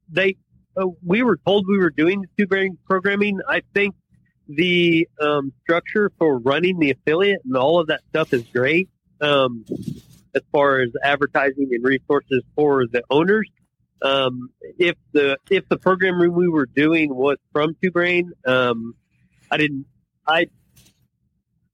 [0.10, 0.38] they
[0.78, 3.40] uh, we were told we were doing the two brain programming.
[3.48, 3.96] I think
[4.48, 8.90] the um, structure for running the affiliate and all of that stuff is great.
[9.22, 9.66] Um,
[10.36, 13.50] as far as advertising and resources for the owners.
[14.02, 18.96] Um, if the if the programming we were doing was from Two Brain, um,
[19.50, 19.86] I didn't
[20.28, 20.48] I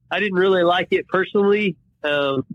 [0.09, 1.77] I didn't really like it personally.
[2.03, 2.45] Um,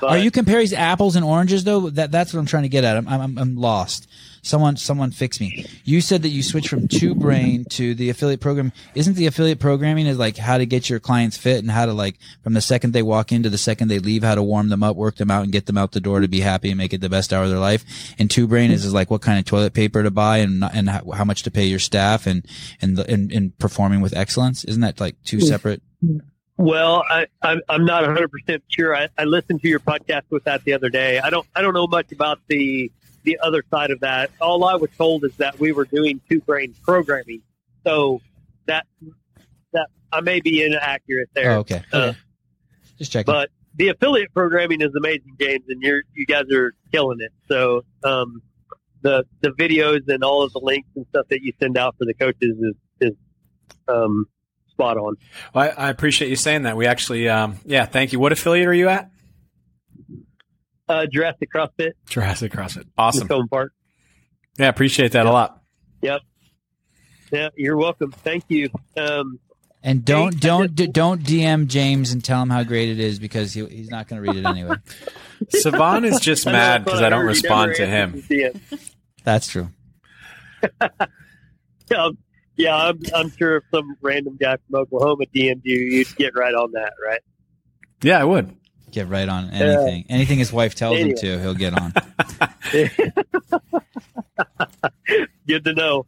[0.00, 1.90] but Are you comparing apples and oranges though?
[1.90, 2.96] That that's what I'm trying to get at.
[2.96, 4.08] I'm I'm, I'm lost.
[4.44, 5.66] Someone someone fix me.
[5.84, 8.72] You said that you switched from Two Brain to the affiliate program.
[8.94, 11.92] Isn't the affiliate programming is like how to get your clients fit and how to
[11.92, 14.68] like from the second they walk in to the second they leave, how to warm
[14.68, 16.78] them up, work them out, and get them out the door to be happy and
[16.78, 17.84] make it the best hour of their life.
[18.18, 20.90] And Two Brain is, is like what kind of toilet paper to buy and and
[20.90, 22.46] how, how much to pay your staff and
[22.82, 24.64] and the, and, and performing with excellence.
[24.64, 25.42] Isn't that like two mm.
[25.42, 25.82] separate?
[26.56, 28.94] Well, I, I'm, I'm not 100 percent sure.
[28.94, 31.18] I, I listened to your podcast with that the other day.
[31.18, 32.92] I don't I don't know much about the
[33.24, 34.30] the other side of that.
[34.40, 37.42] All I was told is that we were doing two brain programming,
[37.84, 38.20] so
[38.66, 38.86] that
[39.72, 41.52] that I may be inaccurate there.
[41.52, 41.82] Oh, okay.
[41.92, 42.18] Uh, Okay.
[42.98, 43.32] Just checking.
[43.32, 47.32] but the affiliate programming is amazing, James, and you're you guys are killing it.
[47.48, 48.40] So um,
[49.02, 52.04] the the videos and all of the links and stuff that you send out for
[52.04, 53.16] the coaches is is
[53.88, 54.26] um,
[54.70, 55.16] spot on.
[55.52, 56.76] Well, I, I appreciate you saying that.
[56.76, 58.20] We actually, um, yeah, thank you.
[58.20, 59.10] What affiliate are you at?
[60.88, 62.84] Uh, Jurassic CrossFit, Jurassic CrossFit.
[62.98, 63.26] Awesome.
[63.26, 63.72] Macomb Park.
[64.58, 65.62] Yeah, appreciate that a lot.
[66.02, 66.20] Yep.
[67.32, 68.12] Yeah, you're welcome.
[68.12, 68.68] Thank you.
[68.96, 69.40] Um,
[69.82, 73.18] And don't Hey, don't d- don't DM James and tell him how great it is
[73.18, 74.76] because he, he's not going to read it anyway.
[75.46, 78.22] Sevan is just mad because I don't respond to him.
[78.22, 78.60] DM.
[79.24, 79.70] That's true.
[81.94, 82.16] Um,
[82.56, 86.54] yeah, I'm, I'm sure if some random guy from Oklahoma DM'd you, you'd get right
[86.54, 87.20] on that, right?
[88.02, 88.56] Yeah, I would.
[88.94, 90.04] Get right on anything.
[90.08, 91.10] anything his wife tells Anyway.
[91.10, 91.92] him to, he'll get on.
[95.48, 96.06] Good to know.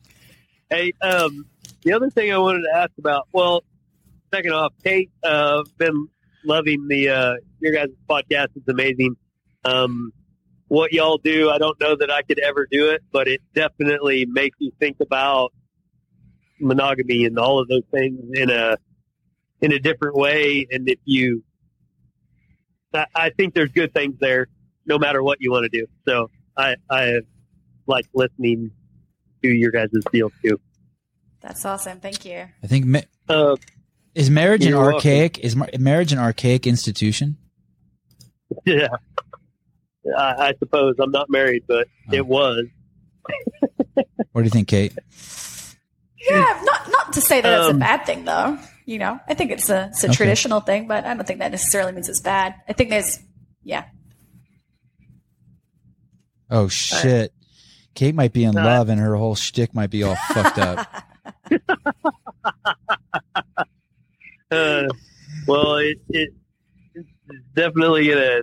[0.70, 1.46] Hey, um,
[1.82, 3.64] the other thing I wanted to ask about, well,
[4.32, 6.06] second off, Kate, uh, been
[6.44, 8.48] loving the, uh, your guys' podcast.
[8.54, 9.16] It's amazing.
[9.64, 10.12] Um,
[10.68, 14.26] what y'all do, I don't know that I could ever do it, but it definitely
[14.26, 15.52] makes you think about
[16.60, 18.76] monogamy and all of those things in a,
[19.60, 20.68] in a different way.
[20.70, 21.42] And if you,
[22.96, 24.48] I, I think there's good things there,
[24.86, 25.86] no matter what you want to do.
[26.08, 27.20] So I, I
[27.86, 28.70] like listening
[29.42, 30.58] to your guys' deal too.
[31.40, 32.00] That's awesome.
[32.00, 32.46] Thank you.
[32.62, 33.56] I think ma- Uh,
[34.14, 34.96] is marriage an You're welcome.
[34.96, 37.36] archaic is mar- marriage an archaic institution?
[38.64, 38.88] yeah,
[40.16, 42.14] I, I suppose I'm not married, but Oh.
[42.14, 42.64] it was.
[44.32, 44.92] What do you think, Kate?
[46.28, 48.58] Yeah, not not to say that it's a Um, bad thing though.
[48.86, 50.14] You know, I think it's a it's a Okay.
[50.14, 52.54] traditional thing, but I don't think that necessarily means it's bad.
[52.68, 53.18] I think there's
[53.64, 53.84] yeah.
[56.48, 57.32] Oh shit.
[57.94, 60.88] Kate might be in love and her whole shtick might be all fucked up.
[64.50, 64.84] Uh,
[65.48, 66.30] well, it, it
[66.94, 67.08] it's
[67.54, 68.42] definitely gonna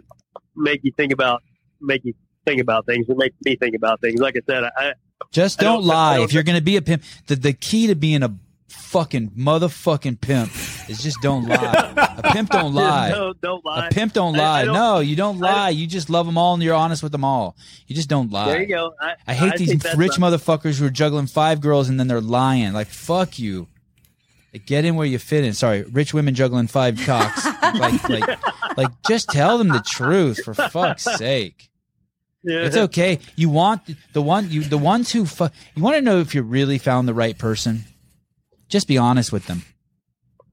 [0.55, 1.41] make you think about
[1.79, 2.13] make you
[2.45, 3.05] think about things.
[3.07, 4.19] It makes me think about things.
[4.19, 4.93] Like I said, I
[5.31, 6.15] Just don't, don't- lie.
[6.17, 8.35] don't- if you're going to be a pimp, the, the key to being a
[8.73, 10.51] fucking motherfucking pimp
[10.89, 11.93] is just don't lie.
[12.17, 13.09] a pimp don't lie.
[13.11, 13.87] don't don't lie.
[13.87, 14.65] A pimp don't I- I lie.
[14.65, 15.69] don't- no, you don't I don't- lie.
[15.69, 17.55] You just love them all and you're honest with them all.
[17.87, 18.47] You just don't lie.
[18.47, 18.93] There you go.
[18.99, 22.73] I, I hate these rich motherfuckers who are juggling five girls and then they're lying.
[22.73, 23.67] Like fuck you.
[24.53, 25.53] Like, get in where you fit in.
[25.53, 27.43] Sorry, rich women juggling five cocks.
[27.73, 31.69] like, like, like, just tell them the truth for fuck's sake.
[32.43, 32.65] Yeah.
[32.65, 33.17] It's okay.
[33.35, 33.81] You want
[34.13, 37.07] the one you the ones who fu- you want to know if you really found
[37.07, 37.85] the right person.
[38.69, 39.63] Just be honest with them.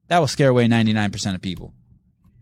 [0.09, 1.73] That will scare away ninety nine percent of people.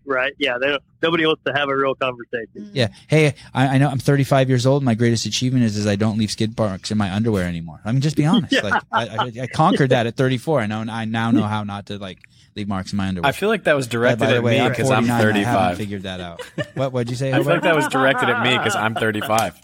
[0.07, 0.33] right?
[0.39, 2.49] Yeah, they don't, nobody wants to have a real conversation.
[2.57, 2.71] Mm.
[2.73, 2.89] Yeah.
[3.09, 4.83] Hey, I, I know I'm 35 years old.
[4.83, 7.81] My greatest achievement is is I don't leave skid marks in my underwear anymore.
[7.85, 8.53] I mean, just be honest.
[8.55, 8.63] Yeah.
[8.63, 10.61] Like I, I, I conquered that at 34.
[10.61, 10.81] I know.
[10.89, 12.19] I now know how not to like
[12.57, 13.29] leave marks in my underwear.
[13.29, 15.21] I feel like that was directed By the at way, me I'm because I'm 49.
[15.21, 15.77] I 35.
[15.77, 16.41] figured that out.
[16.75, 16.93] What?
[16.95, 17.31] What'd you say?
[17.33, 19.61] I feel like that was directed at me because I'm 35.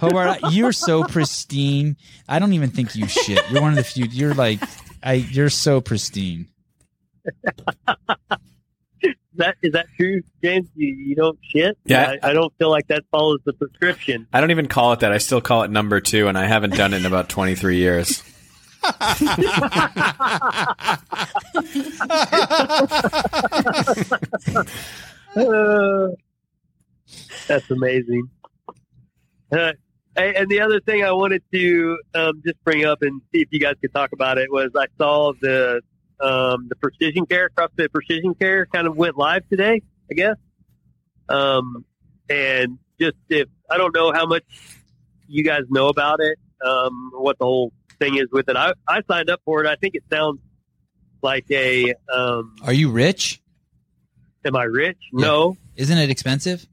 [0.00, 1.96] Hobart, you're so pristine.
[2.28, 3.40] I don't even think you shit.
[3.50, 4.04] You're one of the few.
[4.06, 4.60] You're like,
[5.02, 6.48] I you're so pristine.
[9.02, 10.68] Is that is that true, James?
[10.74, 11.78] You, you don't shit?
[11.86, 12.16] Yeah.
[12.22, 14.26] I, I don't feel like that follows the prescription.
[14.32, 15.12] I don't even call it that.
[15.12, 18.22] I still call it number two, and I haven't done it in about 23 years.
[25.34, 26.08] Uh,
[27.48, 28.28] that's amazing.
[29.52, 29.72] Uh,
[30.14, 33.60] and the other thing I wanted to um, just bring up and see if you
[33.60, 35.80] guys could talk about it was I saw the
[36.20, 40.36] um, the precision care CrossFit precision care kind of went live today, I guess.
[41.28, 41.84] Um,
[42.28, 44.44] and just if I don't know how much
[45.26, 48.56] you guys know about it, um, what the whole thing is with it.
[48.56, 49.68] I, I signed up for it.
[49.68, 50.40] I think it sounds
[51.22, 51.94] like a.
[52.12, 53.40] Um, Are you rich?
[54.44, 54.98] am I rich?
[55.12, 55.56] No.
[55.76, 56.66] Isn't it expensive?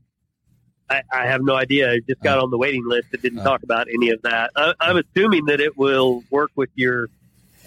[0.90, 1.92] I, I have no idea.
[1.92, 3.08] I just got on the waiting list.
[3.14, 3.44] It didn't Oh.
[3.44, 4.52] talk about any of that.
[4.56, 7.10] I, I'm assuming that it will work with your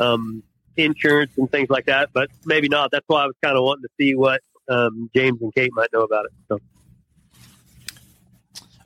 [0.01, 0.43] um,
[0.77, 2.91] insurance and things like that, but maybe not.
[2.91, 5.93] That's why I was kind of wanting to see what um, James and Kate might
[5.93, 6.33] know about it.
[6.49, 6.59] So,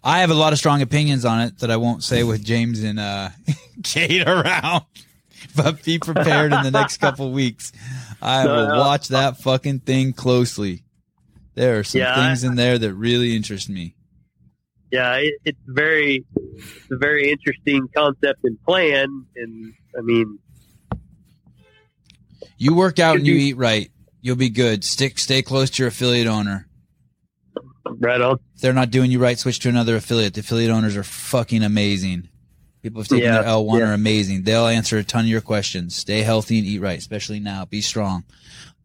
[0.04, 2.82] I have a lot of strong opinions on it that I won't say with James
[2.82, 3.30] and uh,
[3.82, 4.84] Kate around.
[5.54, 7.70] But be prepared in the next couple weeks.
[8.20, 10.82] I will watch that fucking thing closely.
[11.54, 13.94] There are some Yeah, things in there that really interest me.
[14.90, 19.26] Yeah, it, it's very, it's a very interesting concept and plan.
[19.36, 20.38] And I mean,
[22.58, 23.90] You work out and you you- eat right.
[24.22, 24.82] You'll be good.
[24.82, 26.66] Stick, stay close to your affiliate owner.
[28.00, 28.38] right on.
[28.56, 30.34] If they're not doing you right, switch to another affiliate.
[30.34, 32.28] The affiliate owners are fucking amazing.
[32.82, 33.88] People have taken Yeah, their L1 yeah.
[33.90, 34.42] are amazing.
[34.42, 35.94] They'll answer a ton of your questions.
[35.94, 37.64] Stay healthy and eat right, especially now.
[37.66, 38.24] Be strong.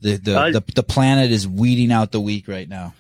[0.02, 2.94] The the, I- the the planet is weeding out the weak right now.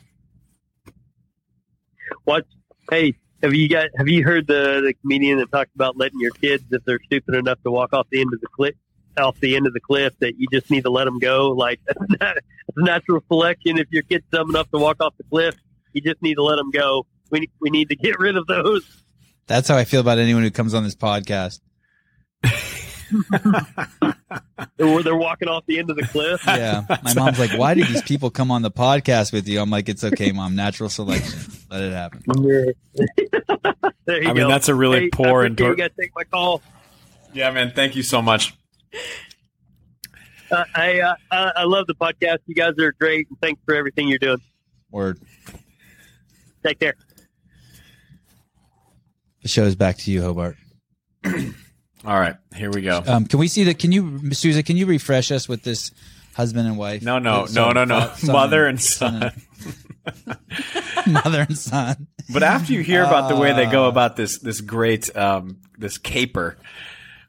[2.23, 2.45] What?
[2.91, 3.87] Hey, have you got?
[3.97, 7.35] Have you heard the the comedian that talked about letting your kids, if they're stupid
[7.35, 8.75] enough to walk off the end of the cliff,
[9.17, 11.51] off the end of the cliff, that you just need to let them go?
[11.51, 11.79] Like
[12.19, 12.41] that's
[12.75, 13.77] natural selection.
[13.77, 15.55] If your kid's dumb enough to walk off the cliff,
[15.93, 17.07] you just need to let them go.
[17.29, 18.85] We we need to get rid of those.
[19.47, 21.61] That's how I feel about anyone who comes on this podcast.
[24.79, 26.41] Or they're walking off the end of the cliff.
[26.47, 26.85] Yeah.
[27.03, 29.59] My mom's like, why do these people come on the podcast with you?
[29.59, 30.55] I'm like, it's okay, mom.
[30.55, 31.39] Natural selection.
[31.71, 32.21] Let it happen.
[34.05, 36.11] there you I mean, that's a really Hey, poor and appreciate tor- you guys take
[36.13, 36.61] my call.
[37.33, 37.71] Yeah, man.
[37.73, 38.53] Thank you so much.
[40.51, 42.39] Uh, I, uh, I I love the podcast.
[42.45, 44.41] You guys are great, and thanks for everything you're doing.
[44.91, 45.21] Word.
[46.65, 46.95] Take care.
[49.43, 50.57] The show is back to you, Hobart.
[51.25, 53.01] All right, here we go.
[53.07, 53.79] Um, can we see that?
[53.79, 55.91] Can you, Susan, can you refresh us with this
[56.35, 57.01] husband and wife?
[57.01, 58.11] No, no, Uh, son- no, no, no.
[58.15, 59.23] son Mother and son.
[59.23, 60.37] and-
[61.07, 62.07] mother and son.
[62.31, 63.89] But after you hear about the way they go Ah.
[63.89, 66.57] about this this great um, this caper,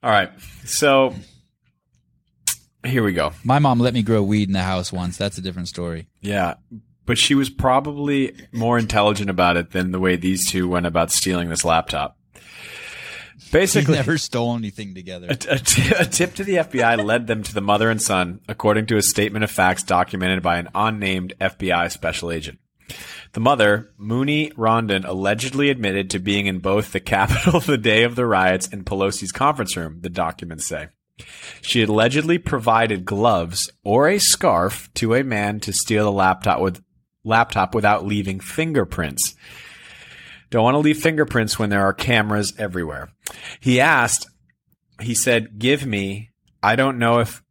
[0.03, 0.31] all right.
[0.65, 1.15] So
[2.85, 3.33] here we go.
[3.45, 5.17] My mom let me grow weed in the house once.
[5.17, 6.07] That's a different story.
[6.21, 6.55] Yeah,
[7.07, 11.11] but she was probably more intelligent about it than the way these two went about
[11.11, 12.17] stealing this laptop.
[13.53, 15.27] We Basically, never stole anything together.
[15.29, 18.41] A, a t- a tip to the FBI led them to the mother and son,
[18.49, 22.59] according to a statement of facts documented by an unnamed FBI special agent.
[23.33, 28.15] The mother, Mooney Rondon, allegedly admitted to being in both the Capitol the day of
[28.15, 30.89] the riots and Pelosi's conference room, the documents say.
[31.61, 36.83] She allegedly provided gloves or a scarf to a man to steal a laptop with
[37.25, 39.35] laptop without leaving fingerprints.
[40.53, 43.09] Don't want to leave fingerprints when there are cameras everywhere.
[43.59, 44.29] He asked,
[45.01, 46.29] he said, Give me,
[46.63, 47.43] I don't know if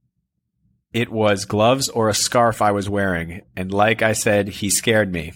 [0.93, 3.41] it was gloves or a scarf I was wearing.
[3.57, 5.33] And like I said, he scared me.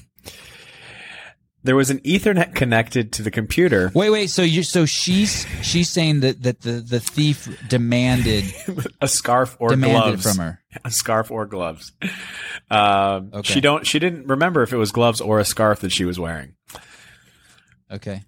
[1.63, 3.91] There was an Ethernet connected to the computer.
[3.95, 4.29] Wait, wait.
[4.29, 8.45] So you, so she's she's saying that that the the thief demanded
[9.01, 10.61] a scarf or demanded gloves from her.
[10.83, 11.91] A scarf or gloves.
[12.69, 13.53] Um, Okay.
[13.53, 13.87] She don't.
[13.87, 16.53] She didn't remember if it was gloves or a scarf that she was wearing.
[17.91, 18.23] Okay.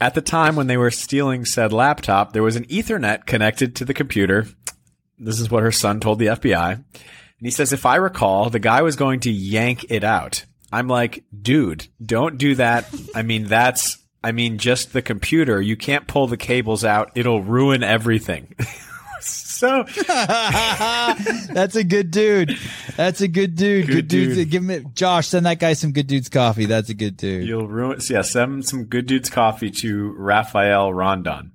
[0.00, 3.84] At the time when they were stealing said laptop, there was an Ethernet connected to
[3.84, 4.46] the computer.
[5.18, 6.72] This is what her son told the FBI.
[6.72, 6.84] And
[7.46, 10.44] he says, if I recall, the guy was going to yank it out.
[10.72, 12.86] I'm like, dude, don't do that.
[13.14, 15.60] I mean, that's, I mean, just the computer.
[15.60, 17.10] You can't pull the cables out.
[17.14, 18.54] It'll ruin everything.
[19.60, 19.84] so
[21.52, 22.56] That's a good dude.
[22.96, 23.86] That's a good dude.
[23.86, 24.34] Good, Good dudes.
[24.36, 24.50] dude.
[24.50, 25.28] Give me Josh.
[25.28, 26.64] Send that guy some good dudes coffee.
[26.64, 27.46] That's a good dude.
[27.46, 31.52] you'll ruin, so yeah, send some good dudes coffee to Raphael Rondon.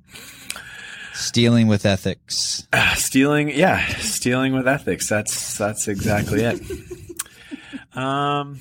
[1.13, 2.67] Stealing with ethics.
[2.95, 6.61] stealing yeah stealing with ethics that's that's exactly it
[7.97, 8.59] um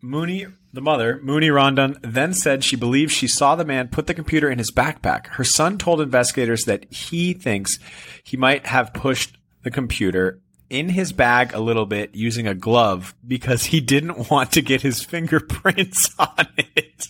[0.00, 4.14] Mooney, the mother, Mooney Rondon, then said she believes she saw the man put the
[4.14, 5.26] computer in his backpack.
[5.28, 7.78] Her son told investigators that he thinks
[8.24, 10.40] he might have pushed the computer
[10.70, 14.80] in his bag a little bit using a glove because he didn't want to get
[14.80, 17.08] his fingerprints on it.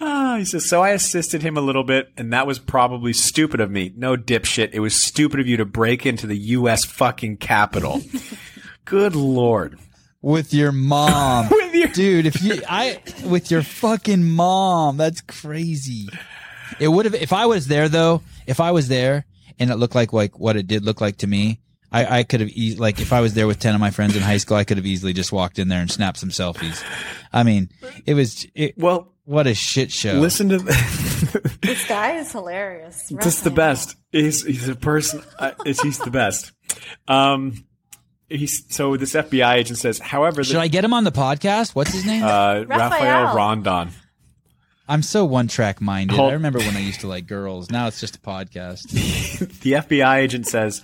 [0.00, 3.60] Ah, he says, so I assisted him a little bit, and that was probably stupid
[3.60, 3.92] of me.
[3.96, 4.70] No dipshit.
[4.72, 6.84] It was stupid of you to break into the U.S.
[6.84, 8.02] fucking Capitol.
[8.84, 9.78] Good lord.
[10.20, 11.48] with your mom,
[11.92, 12.26] dude.
[12.26, 16.08] If you, I, with your fucking mom, that's crazy.
[16.80, 18.22] It would have if I was there though.
[18.46, 19.24] If I was there
[19.58, 21.60] and it looked like like what it did look like to me,
[21.92, 24.16] I, I could have e- like if I was there with ten of my friends
[24.16, 26.82] in high school, I could have easily just walked in there and snapped some selfies.
[27.32, 27.70] I mean,
[28.06, 30.14] it was it, Well, what a shit show.
[30.14, 30.58] listen to
[31.62, 33.08] This guy is hilarious.
[33.22, 33.96] just the best.
[34.10, 35.22] He's he's a person.
[35.38, 36.52] Uh, is he's the best.
[37.06, 37.64] Um,
[38.32, 39.98] he's so this FBI agent says.
[39.98, 41.74] However, Should the, I get him on the podcast?
[41.74, 42.22] What's his name?
[42.24, 42.68] uh, Raphael.
[42.68, 43.90] Raphael Rondon.
[44.88, 46.16] I'm so one track minded.
[46.16, 47.70] Hold- I remember when I used to like girls.
[47.70, 48.82] Now it's just a podcast.
[49.62, 50.82] The FBI agent says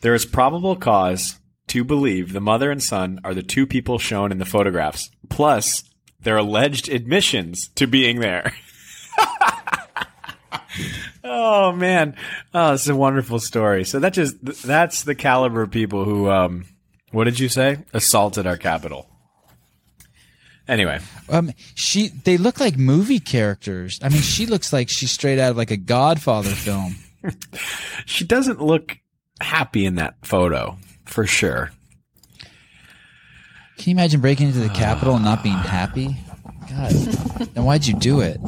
[0.00, 1.38] there is probable cause
[1.68, 5.84] to believe the mother and son are the two people shown in the photographs, plus
[6.20, 8.52] their alleged admissions to being there.
[11.24, 12.16] oh man,
[12.54, 13.84] oh, it's a wonderful story.
[13.84, 16.64] So that just that's the caliber of people who, um,
[17.12, 17.84] what did you say?
[17.92, 19.08] Assaulted our Capitol.
[20.68, 23.98] Anyway, Um, she they look like movie characters.
[24.02, 26.96] I mean, she looks like she's straight out of like a Godfather film.
[28.06, 28.96] she doesn't look
[29.40, 31.72] happy in that photo for sure.
[33.76, 36.16] Can you imagine breaking into the Capitol and not being happy?
[36.70, 38.38] God, then why'd you do it?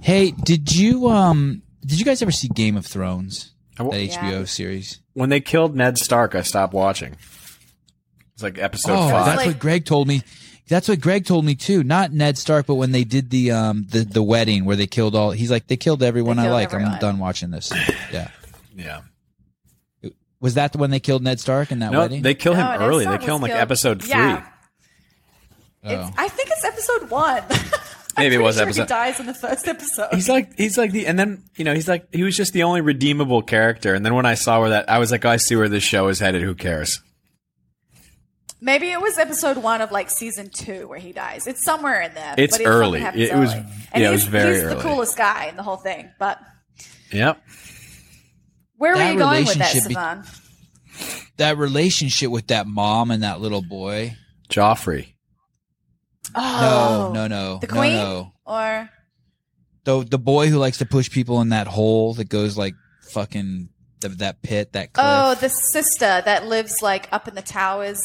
[0.00, 3.52] Hey, did you um did you guys ever see Game of Thrones?
[3.80, 4.30] I wa- That Yeah.
[4.30, 5.00] HBO series.
[5.14, 7.16] When they killed Ned Stark, I stopped watching.
[8.34, 9.26] It's like episode Oh, five.
[9.26, 10.22] that's Like- what Greg told me.
[10.68, 11.82] That's what Greg told me too.
[11.82, 15.16] Not Ned Stark, but when they did the um the the wedding where they killed
[15.16, 15.30] all.
[15.32, 16.92] He's like they killed everyone They I killed like.
[16.92, 17.72] I'm done watching this.
[18.12, 18.28] Yeah.
[18.76, 19.00] yeah.
[20.40, 22.22] Was that the when they killed Ned Stark in that No, wedding?
[22.22, 23.04] they kill him No, early.
[23.04, 24.10] They kill him like killed- episode three.
[24.10, 24.46] Yeah.
[25.82, 25.90] Oh.
[26.08, 27.42] It's, I think it's episode one.
[28.20, 30.08] Maybe it was pretty sure episode- He dies in the first episode.
[30.12, 32.62] He's like he's like the and then you know he's like he was just the
[32.62, 33.94] only redeemable character.
[33.94, 35.82] And then when I saw where that I was like, oh, I see where this
[35.82, 36.42] show is headed.
[36.42, 37.02] Who cares?
[38.62, 41.46] Maybe it was episode one of like season two where he dies.
[41.46, 42.34] It's somewhere in there.
[42.36, 43.00] It's but it early.
[43.00, 43.64] It was- early.
[43.92, 44.74] And yeah, it he's, was very he's early.
[44.76, 46.10] the coolest guy in the whole thing.
[46.18, 46.38] But
[47.10, 47.42] Yep.
[48.76, 51.30] where That were you going with that, be- Sevan?
[51.38, 54.14] that relationship with that mom and that little boy.
[54.50, 55.14] Joffrey.
[56.34, 58.32] Oh, no, no, no, The no, queen no.
[58.44, 58.90] or
[59.84, 63.68] The the boy who likes to push people in that hole that goes like fucking
[64.00, 65.06] the, that pit, that oh, cliff.
[65.06, 68.00] oh, the sister that lives like up in the towers.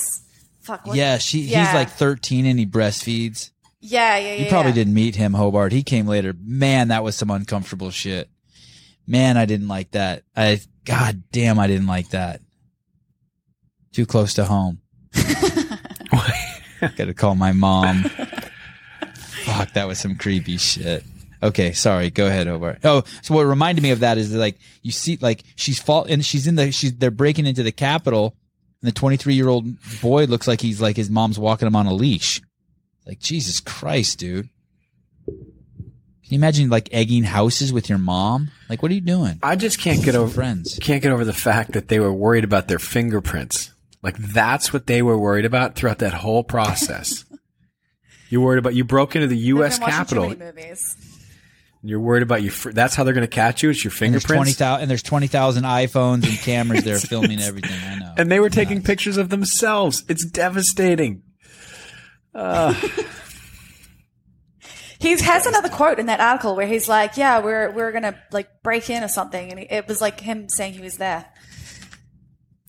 [0.62, 0.86] Fuck.
[0.88, 0.98] What?
[0.98, 1.66] yeah, she yeah.
[1.66, 3.52] he's like 13 and he breastfeeds.
[3.80, 4.44] Yeah, yeah, yeah.
[4.44, 4.76] You probably yeah.
[4.76, 5.72] didn't meet him, Hobart.
[5.72, 6.34] He came later.
[6.40, 8.30] Man, that was some uncomfortable shit.
[9.06, 10.24] Man, I didn't like that.
[10.36, 12.42] I god damn, I didn't like that.
[13.94, 14.80] Too close to home.
[16.96, 18.04] Got to call my mom.
[19.44, 21.04] Fuck, that was some creepy shit.
[21.44, 22.10] Okay, sorry.
[22.10, 22.78] Go ahead, over.
[22.84, 26.06] Oh, so what reminded me of that is that, like you see, like she's fall
[26.06, 28.36] and she's in the she's they're breaking into the Capitol,
[28.82, 29.68] and the 23 year old
[30.02, 32.42] boy looks like he's like his mom's walking him on a leash.
[33.06, 34.50] Like Jesus Christ, dude.
[35.28, 38.50] Can you imagine like egging houses with your mom?
[38.68, 39.38] Like, what are you doing?
[39.44, 40.80] I just can't get over friends.
[40.82, 43.72] Can't get over the fact that they were worried about their fingerprints.
[44.06, 47.26] Like that's what they were worried about throughout that whole process.
[48.30, 49.80] you're worried about you broke into the U.S.
[49.80, 50.54] been watching too Capitol.
[51.82, 52.52] You're worried about your.
[52.52, 53.70] fr- That's how they're going to catch you.
[53.70, 54.58] It's your And there's twenty fingerprints.
[54.58, 57.78] thousand and there's twenty thousand iPhones and cameras there filming everything.
[57.88, 58.14] I know.
[58.18, 60.04] And they were taking pictures of themselves.
[60.08, 61.24] It's devastating.
[64.98, 68.48] He has another quote in that article where he's like, "Yeah, we're we're gonna like
[68.64, 71.26] break in or something," and it was like him saying he was there.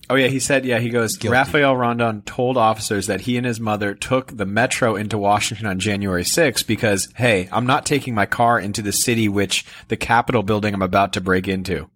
[0.09, 0.65] Oh yeah, he said.
[0.65, 1.17] Yeah, he goes.
[1.17, 1.33] Guilty.
[1.33, 5.79] Raphael Rondon told officers that he and his mother took the metro into Washington on
[5.79, 10.43] January 6th because, hey, I'm not taking my car into the city, which the Capitol
[10.43, 11.89] building I'm about to break into.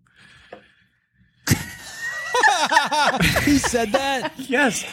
[3.44, 4.34] he said that.
[4.38, 4.84] Yes,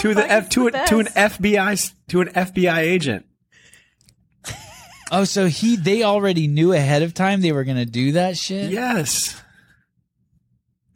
[0.00, 1.06] to oh, the F to the a, to an.
[1.06, 3.26] FBI to an FBI agent.
[5.12, 8.70] Oh, so he they already knew ahead of time they were gonna do that shit.
[8.70, 9.40] Yes.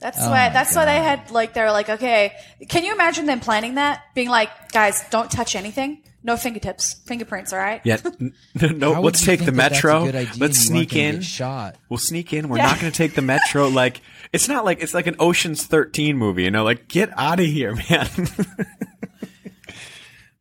[0.04, 0.48] That's Oh why.
[0.48, 2.34] my That's why they had like they're like, okay,
[2.68, 4.02] can you imagine them planning that?
[4.14, 6.02] Being like, guys, don't touch anything.
[6.22, 7.54] No fingertips, fingerprints.
[7.54, 7.80] All right.
[7.84, 7.96] Yeah.
[8.20, 8.34] n-
[8.78, 10.04] No, How let's take the that that's a metro.
[10.04, 11.22] good idea and Let's sneak in.
[11.22, 11.76] Shot.
[11.88, 12.50] We'll sneak in.
[12.50, 12.66] We're Yeah.
[12.66, 13.68] not going to take the metro.
[13.70, 16.42] Like it's not like it's like an Ocean's Thirteen movie.
[16.42, 18.06] You know, like get out of here, man.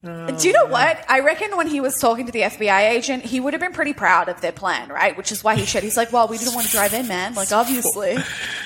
[0.03, 1.05] Do you know what?
[1.07, 3.93] I reckon when he was talking to the FBI agent, he would have been pretty
[3.93, 5.15] proud of their plan, right?
[5.15, 5.85] Which is why he shared.
[5.85, 7.35] He's like, "Well, we didn't want to drive in, man.
[7.35, 8.17] Like, obviously,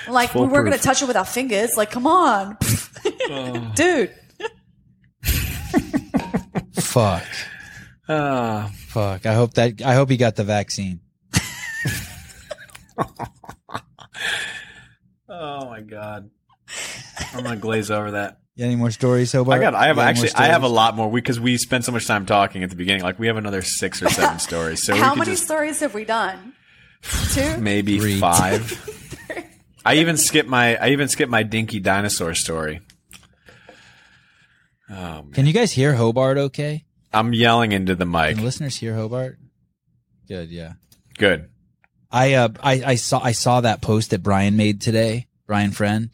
[0.07, 1.77] like we weren't going to touch it with our fingers.
[1.77, 2.57] Like, come on,
[3.75, 4.15] dude."
[6.73, 7.23] Fuck.
[8.09, 9.25] Ah, Fuck.
[9.27, 11.01] I hope that I hope he got the vaccine.
[15.29, 16.31] oh my god.
[17.33, 18.39] I'm gonna glaze over that.
[18.57, 19.59] You any more stories, Hobart?
[19.59, 19.75] I got.
[19.75, 20.33] I have You got any actually.
[20.43, 23.03] I have a lot more because we spent so much time talking at the beginning.
[23.03, 24.81] Like we have another six or seven stories.
[24.83, 26.53] So How many just stories have we done?
[27.33, 27.57] Two.
[27.59, 28.19] maybe Three.
[28.19, 28.89] five.
[29.85, 30.75] I even skipped my.
[30.75, 32.81] I even skipped my dinky dinosaur story.
[34.89, 35.25] Oh.
[35.33, 36.37] Can you guys hear Hobart?
[36.39, 36.85] Okay.
[37.13, 38.35] I'm yelling into the mic.
[38.37, 39.37] Can listeners hear Hobart?
[40.27, 40.49] Good.
[40.49, 40.73] Yeah.
[41.19, 41.49] Good.
[42.09, 46.09] I uh I, I saw I saw that post that Brian made today, Brian Friend,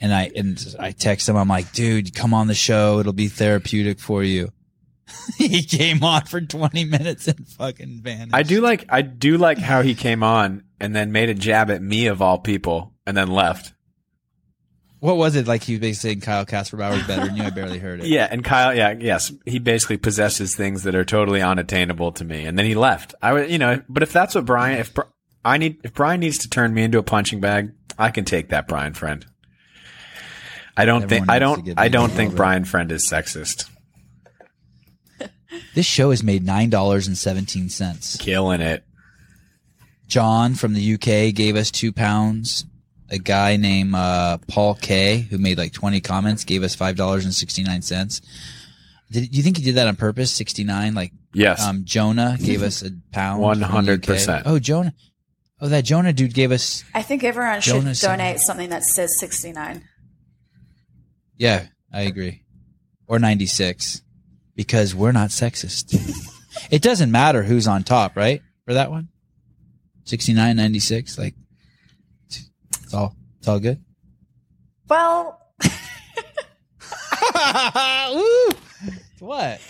[0.00, 1.36] and I and I text him.
[1.36, 2.98] I'm like, dude, come on the show.
[2.98, 4.50] It'll be therapeutic for you.
[5.36, 8.34] he came on for 20 minutes and fucking vanished.
[8.34, 8.86] I do like.
[8.88, 12.20] I do like how he came on and then made a jab at me of
[12.20, 13.72] all people, and then left.
[14.98, 15.62] What was it like?
[15.62, 17.44] He was basically saying Kyle Kasperbauer is better than you.
[17.44, 18.06] I barely heard it.
[18.08, 18.74] Yeah, and Kyle.
[18.74, 22.74] Yeah, yes, he basically possesses things that are totally unattainable to me, and then he
[22.74, 23.14] left.
[23.22, 24.92] I would, you know, but if that's what Brian, if
[25.44, 28.48] I need, if Brian needs to turn me into a punching bag, I can take
[28.48, 29.24] that, Brian friend.
[30.76, 31.30] I don't think.
[31.30, 31.72] I don't.
[31.78, 32.36] I don't think over.
[32.36, 33.68] Brian friend is sexist.
[35.74, 38.16] This show has made nine dollars and seventeen cents.
[38.16, 38.84] Killing it.
[40.06, 42.64] John from the UK gave us two pounds.
[43.10, 47.24] A guy named uh, Paul K, who made like twenty comments, gave us five dollars
[47.24, 48.20] and sixty nine cents.
[49.10, 50.30] Did you think he did that on purpose?
[50.30, 51.62] Sixty nine, like Yes.
[51.62, 53.42] Um, Jonah gave us a pound.
[53.42, 54.42] 100%.
[54.46, 54.94] Oh, Jonah.
[55.60, 56.82] Oh, that Jonah dude gave us.
[56.94, 59.84] I think everyone should Jonas and- donate something that says 69.
[61.36, 62.42] Yeah, I agree.
[63.06, 64.02] Or 96.
[64.54, 65.94] Because we're not sexist.
[66.70, 68.42] it doesn't matter who's on top, right?
[68.64, 69.08] For that one?
[70.04, 71.18] 69, 96.
[71.18, 71.34] Like,
[72.28, 73.82] it's all, it's all good.
[74.88, 75.40] Well,
[78.14, 78.48] Woo!
[79.18, 79.60] What?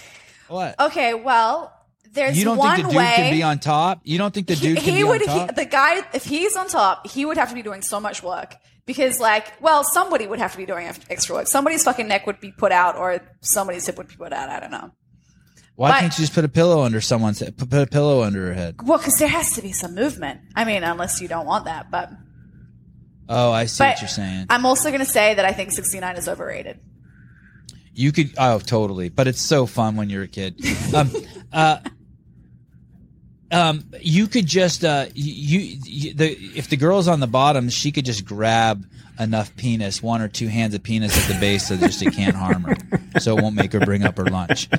[0.48, 0.80] What?
[0.80, 1.72] okay, well,
[2.12, 3.12] there's You don't one think the dude way.
[3.16, 4.01] can be on top?
[4.05, 5.56] You don't think the dude can he be would on he, top?
[5.56, 8.55] the guy if he's on top he would have to be doing so much work
[8.87, 12.41] because like well somebody would have to be doing extra work somebody's fucking neck would
[12.41, 14.91] be put out or somebody's hip would be put out i don't know
[15.75, 17.57] Why but- can't you just put a pillow under someone's head?
[17.57, 18.77] Put a pillow under her head.
[18.85, 21.91] well because there has to be some movement i mean unless you don't want that
[21.91, 22.11] but
[23.29, 24.47] Oh, I see what you're saying.
[24.51, 26.79] i'm also going to say that i think 69 is overrated
[27.93, 29.09] You could, oh, totally.
[29.09, 30.61] But it's so fun when you're a kid.
[30.95, 31.11] Um,
[31.53, 31.79] uh,
[33.52, 37.93] um, you could just, uh, you, you, the, if the girl's on the bottom, she
[37.93, 38.85] could just grab
[39.18, 42.36] enough penis, one or two hands of penis at the base so just it can't
[42.36, 42.77] harm her.
[43.20, 44.68] So it won't make her bring up her lunch.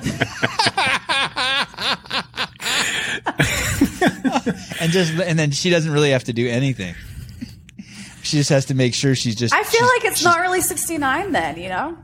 [4.80, 6.94] and just, and then she doesn't really have to do anything.
[8.22, 9.54] She just has to make sure she's just.
[9.54, 11.96] i feel like it's not really 69 then you know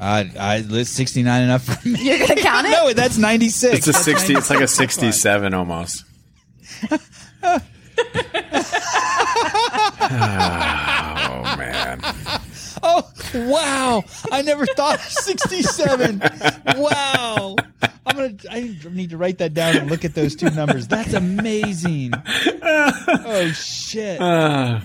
[0.00, 2.00] I, I, it's 69 enough for me.
[2.02, 3.74] you're going to count it No, that's 96.
[3.78, 4.34] It's a That's sixty.
[4.34, 6.04] It's like a sixty-seven almost.
[10.10, 12.00] oh man.
[12.82, 14.04] Oh, wow.
[14.30, 16.22] I never thought of 67.
[16.76, 17.56] Wow.
[18.06, 20.86] I'm going to, I need to write that down and look at those two numbers.
[20.88, 22.12] That's amazing.
[23.30, 24.20] Oh, shit.
[24.20, 24.80] Uh,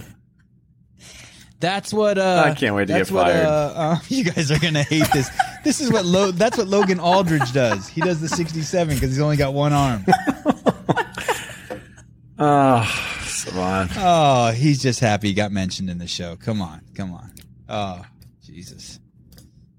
[1.63, 3.45] That's what, uh, I can't wait to that's get what, fired.
[3.45, 5.31] Uh, uh, you guys are to hate this.
[5.63, 7.87] This is what, Lo- that's what Logan Aldridge does.
[7.87, 10.03] He does the 67 because he's only got one arm.
[12.37, 12.83] oh,
[13.21, 13.89] Sevan.
[13.95, 16.35] Oh, he's just happy he got mentioned in the show.
[16.35, 16.81] Come on.
[16.95, 17.31] Come on.
[17.69, 18.03] Oh,
[18.45, 18.99] Jesus.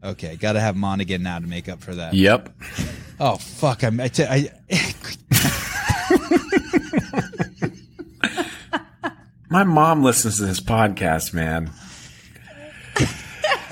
[0.03, 2.15] Okay, got to have Monaghan now to make up for that.
[2.15, 2.49] Yep.
[3.21, 3.85] Oh fuck!
[3.85, 4.51] I'm, I, t- I
[9.55, 11.71] My mom listens to this podcast, man.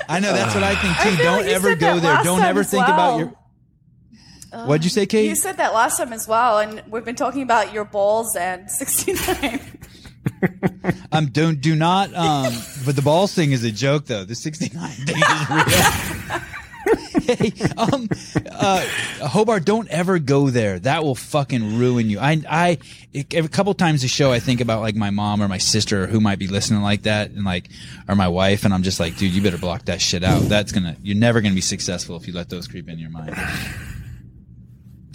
[0.07, 1.09] I know that's what I think too.
[1.17, 2.23] feel Don't like ever go there.
[2.23, 3.35] Don't ever as think about well.
[4.53, 4.65] your.
[4.65, 5.27] What'd you say, Kate?
[5.27, 8.71] you said that last time as well and we've been talking about your balls and
[8.71, 9.59] 69
[11.11, 12.13] Um, don't do not.
[12.15, 12.53] Um,
[12.85, 14.23] but the balls thing is a joke though.
[14.23, 16.41] The sixty nine thing is real.
[17.23, 18.09] hey, um,
[18.51, 18.85] uh,
[19.27, 20.79] Hobart, don't ever go there.
[20.79, 22.19] That will fucking ruin you.
[22.19, 22.77] I, I,
[23.13, 26.07] a couple times a show, I think about like my mom or my sister or
[26.07, 27.69] who might be listening like that, and like,
[28.07, 30.41] or my wife, and I'm just like, dude, you better block that shit out.
[30.43, 33.35] That's gonna, you're never gonna be successful if you let those creep in your mind.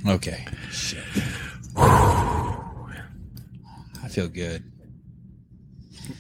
[0.06, 1.04] Okay, shit.
[1.76, 2.54] I
[4.10, 4.64] feel good.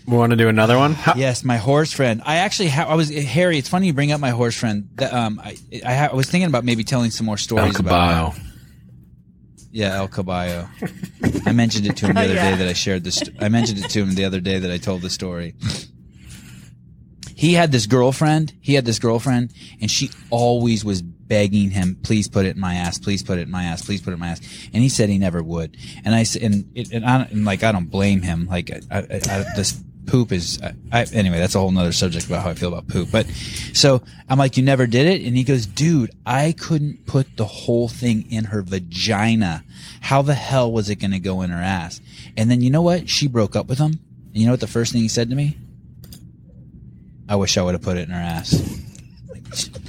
[0.06, 0.92] Want to do another one?
[0.94, 2.22] How- Yes, my horse friend.
[2.24, 3.58] I actually, ha- I was Harry.
[3.58, 4.88] It's funny you bring up my horse friend.
[4.96, 7.78] The, um, I, I, ha- I was thinking about maybe telling some more El stories
[7.78, 7.90] about.
[7.90, 8.34] Caballo.
[9.70, 10.68] Yeah, El Caballo.
[11.46, 12.50] I mentioned it to him the other Yeah.
[12.52, 13.22] day that I shared this.
[13.40, 15.54] I mentioned it to him the other day that I told the story.
[17.34, 18.52] He had this girlfriend.
[18.60, 22.74] He had this girlfriend, and she always was begging him, "Please put it in my
[22.74, 22.98] ass.
[22.98, 23.84] Please put it in my ass.
[23.84, 24.40] Please put it in my ass."
[24.72, 25.76] And he said he never would.
[26.04, 28.46] And I said, and, and, I, and like I don't blame him.
[28.46, 30.60] Like I, I, I, this poop is.
[30.62, 33.10] I, I, anyway, that's a whole nother subject about how I feel about poop.
[33.12, 33.26] But
[33.72, 37.44] so I'm like, "You never did it," and he goes, "Dude, I couldn't put the
[37.44, 39.64] whole thing in her vagina.
[40.00, 42.00] How the hell was it going to go in her ass?"
[42.36, 43.08] And then you know what?
[43.08, 44.00] She broke up with him.
[44.28, 45.56] And you know what the first thing he said to me?
[47.28, 48.54] I wish I would have put it in her ass.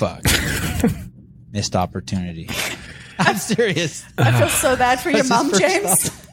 [0.00, 0.92] Like, fuck.
[1.52, 2.48] Missed opportunity.
[3.18, 4.04] I'm serious.
[4.18, 6.26] I feel so bad for your mom, first James.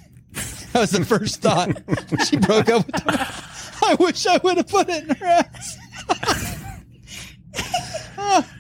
[0.72, 1.76] That was the first thought.
[2.28, 3.18] She broke up with him.
[3.84, 5.78] I wish I would have put it in her ass.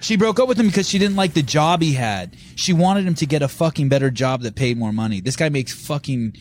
[0.00, 2.36] She broke up with him because she didn't like the job he had.
[2.54, 5.20] She wanted him to get a fucking better job that paid more money.
[5.20, 6.36] This guy makes fucking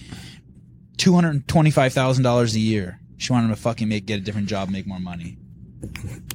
[0.97, 2.99] two hundred and twenty-five thousand dollars a year.
[3.17, 5.37] She wanted him to fucking make get a different job, make more money.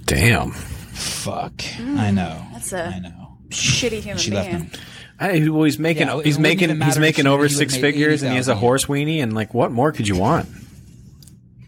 [0.06, 0.54] Damn.
[1.00, 1.62] Fuck.
[1.78, 2.44] I know.
[2.52, 3.38] That's a I know.
[3.48, 4.70] shitty human She left him.
[5.18, 8.36] I, well, he's making Yeah, he's making he's making over he six figures, and he
[8.36, 10.48] has a horse weenie, and like, what more could you want?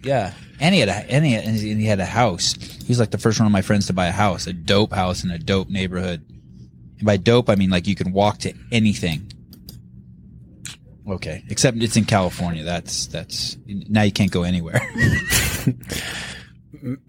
[0.03, 2.55] Yeah, and he had a and he had, and he had a house.
[2.55, 4.93] He was like the first one of my friends to buy a house, a dope
[4.93, 6.25] house in a dope neighborhood.
[6.99, 9.31] And by dope, I mean like you can walk to anything.
[11.09, 12.65] Okay, except it's in California.
[12.65, 14.81] That's that's now you can't go anywhere.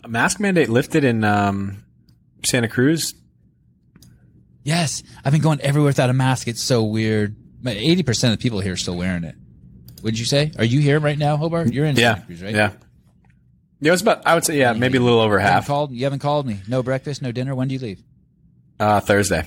[0.07, 1.83] Mask mandate lifted in um,
[2.45, 3.14] Santa Cruz.
[4.64, 6.48] yes, I've been going everywhere without a mask.
[6.48, 7.36] It's so weird.
[7.65, 9.36] Eighty percent of the people here are still wearing it.
[10.03, 10.52] Would you say?
[10.57, 11.72] Are you here right now, Hobart?
[11.74, 12.53] You're in Yeah, Santa Cruz, right?
[12.56, 12.72] yeah.
[13.80, 15.68] Yeah, it was about I would say yeah, maybe a little over You half.
[15.68, 15.91] called.
[15.91, 16.60] You haven't called me.
[16.68, 17.56] No breakfast, no dinner.
[17.56, 18.03] When do you leave?
[18.80, 19.45] Uh, Thursday.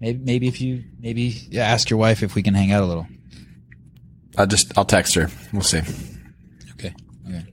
[0.00, 2.86] Maybe maybe if you maybe yeah, ask your wife if we can hang out a
[2.86, 3.06] little.
[4.36, 5.30] I'll just I'll text her.
[5.52, 5.80] We'll see.
[6.72, 6.94] Okay.
[7.26, 7.44] Okay.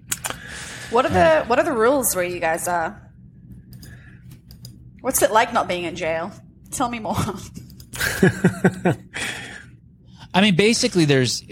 [0.89, 2.99] What are the What are the rules where you guys are?
[5.03, 6.31] What's it like not being in jail?
[6.71, 7.17] Tell me more.
[10.33, 11.43] I mean, basically, there's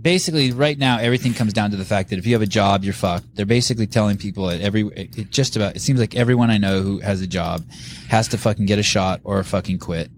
[0.00, 2.82] basically right now everything comes down to the fact that if you have a job,
[2.82, 3.26] you're fucked.
[3.36, 6.80] They're basically telling people at every it just about it seems like everyone I know
[6.80, 7.62] who has a job
[8.08, 10.10] has to fucking get a shot or fucking quit,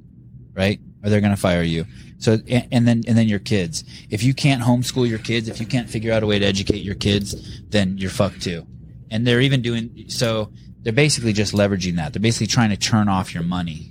[0.55, 0.79] right?
[1.03, 1.87] Or they're gonna fire you.
[2.19, 3.83] So and, and then and then your kids.
[4.11, 6.85] If you can't homeschool your kids, if you can't figure out a way to educate
[6.85, 8.65] your kids, then you're fucked too.
[9.11, 10.53] And they're even doing so.
[10.85, 12.13] They're basically just leveraging that.
[12.13, 13.91] They're basically trying to turn off your money.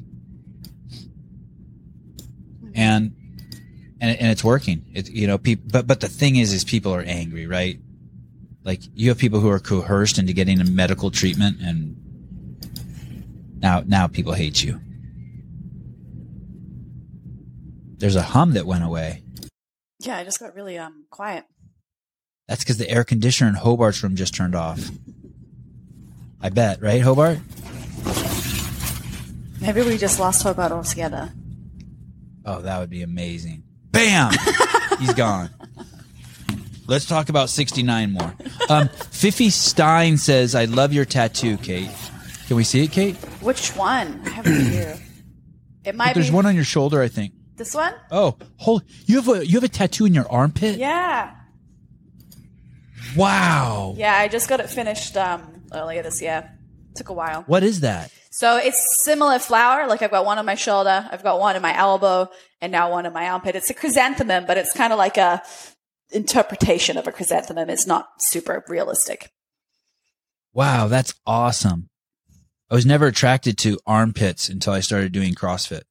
[2.76, 3.16] And
[4.00, 4.86] and, and it's working.
[4.94, 7.80] It, you know, people, but, but the thing is, is people are angry, right?
[8.64, 11.98] Like you have people who are coerced into getting a medical treatment and
[13.60, 14.82] now, now people hate you.
[17.98, 19.24] There's a hum that went away.
[20.02, 21.46] yeah, I just got really um quiet.
[22.50, 24.90] That's because the air conditioner in Hobart's room just turned off.
[26.44, 27.40] I bet, right, Hobart?
[29.62, 31.32] Maybe we just lost out altogether.
[32.46, 33.64] Oh, that would be amazing.
[33.92, 34.34] Bam!
[35.00, 35.50] He's gone.
[36.86, 38.34] Let's talk about 69 more.
[38.70, 41.90] Um, Fifi Stein says, I love your tattoo, Kate.
[42.48, 43.16] Can we see it, Kate?
[43.42, 44.20] Which one?
[44.26, 44.94] I have a few.
[45.86, 46.22] It might be.
[46.22, 47.34] There's be one on your shoulder, I think.
[47.58, 47.94] this one.
[48.10, 50.78] Oh, hold, you have a you have a tattoo in your armpit?
[50.78, 51.36] Yeah,
[53.18, 53.94] Wow.
[53.98, 54.16] yeah.
[54.16, 56.50] I just got it finished um Oh, earlier this year.
[56.96, 57.44] Took a while.
[57.48, 58.12] What is that?
[58.30, 59.88] So it's similar flower.
[59.88, 62.30] Like I've got one on my shoulder, I've got one in my elbow,
[62.62, 63.56] and now one in my armpit.
[63.56, 65.42] It's a chrysanthemum, but it's kind of like a
[66.12, 67.70] interpretation of a chrysanthemum.
[67.70, 69.32] It's not super realistic.
[70.54, 71.90] Wow, that's awesome.
[72.70, 75.84] I was never attracted to armpits until I started doing CrossFit.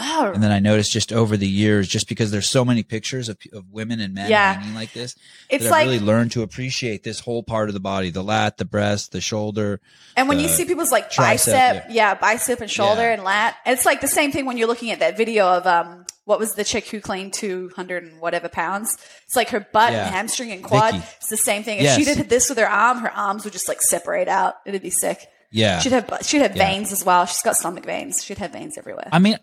[0.00, 3.28] Oh, And then I noticed just over the years, just because there's so many pictures
[3.28, 4.54] of, of women and men Yeah.
[4.54, 5.16] hanging like this,
[5.48, 8.22] It's that like- I've really learned to appreciate this whole part of the body, the
[8.22, 9.80] lat, the breast, the shoulder.
[10.16, 11.90] And when you see people's like tricep, bicep, yeah.
[11.90, 12.14] yeah.
[12.14, 13.14] bicep and shoulder Yeah.
[13.14, 15.66] and lat, and it's like the same thing when you're looking at that video of
[15.66, 18.96] um, what was the chick who claimed 200 and whatever pounds?
[19.26, 20.94] It's like her butt and hamstring and quad.
[20.94, 21.06] Vicky.
[21.16, 21.78] It's the same thing.
[21.80, 24.56] If she did this with her arm, her arms would just like separate out.
[24.64, 25.26] It'd be sick.
[25.50, 25.80] Yeah.
[25.80, 26.68] She'd have she'd have Yeah.
[26.68, 27.24] veins as well.
[27.26, 28.22] She's got stomach veins.
[28.22, 29.08] She'd have veins everywhere.
[29.10, 29.38] I mean,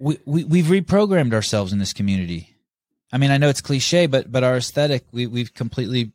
[0.00, 2.56] we, we we've reprogrammed ourselves in this community.
[3.12, 6.12] I mean, I know it's cliche, but but our aesthetic, we we've completely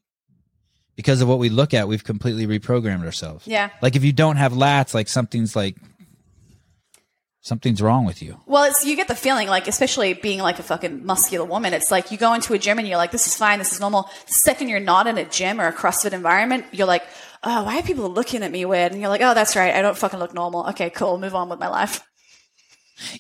[0.96, 3.48] because of what we look at, we've completely reprogrammed ourselves.
[3.48, 3.70] Yeah.
[3.82, 5.78] Like if you don't have lats, like something's like
[7.46, 8.42] Something's wrong with you.
[8.48, 11.92] Well, it's you get the feeling like, especially being like a fucking muscular woman, it's
[11.92, 14.10] like you go into a gym and you're like, this is fine, this is normal.
[14.26, 17.04] The second you're not in a gym or a CrossFit environment, you're like,
[17.44, 18.94] oh, why are people looking at me weird?
[18.94, 20.66] And you're like, oh, that's right, I don't fucking look normal.
[20.70, 22.02] Okay, cool, move on with my life.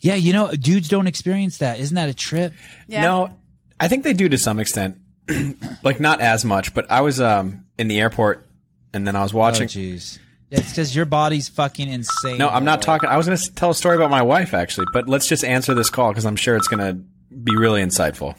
[0.01, 1.79] Yeah, you know, dudes don't experience that.
[1.79, 2.53] Isn't that a trip?
[2.87, 3.01] Yeah.
[3.01, 3.37] No,
[3.79, 4.97] I think they do to some extent.
[5.83, 8.47] like not as much, but I was um in the airport
[8.93, 9.67] and then I was Oh, watching.
[9.67, 10.19] jeez.
[10.49, 12.37] Yeah, it's because your body's fucking insane.
[12.37, 12.85] no, I'm not boy.
[12.85, 13.09] talking.
[13.09, 15.73] I was going to tell a story about my wife actually, but let's just answer
[15.73, 16.93] this call because I'm sure it's going to
[17.35, 18.35] be really insightful.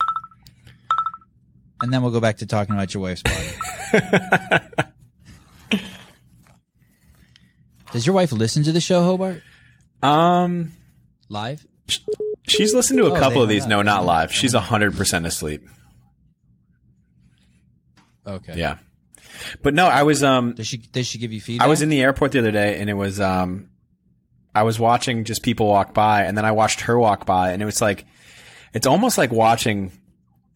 [1.82, 4.62] And then we'll go back to talking about your wife's body.
[7.92, 9.42] Does your wife listen to the show, Hobart?
[10.02, 10.72] Um,
[11.28, 11.66] Live?
[12.48, 13.66] she's listened to a Oh, couple of these.
[13.66, 14.32] No, not live.
[14.32, 15.62] She's hundred percent asleep.
[18.26, 18.54] Okay.
[18.56, 18.78] Yeah,
[19.62, 21.66] but no, I was um Does she does she give you feedback?
[21.66, 23.68] I was in the airport the other day and it was um
[24.54, 27.62] I was watching just people walk by and then I watched her walk by and
[27.62, 28.04] it was like
[28.74, 29.92] it's almost like watching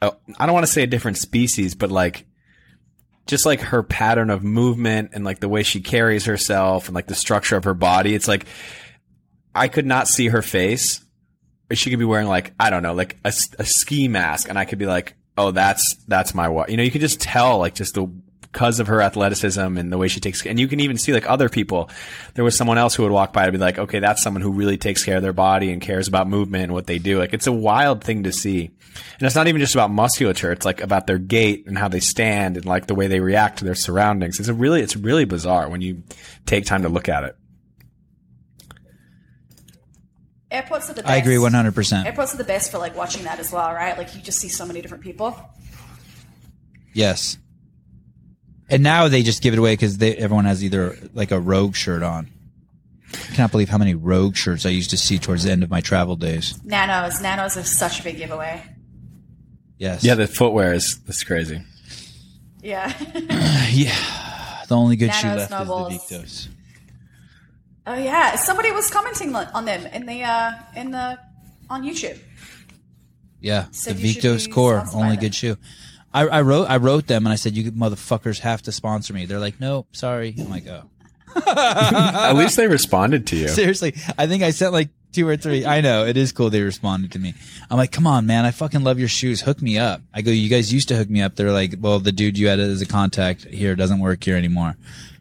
[0.02, 0.10] I
[0.46, 2.26] don't want to say a different species but like
[3.26, 7.06] just like her pattern of movement and like the way she carries herself and like
[7.06, 8.46] the structure of her body it's like
[9.60, 11.04] I could not see her face.
[11.72, 14.48] She could be wearing like I don't know like a ski mask.
[14.48, 17.20] And I could be like oh that's that's my wife you know you could just
[17.20, 18.06] tell like just the
[18.40, 21.28] because of her athleticism and the way she takes and you can even see like
[21.28, 21.90] other people.
[22.34, 24.50] There was someone else who would walk by and be like okay that's someone who
[24.50, 27.18] really takes care of their body and cares about movement and what they do.
[27.18, 28.70] Like it's a wild thing to see.
[29.18, 30.52] And it's not even just about musculature.
[30.52, 33.58] It's like about their gait and how they stand and like the way they react
[33.58, 34.40] to their surroundings.
[34.40, 36.02] It's a really it's really bizarre when you
[36.46, 37.36] take time to look at it
[40.50, 41.12] Airports are the best.
[41.12, 42.04] I agree 100%.
[42.06, 43.96] Airports are the best for like watching that as well, right?
[43.96, 45.36] Like you just see so many different people.
[46.92, 47.38] Yes.
[48.68, 52.02] And now they just give it away because everyone has either like a rogue shirt
[52.02, 52.30] on.
[53.12, 55.70] I cannot believe how many rogue shirts I used to see towards the end of
[55.70, 56.58] my travel days.
[56.64, 58.62] Nanos, nanos are such a big giveaway.
[59.78, 60.04] Yes.
[60.04, 61.62] yeah the footwear is that's crazy
[62.60, 62.92] Yeah.
[63.70, 63.96] yeah.
[64.68, 65.94] The only good shoe left snowballs.
[65.94, 66.48] is the Victos.
[67.90, 71.18] Oh yeah, somebody was commenting on on them in the uh in the
[71.68, 72.18] on YouTube.
[73.40, 75.20] Yeah, Said the you Victos Core, only them.
[75.20, 75.56] good shoe.
[76.12, 79.26] I, I wrote I wrote them and I said you motherfuckers have to sponsor me.
[79.26, 80.34] They're like, "No, sorry.
[80.38, 80.82] I'm like, oh,
[81.46, 83.94] at least they responded to you seriously.
[84.18, 85.64] I think I sent like two or three.
[85.64, 86.50] I know it is cool.
[86.50, 87.34] They responded to me.
[87.70, 88.44] I'm like, come on, man.
[88.44, 89.40] I fucking love your shoes.
[89.40, 90.02] Hook me up.
[90.12, 91.36] I go, you guys used to hook me up.
[91.36, 94.76] They're like, well, the dude you had as a contact here doesn't work here anymore.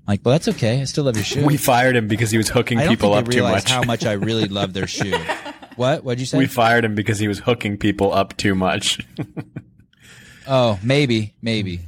[0.10, 0.81] Like, well, that's okay.
[0.81, 1.45] I still love your shoe.
[1.45, 3.69] we fired him because he was hooking I don't people think up they too much
[3.69, 5.15] how much I really love their shoe.
[5.76, 6.03] What?
[6.03, 6.38] What'd you say?
[6.40, 8.99] we fired him because he was hooking people up too much
[10.48, 11.80] Oh, maybe, maybe,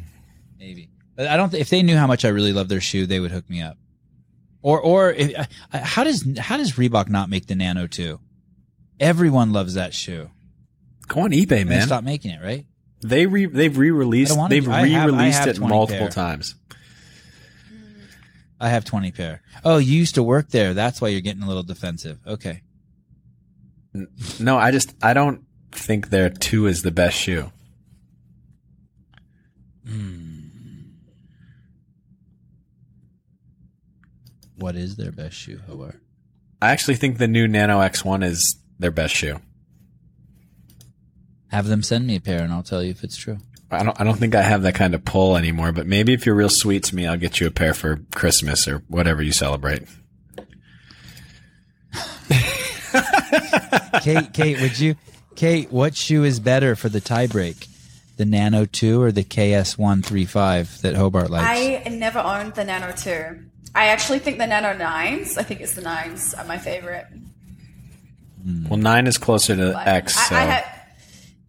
[0.60, 0.90] maybe.
[1.16, 1.50] But I don't.
[1.50, 3.62] Th- if they knew how much I really love their shoe, they would hook me
[3.62, 3.78] up.
[4.62, 8.20] Or, or if, uh, how does how does Reebok not make the Nano two?
[9.00, 10.30] Everyone loves that shoe.
[11.08, 12.66] go on ebay man stopped making it, right?
[13.02, 16.00] They re- they've re-released don't wanna- they've I have- I re-released have it 20 multiple
[16.06, 16.10] pair.
[16.10, 16.56] times.
[18.62, 19.42] I have twenty pair.
[19.66, 20.76] Oh, you used to work there.
[20.76, 22.20] That's why you're getting a little defensive.
[22.26, 22.62] Okay.
[24.40, 27.52] No, I just I don't think their two is the best shoe.
[29.86, 30.42] Hmm.
[34.58, 36.00] What is their best shoe, Hobart?
[36.62, 39.42] I actually think the new Nano X1 is their best shoe.
[41.48, 43.40] Have them send me a pair, and I'll tell you if it's true.
[43.72, 46.26] I don't I don't think I have that kind of pull anymore, but maybe if
[46.26, 49.32] you're real sweet to me, I'll get you a pair for Christmas or whatever you
[49.32, 49.84] celebrate.
[54.02, 54.96] Kate, Kate, would you?
[55.36, 57.68] Kate, what shoe is better for the tiebreak?
[58.18, 61.46] The Nano 2 or the KS135 that Hobart likes?
[61.48, 63.40] I never owned the Nano 2.
[63.74, 67.08] I actually think the Nano 9s, I think it's the 9s, are my favorite.
[68.70, 70.81] Well, 9 is closer to But X, I, so I ha-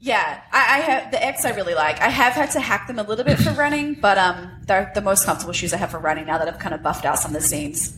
[0.03, 1.45] yeah, I, I have the X.
[1.45, 2.01] I really like.
[2.01, 5.01] I have had to hack them a little bit for running, but um, they're the
[5.01, 7.37] most comfortable shoes I have for running now that I've kind of buffed out some
[7.37, 7.97] of the seams.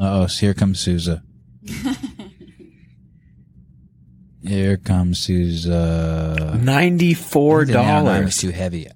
[0.00, 1.22] Uh oh, so here comes Souza.
[4.42, 6.58] here comes Souza.
[6.60, 7.66] $94.
[7.68, 8.88] The Nano 9 was too heavy.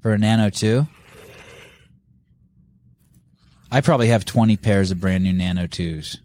[0.00, 0.88] For a Nano 2?
[3.70, 6.18] I probably have 20 pairs of brand new Nano 2s.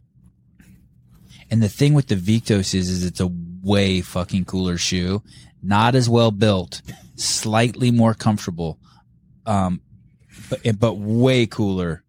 [1.56, 3.32] And the thing with the Victos is, is it's a
[3.64, 5.23] way fucking cooler shoe.
[5.64, 6.82] Not as well built,
[7.15, 8.77] slightly more comfortable,
[9.45, 9.80] um,
[10.49, 12.03] but, but way cooler.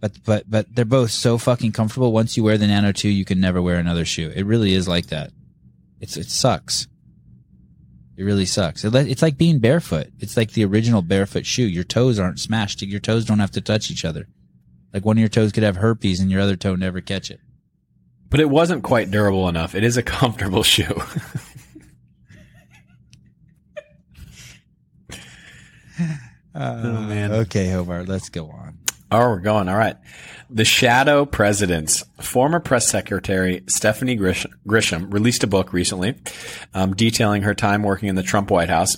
[0.00, 2.12] But, but, but they're both so fucking comfortable.
[2.12, 4.30] Once you wear the Nano 2, you can never wear another shoe.
[4.36, 5.30] It really is like that.
[5.98, 6.88] It's, it sucks.
[8.18, 8.84] It really sucks.
[8.84, 10.08] It, it's like being barefoot.
[10.18, 11.66] It's like the original barefoot shoe.
[11.66, 12.82] Your toes aren't smashed.
[12.82, 14.28] Your toes don't have to touch each other.
[14.92, 17.40] Like one of your toes could have herpes and your other toe never catch it.
[18.30, 19.74] But it wasn't quite durable enough.
[19.74, 20.84] It is a comfortable shoe.
[26.54, 27.32] oh man.
[27.32, 28.78] Okay, Hobart, let's go on.
[29.10, 29.68] Oh, we're going.
[29.68, 29.96] All right.
[30.50, 32.04] The Shadow Presidents.
[32.20, 36.16] Former press secretary Stephanie Grish- Grisham released a book recently
[36.74, 38.96] um, detailing her time working in the Trump White House.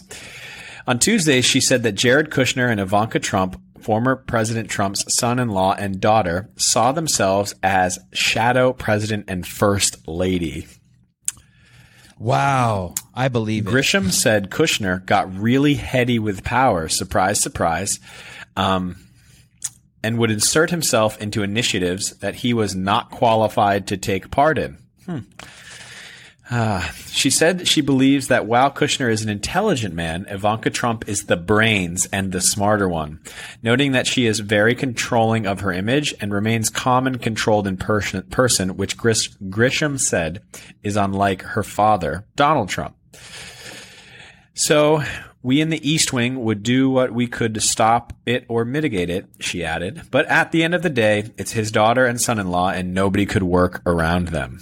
[0.88, 5.48] On Tuesday, she said that Jared Kushner and Ivanka Trump, former President Trump's son in
[5.48, 10.66] law and daughter, saw themselves as Shadow President and First Lady.
[12.18, 13.70] Wow, I believe it.
[13.70, 17.98] Grisham said Kushner got really heady with power, surprise, surprise,
[18.56, 18.96] um,
[20.02, 24.76] and would insert himself into initiatives that he was not qualified to take part in.
[25.06, 25.20] Hmm.
[26.50, 31.26] Uh, she said she believes that while Kushner is an intelligent man, Ivanka Trump is
[31.26, 33.20] the brains and the smarter one,
[33.62, 37.76] noting that she is very controlling of her image and remains calm and controlled in
[37.76, 40.42] person, person which Grish- Grisham said
[40.82, 42.96] is unlike her father, Donald Trump.
[44.54, 45.04] So,
[45.42, 49.08] we in the East Wing would do what we could to stop it or mitigate
[49.08, 50.02] it, she added.
[50.10, 52.92] But at the end of the day, it's his daughter and son in law, and
[52.92, 54.60] nobody could work around them.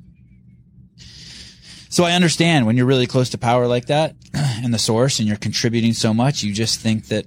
[1.91, 5.27] So I understand when you're really close to power like that and the source and
[5.29, 7.27] you're contributing so much, you just think that,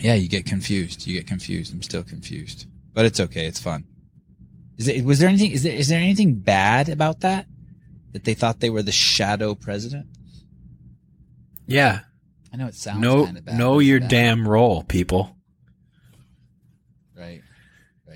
[0.00, 1.06] yeah, you get confused.
[1.06, 1.72] You get confused.
[1.74, 3.46] I'm still confused, but it's okay.
[3.46, 3.84] It's fun.
[4.78, 7.46] Is it, was there anything, is there, is there anything bad about that?
[8.12, 10.06] That they thought they were the shadow president?
[11.66, 12.00] Yeah.
[12.52, 13.58] I know it sounds Know, kind of bad.
[13.58, 14.10] know your bad.
[14.10, 15.36] damn role, people.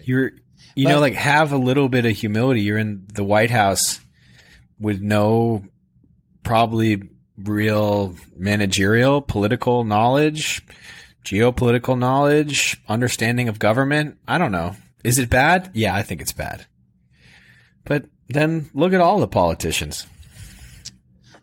[0.07, 0.33] You're,
[0.75, 2.63] you But- know, like have a little bit of humility.
[2.63, 4.01] You're in the White House
[4.81, 5.65] with no
[6.43, 7.03] probably
[7.37, 10.63] real managerial, political knowledge,
[11.25, 14.17] geopolitical knowledge, understanding of government.
[14.29, 14.77] I don't know.
[15.05, 15.71] Is it bad?
[15.75, 16.67] Yeah, I think it's bad.
[17.85, 20.07] But then look at all the politicians.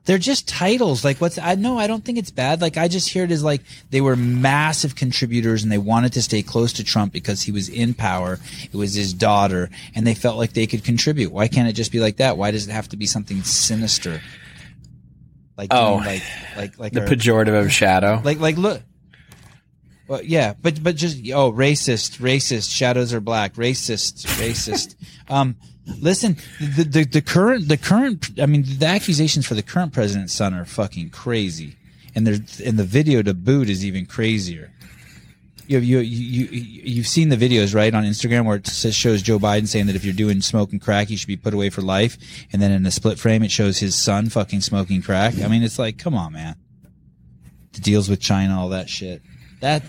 [0.06, 1.06] They're just titles.
[1.06, 2.62] Like what's I no, I don't think it's bad.
[2.62, 6.22] Like I just hear it as like they were massive contributors and they wanted to
[6.22, 8.40] stay close to Trump because he was in power.
[8.64, 11.32] It was his daughter, and they felt like they could contribute.
[11.32, 12.38] Why can't it just be like that?
[12.38, 14.22] Why does it have to be something sinister?
[15.58, 16.24] Like Oh, like
[16.58, 18.22] like like The our- pejorative of shadow.
[18.24, 18.82] like like look.
[20.08, 22.70] Well, yeah, but but just oh, racist, racist.
[22.76, 23.54] Shadows are black.
[23.54, 24.96] Racist, racist.
[25.30, 25.56] um,
[25.86, 28.30] listen, the, the the current the current.
[28.40, 31.76] I mean, the accusations for the current president's son are fucking crazy,
[32.16, 34.72] and there's and the video to boot is even crazier.
[35.68, 39.22] You you you you you've seen the videos right on Instagram where it says, shows
[39.22, 41.82] Joe Biden saying that if you're doing smoking crack, you should be put away for
[41.82, 42.18] life,
[42.52, 45.36] and then in a split frame it shows his son fucking smoking crack.
[45.42, 46.56] I mean, it's like, come on, man
[47.74, 49.22] the deals with China, all that shit.
[49.60, 49.84] That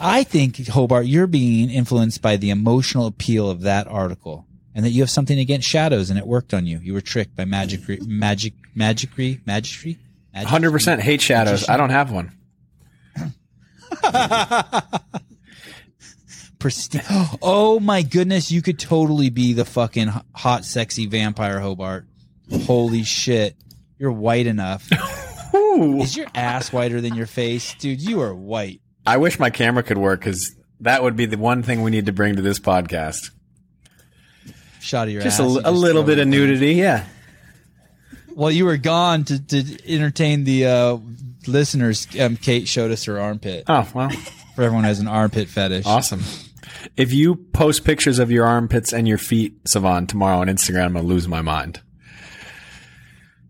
[0.00, 4.45] I think Hobart, you're being influenced by the emotional appeal of that article,
[4.76, 6.78] and that you have something against shadows, and it worked on you.
[6.80, 9.96] You were tricked by magic, magic, magicry, magistry.
[10.34, 11.66] Hundred percent hate shadows.
[11.66, 12.32] I don't have one.
[16.58, 17.02] Pristine.
[17.42, 22.06] Oh my goodness, you could totally be the fucking hot, sexy vampire Hobart.
[22.64, 23.56] Holy shit,
[23.98, 24.88] you're white enough.
[25.54, 28.02] Is your ass whiter than your face, dude?
[28.02, 28.80] You are white.
[29.06, 32.06] I wish my camera could work because that would be the one thing we need
[32.06, 33.30] to bring to this podcast.
[34.86, 35.48] Shot of your Just a, ass.
[35.50, 37.04] li- you a little bit of nudity, yeah.
[38.34, 40.98] While you were gone to, to entertain the uh,
[41.46, 43.64] listeners, um, Kate showed us her armpit.
[43.66, 44.10] Oh well,
[44.54, 45.86] For everyone who has an armpit fetish.
[45.86, 46.22] awesome.
[46.96, 50.92] If you post pictures of your armpits and your feet, Sevan, tomorrow on Instagram, I'm
[50.94, 51.80] gonna lose my mind.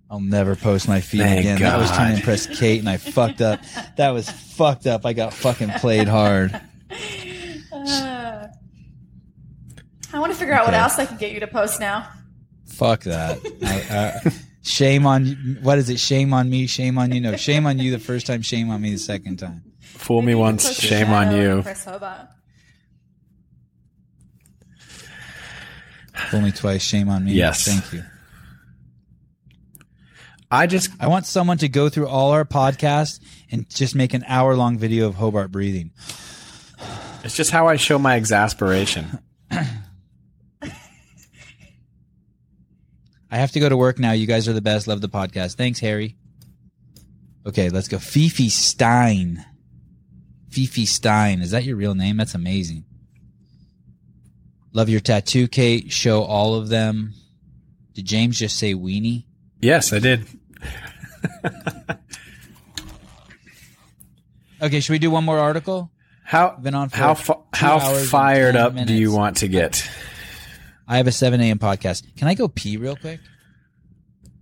[0.08, 1.58] I'll never post my feet Thank again.
[1.60, 3.60] That was trying to impress Kate, and I fucked up.
[3.96, 5.04] That was fucked up.
[5.04, 6.58] I got fucking played hard.
[7.78, 8.15] Uh,
[10.16, 12.08] I want to figure out what else I can get you to post now.
[12.64, 13.38] Fuck that.
[13.62, 14.32] I, I,
[14.62, 15.34] shame on you.
[15.60, 16.00] What is it?
[16.00, 16.66] Shame on me.
[16.66, 17.20] Shame on you.
[17.20, 18.40] No, shame on you the first time.
[18.40, 19.62] Shame on me the second time.
[19.80, 21.58] Fool me once, shame on you.
[21.58, 22.28] of Chris Hobart.
[26.30, 26.82] Fool me twice.
[26.82, 27.32] Shame on me.
[27.32, 27.66] Yes.
[27.66, 28.02] Thank you.
[30.50, 33.20] I just I want someone to go through all our podcasts
[33.50, 35.90] and just make an hour long video of Hobart breathing.
[37.22, 39.18] it's just how I show my exasperation.
[43.36, 44.12] I have to go to work now.
[44.12, 44.88] You guys are the best.
[44.88, 45.56] Love the podcast.
[45.56, 46.16] Thanks, Harry.
[47.44, 47.98] Okay, let's go.
[47.98, 49.44] Fifi Stein.
[50.48, 51.42] Fifi Stein.
[51.42, 52.16] Is that your real name?
[52.16, 52.86] That's amazing.
[54.72, 55.92] Love your tattoo, Kate.
[55.92, 57.12] Show all of them.
[57.92, 59.26] Did James just say weenie?
[59.60, 60.24] Yes, I did.
[64.62, 65.90] Okay, should we do one more article?
[66.24, 67.14] How Been on how
[67.52, 69.86] how fired 10 up do you want to get?
[70.88, 71.58] I have a 7 a.m.
[71.58, 72.04] podcast.
[72.16, 73.20] Can I go pee real quick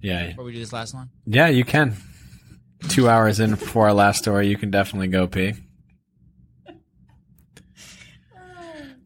[0.01, 1.11] Yeah, before we do this last one?
[1.27, 1.97] yeah, you can.
[2.89, 5.55] Two hours in before our last story, you can definitely go pee.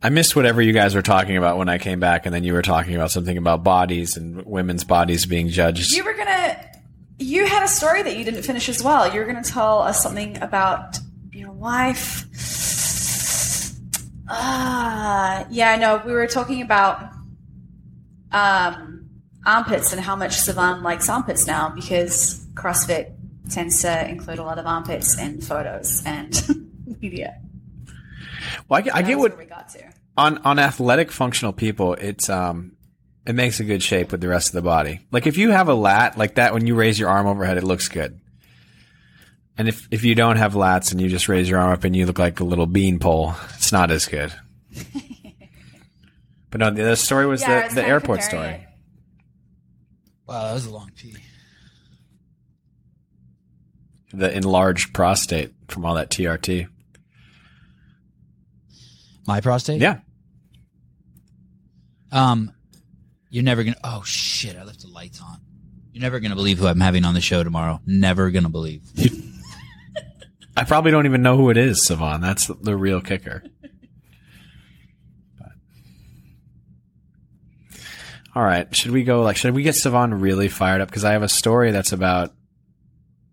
[0.03, 2.53] I missed whatever you guys were talking about when I came back, and then you
[2.53, 5.93] were talking about something about bodies and women's bodies being judged.
[5.93, 6.57] You were gonna.
[7.21, 9.13] You had a story that you didn't finish as well.
[9.13, 10.99] You were gonna tell us something about
[11.33, 12.25] your wife.
[14.29, 17.11] Ah, yeah, no, we were talking about
[18.33, 19.09] um,
[19.47, 23.13] armpits and how much Sevan likes armpits now because CrossFit
[23.51, 26.39] tends to include a lot of armpits in photos and
[27.01, 27.41] media.
[28.69, 29.85] Well, I, get- I get what we got to.
[30.17, 32.73] on on athletic functional people, it's um
[33.27, 35.01] it makes a good shape with the rest of the body.
[35.11, 37.65] Like if you have a lat like that when you raise your arm overhead, it
[37.65, 38.21] looks good.
[39.57, 41.95] And if if you don't have lats and you just raise your arm up and
[41.97, 44.33] you look like a little bean pole, it's not as good.
[46.51, 48.67] but no, the, the story was Yeah, I the, was the kinda airport comparing story.
[50.27, 51.17] Wow, that was a long pee.
[54.13, 56.69] The enlarged prostate from all that TRT.
[59.27, 59.81] My prostate?
[59.81, 59.99] Yeah.
[62.11, 62.53] Um,
[63.29, 63.77] you're never gonna.
[63.85, 64.57] Oh shit!
[64.57, 65.39] I left the lights on.
[65.93, 67.81] You're never gonna believe who I'm having on the show tomorrow.
[67.85, 68.83] Never gonna believe.
[70.57, 72.23] I probably don't even know who it is, Sevan.
[72.23, 73.45] That's the, the real kicker.
[78.35, 79.23] All right, should we go?
[79.23, 80.89] Like, should we get Sevan really fired up?
[80.89, 82.33] Because I have a story that's about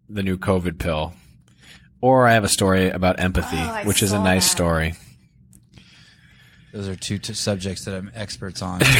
[0.09, 1.13] the new COVID pill,
[2.01, 4.51] or I have a story about empathy, Oh, which is a nice that.
[4.51, 4.93] story.
[6.73, 8.81] Those are two t- subjects that I'm experts on.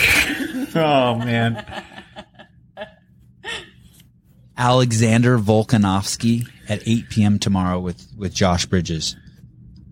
[0.78, 1.66] Oh man,
[4.58, 7.40] Alexander Volkanovsky at 8 p.m.
[7.40, 9.16] tomorrow with with Josh Bridges.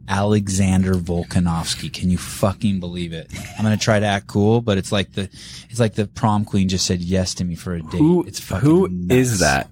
[0.07, 1.91] Alexander Volkanovsky.
[1.91, 3.31] Can you fucking believe it?
[3.57, 5.23] I'm gonna try to act cool, but it's like the
[5.69, 7.97] it's like the prom queen just said yes to me for a date.
[7.99, 9.13] who it's fucking who nuts.
[9.15, 9.69] is that?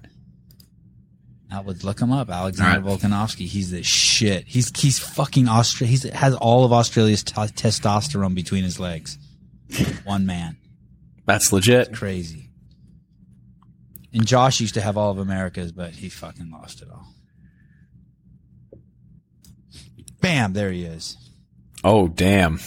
[1.50, 2.30] I would look him up.
[2.30, 3.00] Alexander All right.
[3.02, 3.46] Volkanovsky.
[3.46, 4.44] He's the shit.
[4.46, 5.88] He's he's fucking Austria.
[5.90, 9.18] He's has all of Australia's t- testosterone between his legs.
[10.04, 10.56] One man,
[11.26, 11.92] That's legit.
[11.94, 12.48] crazy.
[14.14, 17.06] And Josh used to have all of America's, but he fucking lost it all.
[20.22, 20.54] Bam!
[20.54, 21.18] There he is.
[21.84, 22.58] Oh damn.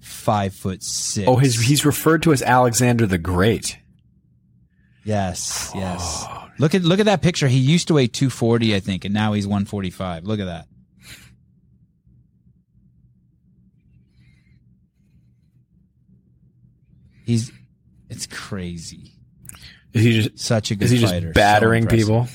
[0.00, 1.26] Five foot six.
[1.26, 3.78] Oh, his he's referred to as Alexander the Great.
[5.02, 6.24] yes, yes.
[6.28, 6.36] Oh.
[6.58, 7.48] Look at look at that picture.
[7.48, 10.24] He used to weigh two forty, I think, and now he's one forty five.
[10.24, 10.66] Look at that.
[17.24, 17.52] He's
[18.08, 19.12] it's crazy.
[19.92, 21.28] Is he just Such a good is he just fighter.
[21.28, 22.06] So battering impressive.
[22.08, 22.28] people?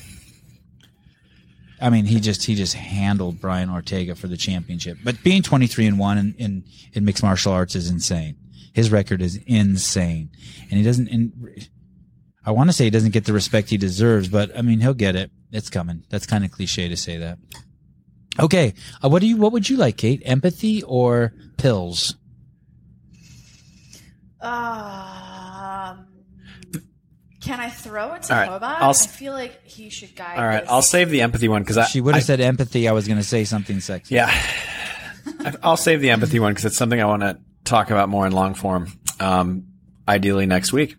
[1.80, 4.98] I mean, he just he just handled Brian Ortega for the championship.
[5.04, 8.36] But being twenty three and one in, in in mixed martial arts is insane.
[8.72, 10.30] His record is insane,
[10.70, 11.08] and he doesn't.
[11.08, 11.68] And
[12.44, 14.94] I want to say he doesn't get the respect he deserves, but I mean, he'll
[14.94, 15.30] get it.
[15.52, 16.04] It's coming.
[16.10, 17.38] That's kind of cliche to say that.
[18.38, 19.36] Okay, uh, what do you?
[19.36, 20.22] What would you like, Kate?
[20.24, 22.16] Empathy or pills?
[24.40, 25.15] Um,
[27.46, 28.78] can I throw it to All right, Hobart?
[28.80, 30.38] I'll I s- feel like he should guide.
[30.38, 30.70] All right, this.
[30.70, 32.88] I'll save the empathy one because I She would I- have said empathy.
[32.88, 34.16] I was going to say something sexy.
[34.16, 34.26] Yeah.
[35.40, 38.26] I- I'll save the empathy one because it's something I want to talk about more
[38.26, 39.64] in long form, um,
[40.08, 40.96] ideally next week.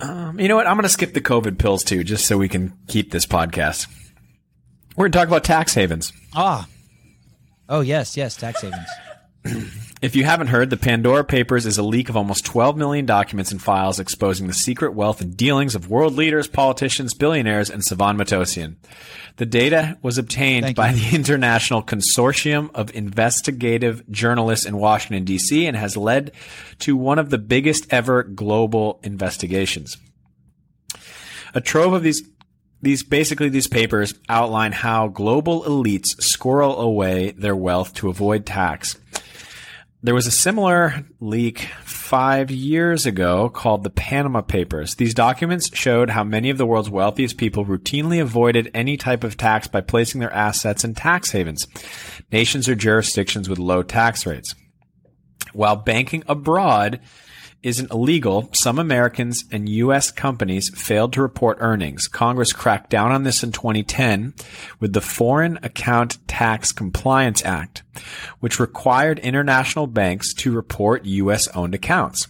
[0.00, 0.66] Um, you know what?
[0.66, 3.86] I'm going to skip the COVID pills too, just so we can keep this podcast.
[4.96, 6.12] We're going to talk about tax havens.
[6.34, 6.66] Ah.
[7.68, 8.36] Oh yes, yes.
[8.36, 9.70] Tax havens.
[10.04, 13.50] If you haven't heard, the Pandora Papers is a leak of almost 12 million documents
[13.50, 18.18] and files exposing the secret wealth and dealings of world leaders, politicians, billionaires, and Sevan
[18.18, 18.76] Matossian.
[19.36, 20.96] The data was obtained Thank by you.
[20.96, 26.32] the International Consortium of Investigative Journalists in Washington, D.C., and has led
[26.80, 29.96] to one of the biggest ever global investigations.
[31.54, 32.22] A trove of these
[32.82, 38.98] these basically these papers outline how global elites squirrel away their wealth to avoid tax.
[40.04, 44.96] There was a similar leak five years ago called the Panama Papers.
[44.96, 49.38] These documents showed how many of the world's wealthiest people routinely avoided any type of
[49.38, 51.66] tax by placing their assets in tax havens,
[52.30, 54.54] nations or jurisdictions with low tax rates.
[55.54, 57.00] While banking abroad
[57.64, 60.10] isn't illegal, some Americans and U.S.
[60.10, 62.06] companies failed to report earnings.
[62.06, 64.34] Congress cracked down on this in 2010
[64.78, 67.82] with the Foreign Account Tax Compliance Act,
[68.40, 71.48] which required international banks to report U.S.
[71.48, 72.28] owned accounts.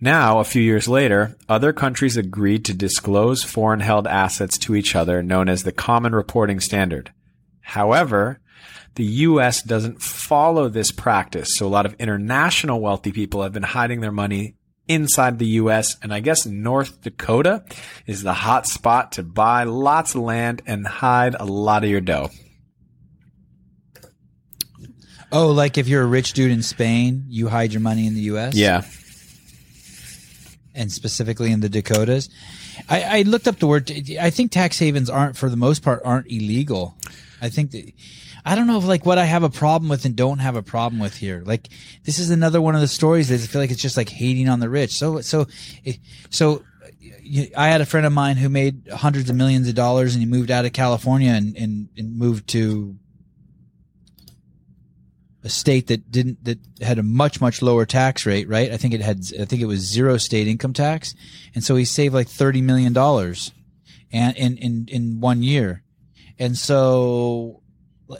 [0.00, 4.94] Now, a few years later, other countries agreed to disclose foreign held assets to each
[4.94, 7.12] other, known as the Common Reporting Standard.
[7.62, 8.40] However,
[8.96, 11.56] the US doesn't follow this practice.
[11.56, 14.56] So a lot of international wealthy people have been hiding their money
[14.88, 15.96] inside the US.
[16.02, 17.64] And I guess North Dakota
[18.06, 22.00] is the hot spot to buy lots of land and hide a lot of your
[22.00, 22.30] dough.
[25.32, 28.20] Oh, like if you're a rich dude in Spain, you hide your money in the
[28.22, 28.54] U.S.
[28.54, 28.82] Yeah.
[30.74, 32.28] and specifically in the Dakotas.
[32.88, 33.90] I, I looked up the word.
[34.20, 36.96] I think tax havens aren't, for the most part, aren't illegal.
[37.42, 37.92] I think that
[38.46, 40.62] I don't know if like what I have a problem with and don't have a
[40.62, 41.42] problem with here.
[41.44, 41.68] Like
[42.04, 44.48] this is another one of the stories that I feel like it's just like hating
[44.48, 44.92] on the rich.
[44.92, 45.46] So so
[46.30, 46.62] so.
[47.56, 50.28] I had a friend of mine who made hundreds of millions of dollars and he
[50.28, 52.96] moved out of California and, and, and moved to
[55.42, 58.70] a state that didn't that had a much much lower tax rate, right?
[58.70, 61.14] I think it had I think it was zero state income tax,
[61.54, 63.52] and so he saved like thirty million dollars,
[64.12, 65.82] and in in in one year,
[66.38, 67.62] and so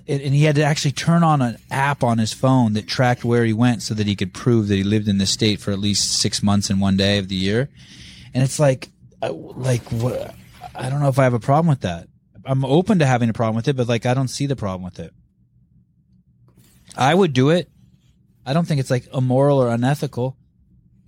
[0.09, 3.45] and he had to actually turn on an app on his phone that tracked where
[3.45, 5.79] he went so that he could prove that he lived in the state for at
[5.79, 7.69] least six months and one day of the year,
[8.35, 8.89] and it's like
[9.23, 10.35] I- like what
[10.75, 12.09] I don't know if I have a problem with that.
[12.45, 14.83] I'm open to having a problem with it, but like I don't see the problem
[14.85, 15.13] with it.
[16.97, 17.71] I would do it.
[18.45, 20.37] I don't think it's like immoral or unethical.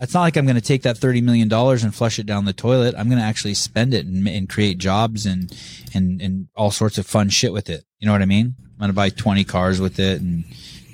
[0.01, 2.45] It's not like I'm going to take that thirty million dollars and flush it down
[2.45, 2.95] the toilet.
[2.97, 5.53] I'm going to actually spend it and, and create jobs and
[5.93, 7.85] and and all sorts of fun shit with it.
[7.99, 8.55] You know what I mean?
[8.61, 10.45] I'm going to buy twenty cars with it, and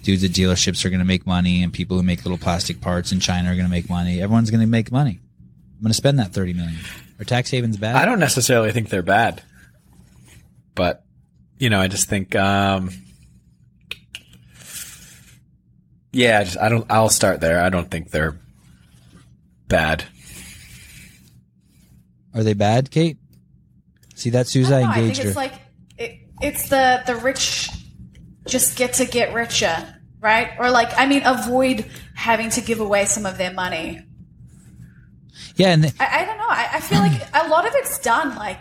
[0.03, 3.13] dudes at dealerships are going to make money, and people who make little plastic parts
[3.13, 4.23] in China are going to make money.
[4.23, 5.21] Everyone's going to make money.
[5.77, 6.79] I'm going to spend that thirty million.
[7.21, 7.97] Are tax havens bad?
[7.97, 9.43] I don't necessarily think they're bad,
[10.75, 11.05] but
[11.59, 12.91] you know, I just think, um,
[16.13, 16.87] yeah, I, just, I don't.
[16.91, 17.61] I'll start there.
[17.61, 18.39] I don't think they're
[19.69, 20.05] bad.
[22.35, 23.19] Are they bad, Kate?
[24.15, 24.73] See that, Susan?
[24.73, 25.41] I, I engaged think it's her.
[25.41, 25.61] like it,
[26.45, 27.71] it's the the rich
[28.47, 30.51] just get to get richer, right?
[30.59, 34.05] Or like I mean, avoid having to give away some of their money.
[35.57, 36.49] yeah, and the, I, I don't know.
[36.49, 38.61] I, I feel like a lot of it's done like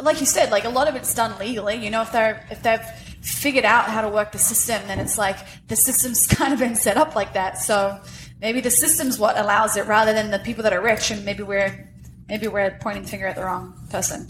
[0.00, 1.74] like you said, like a lot of it's done legally.
[1.76, 2.84] You know, if they're if they've
[3.22, 6.76] figured out how to work the system, then it's like the system's kind of been
[6.76, 7.58] set up like that.
[7.58, 8.00] So
[8.40, 11.42] maybe the system's what allows it rather than the people that are rich, and maybe
[11.42, 11.92] we're
[12.28, 14.28] maybe we're pointing the finger at the wrong person.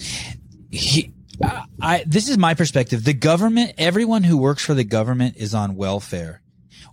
[0.70, 1.12] he,
[1.80, 3.04] I, this is my perspective.
[3.04, 6.42] The government, everyone who works for the government is on welfare.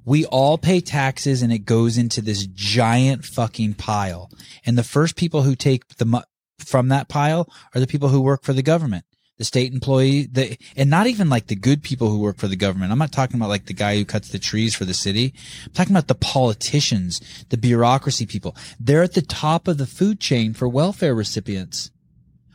[0.05, 4.30] We all pay taxes and it goes into this giant fucking pile.
[4.65, 6.23] And the first people who take the
[6.59, 9.05] from that pile are the people who work for the government.
[9.38, 12.55] The state employee, the, and not even like the good people who work for the
[12.55, 12.91] government.
[12.91, 15.33] I'm not talking about like the guy who cuts the trees for the city.
[15.65, 18.55] I'm talking about the politicians, the bureaucracy people.
[18.80, 21.89] They're at the top of the food chain for welfare recipients.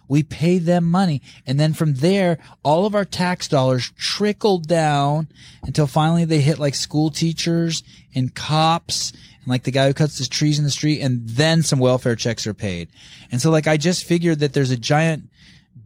[0.08, 1.22] We pay them money.
[1.46, 5.28] And then from there, all of our tax dollars trickle down
[5.62, 7.82] until finally they hit like school teachers
[8.14, 11.00] and cops and like the guy who cuts the trees in the street.
[11.00, 12.88] And then some welfare checks are paid.
[13.30, 15.28] And so like I just figured that there's a giant,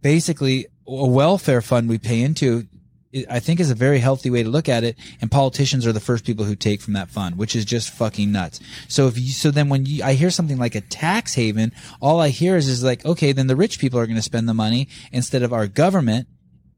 [0.00, 2.66] basically a welfare fund we pay into.
[3.28, 4.96] I think is a very healthy way to look at it.
[5.20, 8.32] And politicians are the first people who take from that fund, which is just fucking
[8.32, 8.60] nuts.
[8.88, 12.20] So if you, so then when you, I hear something like a tax haven, all
[12.20, 14.54] I hear is, is like, okay, then the rich people are going to spend the
[14.54, 16.26] money instead of our government.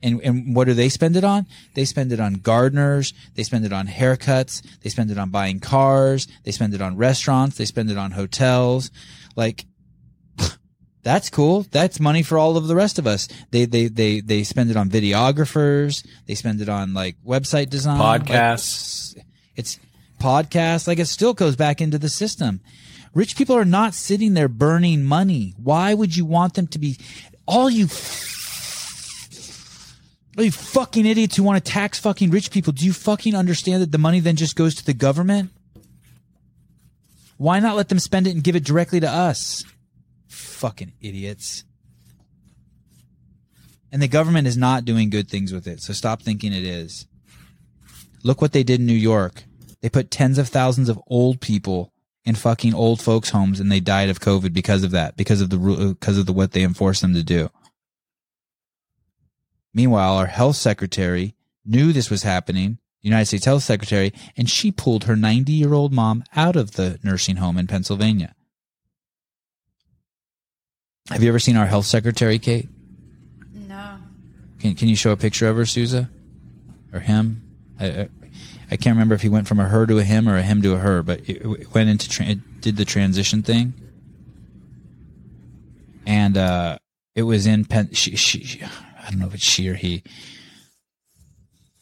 [0.03, 1.47] And, and what do they spend it on?
[1.75, 3.15] They spend it on gardeners.
[3.37, 4.61] They spend it on haircuts.
[4.83, 6.29] They spend it on buying cars.
[6.43, 7.57] They spend it on restaurants.
[7.57, 8.91] They spend it on hotels.
[9.35, 9.65] Like,
[11.05, 11.67] that's cool.
[11.71, 13.29] That's money for all of the rest of us.
[13.51, 16.05] They they they they spend it on videographers.
[16.27, 19.17] They spend it on like website design, Podcasts.
[19.17, 19.79] Like, it's
[20.19, 20.89] podcasts.
[20.89, 22.61] Like it still goes back into the system.
[23.13, 25.55] Rich people are not sitting there burning money.
[25.63, 26.99] Why would you want them to be?
[27.47, 27.87] All you,
[30.37, 32.73] all you fucking idiots who want to tax fucking rich people.
[32.73, 35.51] Do you fucking understand that the money then just goes to the government?
[37.37, 39.65] Why not let them spend it and give it directly to us?
[40.35, 41.65] Fucking idiots.
[43.93, 47.07] And the government is not doing good things with it, so stop thinking it is.
[48.25, 49.45] Look what they did in New York.
[49.81, 51.93] They put tens of thousands of old people
[52.25, 55.51] in fucking old folks homes and they died of COVID because of that, because of
[55.51, 55.59] the
[55.99, 57.51] because of the what they enforced them to do.
[59.73, 65.05] Meanwhile, our health secretary knew this was happening, United States Health Secretary, and she pulled
[65.05, 68.35] her 90 year old mom out of the nursing home in Pennsylvania.
[71.11, 72.69] Have you ever seen our health secretary, Kate?
[73.53, 73.99] No.
[74.59, 76.09] Can Can you show a picture of her, Souza,
[76.95, 77.43] or him?
[77.79, 78.09] I, I,
[78.71, 80.63] I can't remember if he went from a her to a him or a him
[80.63, 83.75] to a her, but it, it went into tra- it did the transition thing,
[86.07, 86.79] and uh,
[87.15, 87.93] it was in Pen.
[87.93, 90.03] She, she, she, I don't know if it's she or he.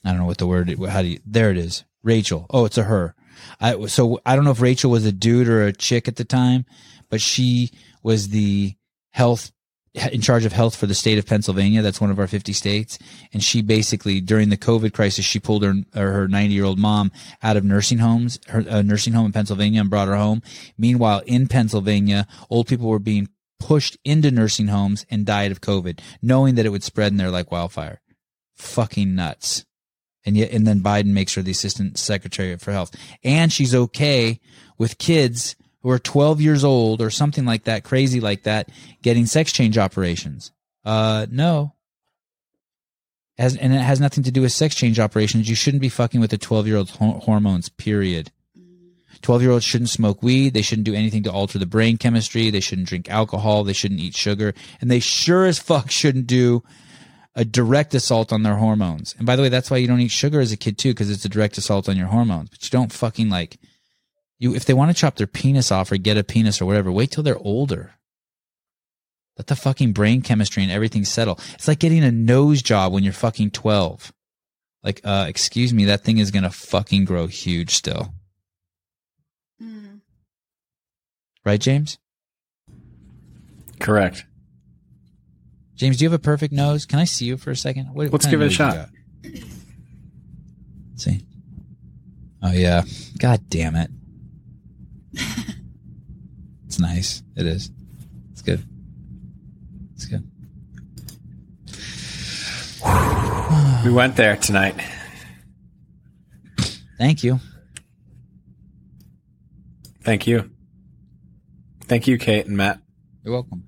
[0.04, 0.68] I don't know what the word.
[0.88, 1.20] How do you?
[1.24, 1.84] There it is.
[2.02, 2.46] Rachel.
[2.50, 3.14] Oh, it's a her.
[3.60, 6.24] I so I don't know if Rachel was a dude or a chick at the
[6.24, 6.66] time,
[7.08, 7.70] but she
[8.02, 8.74] was the
[9.12, 9.52] health
[9.94, 11.82] in charge of health for the state of Pennsylvania.
[11.82, 12.98] That's one of our 50 states.
[13.32, 17.12] And she basically, during the COVID crisis, she pulled her, her 90 year old mom
[17.42, 20.42] out of nursing homes, her uh, nursing home in Pennsylvania and brought her home.
[20.78, 23.28] Meanwhile, in Pennsylvania, old people were being
[23.60, 27.30] pushed into nursing homes and died of COVID, knowing that it would spread in there
[27.30, 28.00] like wildfire.
[28.56, 29.66] Fucking nuts.
[30.24, 32.92] And yet, and then Biden makes her the assistant secretary for health.
[33.24, 34.40] And she's okay
[34.78, 38.68] with kids who are 12 years old or something like that, crazy like that,
[39.02, 40.52] getting sex change operations.
[40.84, 41.74] Uh, no.
[43.38, 45.48] And it has nothing to do with sex change operations.
[45.48, 48.30] You shouldn't be fucking with a 12 year old's ho- hormones, period.
[49.22, 50.54] 12 year olds shouldn't smoke weed.
[50.54, 52.50] They shouldn't do anything to alter the brain chemistry.
[52.50, 53.64] They shouldn't drink alcohol.
[53.64, 54.54] They shouldn't eat sugar.
[54.80, 56.62] And they sure as fuck shouldn't do
[57.34, 59.14] a direct assault on their hormones.
[59.16, 61.10] And by the way, that's why you don't eat sugar as a kid too, because
[61.10, 62.50] it's a direct assault on your hormones.
[62.50, 63.58] But you don't fucking like
[64.42, 66.90] you if they want to chop their penis off or get a penis or whatever,
[66.90, 67.92] wait till they're older.
[69.38, 71.38] Let the fucking brain chemistry and everything settle.
[71.54, 74.12] It's like getting a nose job when you're fucking 12.
[74.82, 78.12] Like, uh, excuse me, that thing is gonna fucking grow huge still.
[81.44, 81.98] Right, James?
[83.80, 84.26] Correct.
[85.76, 86.84] James, do you have a perfect nose?
[86.84, 87.86] Can I see you for a second?
[87.86, 88.88] What, what Let's kind give it a shot.
[89.24, 91.24] Let's see.
[92.42, 92.82] Oh yeah.
[93.18, 93.90] God damn it.
[96.82, 97.22] It's nice.
[97.36, 97.70] It is.
[98.32, 98.64] It's good.
[99.94, 100.28] It's good.
[103.84, 104.74] We went there tonight.
[106.98, 107.40] Thank you.
[110.02, 110.50] Thank you.
[111.82, 112.80] Thank you, Kate and Matt.
[113.24, 113.64] You're welcome.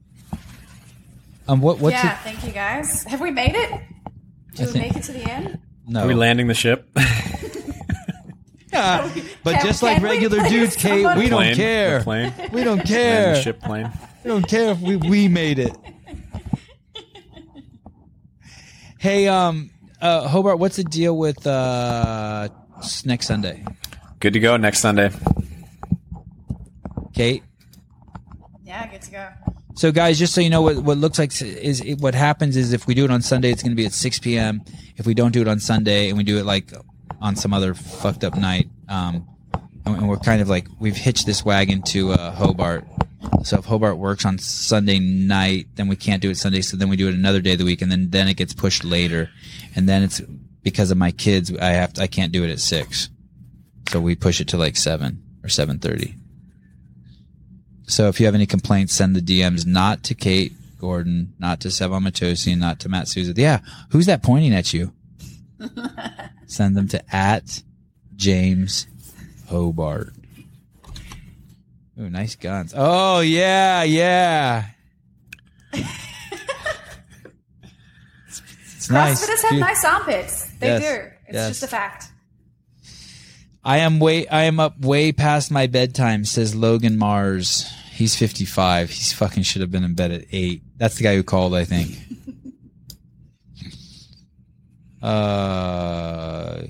[1.46, 2.18] Um, what what's yeah, it?
[2.22, 3.04] thank you guys.
[3.04, 3.70] Have we made it?
[3.70, 3.80] I
[4.54, 5.58] Did we think- make it to the end?
[5.86, 6.04] No.
[6.04, 6.88] Are we landing the ship?
[8.74, 9.08] Yeah,
[9.44, 11.54] but Can- just like can we regular please dudes, Kate, someone- we don't Plane?
[11.56, 11.98] care.
[11.98, 12.32] The plane?
[12.52, 13.34] We don't Land care.
[13.34, 13.90] the ship plane.
[14.24, 15.76] We don't care if we we made it.
[18.98, 19.70] Hey, um,
[20.00, 23.64] uh, Hobart, what's the deal with uh s- next Sunday?
[24.20, 25.10] Good to go next Sunday.
[27.14, 27.42] Kate.
[28.64, 29.28] Yeah, good to go.
[29.76, 32.72] So, guys, just so you know, what what looks like is is what happens is
[32.72, 34.62] if we do it on Sunday, it's going to be at six p.m.
[34.96, 36.72] If we don't do it on Sunday and we do it like
[37.24, 39.26] on some other fucked up night, um,
[39.86, 42.84] and we're kind of like we've hitched this wagon to uh, Hobart.
[43.42, 46.60] So if Hobart works on Sunday night, then we can't do it Sunday.
[46.60, 48.52] So then we do it another day of the week, and then then it gets
[48.52, 49.30] pushed later,
[49.74, 50.20] and then it's
[50.62, 51.50] because of my kids.
[51.56, 53.08] I have to, I can't do it at six,
[53.88, 56.16] so we push it to like seven or seven thirty.
[57.86, 61.68] So if you have any complaints, send the DMs not to Kate Gordon, not to
[61.68, 63.32] Sevan Matosi, not to Matt Souza.
[63.34, 63.60] Yeah,
[63.92, 64.92] who's that pointing at you?
[66.46, 67.62] send them to at
[68.16, 68.86] James
[69.48, 70.12] Hobart.
[72.00, 72.72] Ooh, nice guns.
[72.76, 74.66] Oh yeah, yeah.
[75.72, 75.84] it's
[78.90, 79.24] nice.
[79.24, 80.50] CrossFitters have nice armpits.
[80.58, 81.10] They Yes, do.
[81.26, 81.48] It's yes.
[81.48, 82.06] just a fact.
[83.62, 87.70] I am way I am up way past my bedtime, says Logan Mars.
[87.92, 88.90] He's 55.
[88.90, 90.62] He's fucking should have been in bed at 8.
[90.76, 91.92] That's the guy who called, I think.
[95.04, 96.62] uh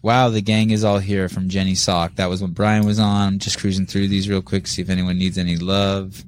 [0.00, 2.14] Wow, the gang is all here from Jenny Sock.
[2.16, 3.34] That was when Brian was on.
[3.34, 6.24] I'm just cruising through these real quick, see if anyone needs any love.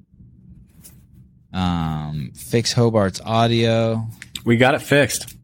[1.53, 4.07] Um, fix Hobart's audio.
[4.45, 5.37] We got it fixed.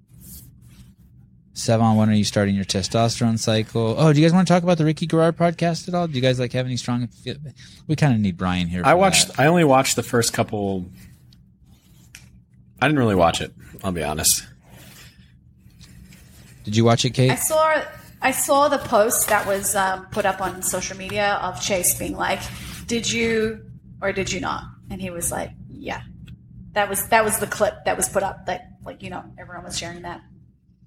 [1.55, 3.94] Sevan, when are you starting your testosterone cycle?
[3.97, 6.07] Oh, do you guys want to talk about the Ricky Garard podcast at all?
[6.07, 7.09] Do you guys like have any strong?
[7.86, 8.83] We kind of need Brian here.
[8.85, 9.28] I watched.
[9.28, 9.41] that.
[9.41, 10.85] I only watched the first couple.
[12.83, 13.55] I didn't really watch it.
[13.83, 14.47] I'll be honest.
[16.67, 17.31] Did you watch it, Kate?
[17.31, 17.83] I saw
[18.20, 22.17] I saw the post that was um, put up on social media of Chase being
[22.17, 22.41] like,
[22.86, 23.65] "Did you
[24.03, 26.03] or did you not?" And he was like, "Yeah."
[26.73, 28.45] That was that was the clip that was put up.
[28.47, 30.20] That like you know everyone was sharing that.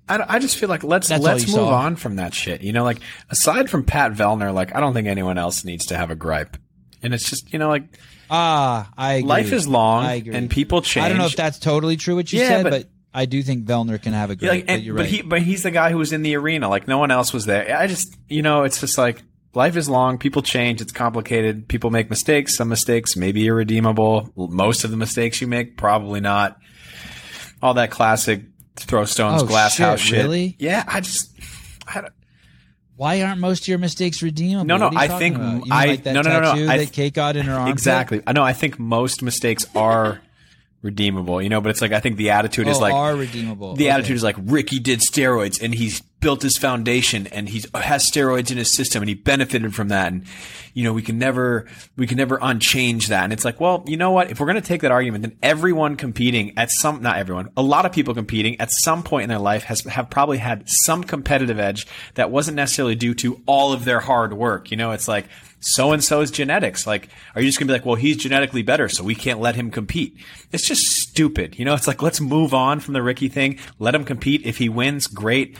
[0.08, 1.69] I, I just feel like let's That's let's move saw.
[1.74, 2.61] on from that shit.
[2.61, 2.99] You know, like
[3.30, 6.58] aside from Pat Vellner, like I don't think anyone else needs to have a gripe.
[7.01, 7.83] And it's just you know like
[8.30, 9.27] Ah, I agree.
[9.30, 10.35] life is long I agree.
[10.35, 11.06] and people change.
[11.06, 13.41] I don't know if that's totally true what you Yeah, said, but- but, I do
[13.41, 14.49] think Vellner can have a great.
[14.49, 16.69] like, but and- you're but he but he's the guy who was in the arena.
[16.69, 17.75] Like no one else was there.
[17.77, 19.23] I just you know it's just like
[19.55, 20.17] life is long.
[20.19, 20.79] People change.
[20.81, 21.67] It's complicated.
[21.67, 22.55] People make mistakes.
[22.55, 24.31] Some mistakes maybe irredeemable.
[24.35, 26.59] Most of the mistakes you make probably not.
[27.61, 28.43] All that classic
[28.75, 30.19] throw stones Oh, glass shit, house shit.
[30.23, 30.55] really?
[30.59, 31.31] Yeah, I just
[31.93, 32.13] I don't,
[32.95, 34.65] Why aren't most of your mistakes redeemable?
[34.65, 35.65] No, no, What are you I think about?
[35.65, 37.69] You I- like that no, no, no, no, I- that Kate got in her arm.
[37.69, 38.21] exactly.
[38.27, 38.43] I know.
[38.43, 40.21] I think most mistakes are
[40.82, 41.41] redeemable.
[41.41, 43.75] You know, but it's like I think the attitude is Oh, like are redeemable.
[43.75, 43.91] The Okay.
[43.91, 48.51] attitude is like Ricky did steroids and he's built his foundation and he has steroids
[48.51, 50.25] in his system and he benefited from that and
[50.73, 51.65] you know we can never
[51.95, 54.56] we can never unchange that and it's like well you know what if we're going
[54.56, 58.14] to take that argument then everyone competing at some not everyone a lot of people
[58.14, 62.31] competing at some point in their life has have probably had some competitive edge that
[62.31, 65.25] wasn't necessarily due to all of their hard work you know it's like
[65.59, 66.88] so and so's genetics.
[66.88, 69.56] Like, are you just gonna be like, well, he's genetically better, so we can't let
[69.56, 70.17] him compete?
[70.51, 71.59] It's just stupid.
[71.59, 73.59] You know, it's like, let's move on from the Ricky thing.
[73.77, 74.45] Let him compete.
[74.45, 75.57] If he wins, great.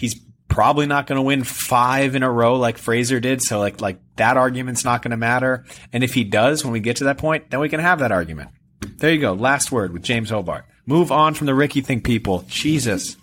[0.00, 3.42] He's probably not going to win five in a row like Fraser did.
[3.42, 5.64] So like, like that argument's not going to matter.
[5.92, 8.10] And if he does, when we get to that point, then we can have that
[8.10, 8.50] argument.
[8.80, 9.34] There you go.
[9.34, 10.64] Last word with James Hobart.
[10.86, 12.44] Move on from the Ricky thing, people.
[12.48, 13.16] Jesus.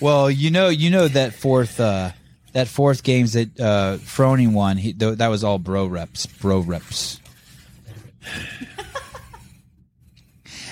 [0.00, 2.12] Well, you know, you know that fourth, uh,
[2.52, 4.76] that fourth games that uh, Froning won.
[4.76, 7.20] He, th- that was all bro reps, bro reps.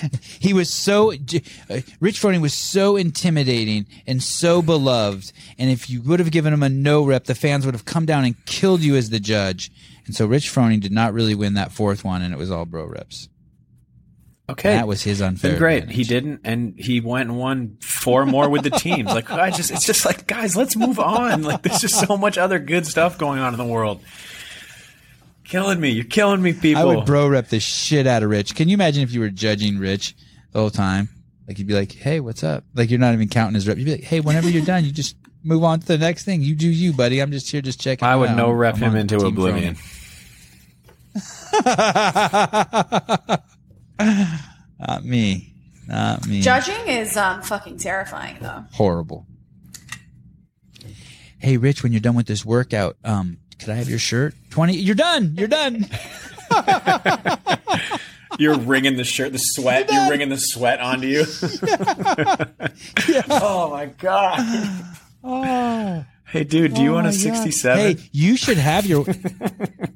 [0.39, 5.31] he was so uh, Rich Froning was so intimidating and so beloved.
[5.57, 8.05] And if you would have given him a no rep, the fans would have come
[8.05, 9.71] down and killed you as the judge.
[10.05, 12.65] And so Rich Froning did not really win that fourth one, and it was all
[12.65, 13.29] bro reps.
[14.49, 14.73] Okay.
[14.73, 15.51] That was his unfair.
[15.51, 15.77] Then great.
[15.83, 15.95] advantage.
[15.95, 19.09] He didn't, and he went and won four more with the teams.
[19.09, 21.43] Like I just, it's just like guys, let's move on.
[21.43, 24.01] Like there's just so much other good stuff going on in the world.
[25.49, 25.89] Killing me.
[25.89, 26.83] You're killing me, people.
[26.83, 28.53] I would bro rep the shit out of Rich.
[28.53, 30.15] Can you imagine if you were judging Rich
[30.51, 31.09] the whole time?
[31.47, 33.77] Like you'd be like, "Hey, what's up?" Like you're not even counting his rep.
[33.77, 36.43] You'd be like, "Hey, whenever you're done, you just move on to the next thing.
[36.43, 37.19] You do you, buddy.
[37.19, 38.37] I'm just here, just checking." I would out.
[38.37, 39.75] no rep I'm him into oblivion.
[43.99, 45.55] Not me.
[45.87, 46.41] Not me.
[46.41, 48.65] Judging is um, fucking terrifying, though.
[48.73, 49.25] Horrible.
[51.39, 54.35] Hey, Rich, when you're done with this workout, um, could I have your shirt?
[54.49, 54.75] Twenty.
[54.77, 55.35] You're done.
[55.37, 55.87] You're done.
[58.37, 59.91] You're wringing the shirt, the sweat.
[59.91, 61.25] You're wringing the sweat onto you.
[63.07, 63.21] Yeah.
[63.29, 64.85] Oh my god.
[65.23, 66.05] Oh.
[66.25, 67.79] Hey, dude, do you Oh want a 67?
[67.97, 69.05] Hey, you should have your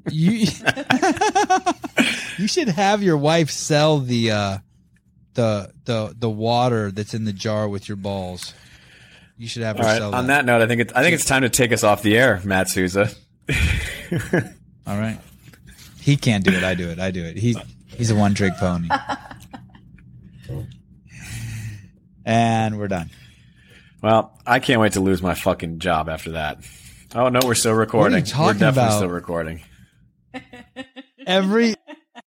[0.09, 0.47] you
[2.37, 4.57] you should have your wife sell the uh
[5.35, 8.53] the the the water that's in the jar with your balls.
[9.37, 9.97] You should have her All right.
[9.99, 10.37] sell On that.
[10.39, 12.41] that note, I think it's I think it's time to take us off the air,
[12.43, 13.09] Matt Souza.
[14.87, 15.19] All right.
[15.99, 16.63] He can't do it.
[16.63, 16.99] I do it.
[16.99, 17.37] I do it.
[17.37, 17.57] He's
[17.87, 18.89] he's a one trick pony.
[22.25, 23.09] and we're done.
[24.01, 26.59] Well, I can't wait to lose my fucking job after that.
[27.15, 28.23] Oh no, we're still recording.
[28.23, 28.97] talking we're definitely about?
[28.97, 29.61] still recording.
[31.25, 31.75] Every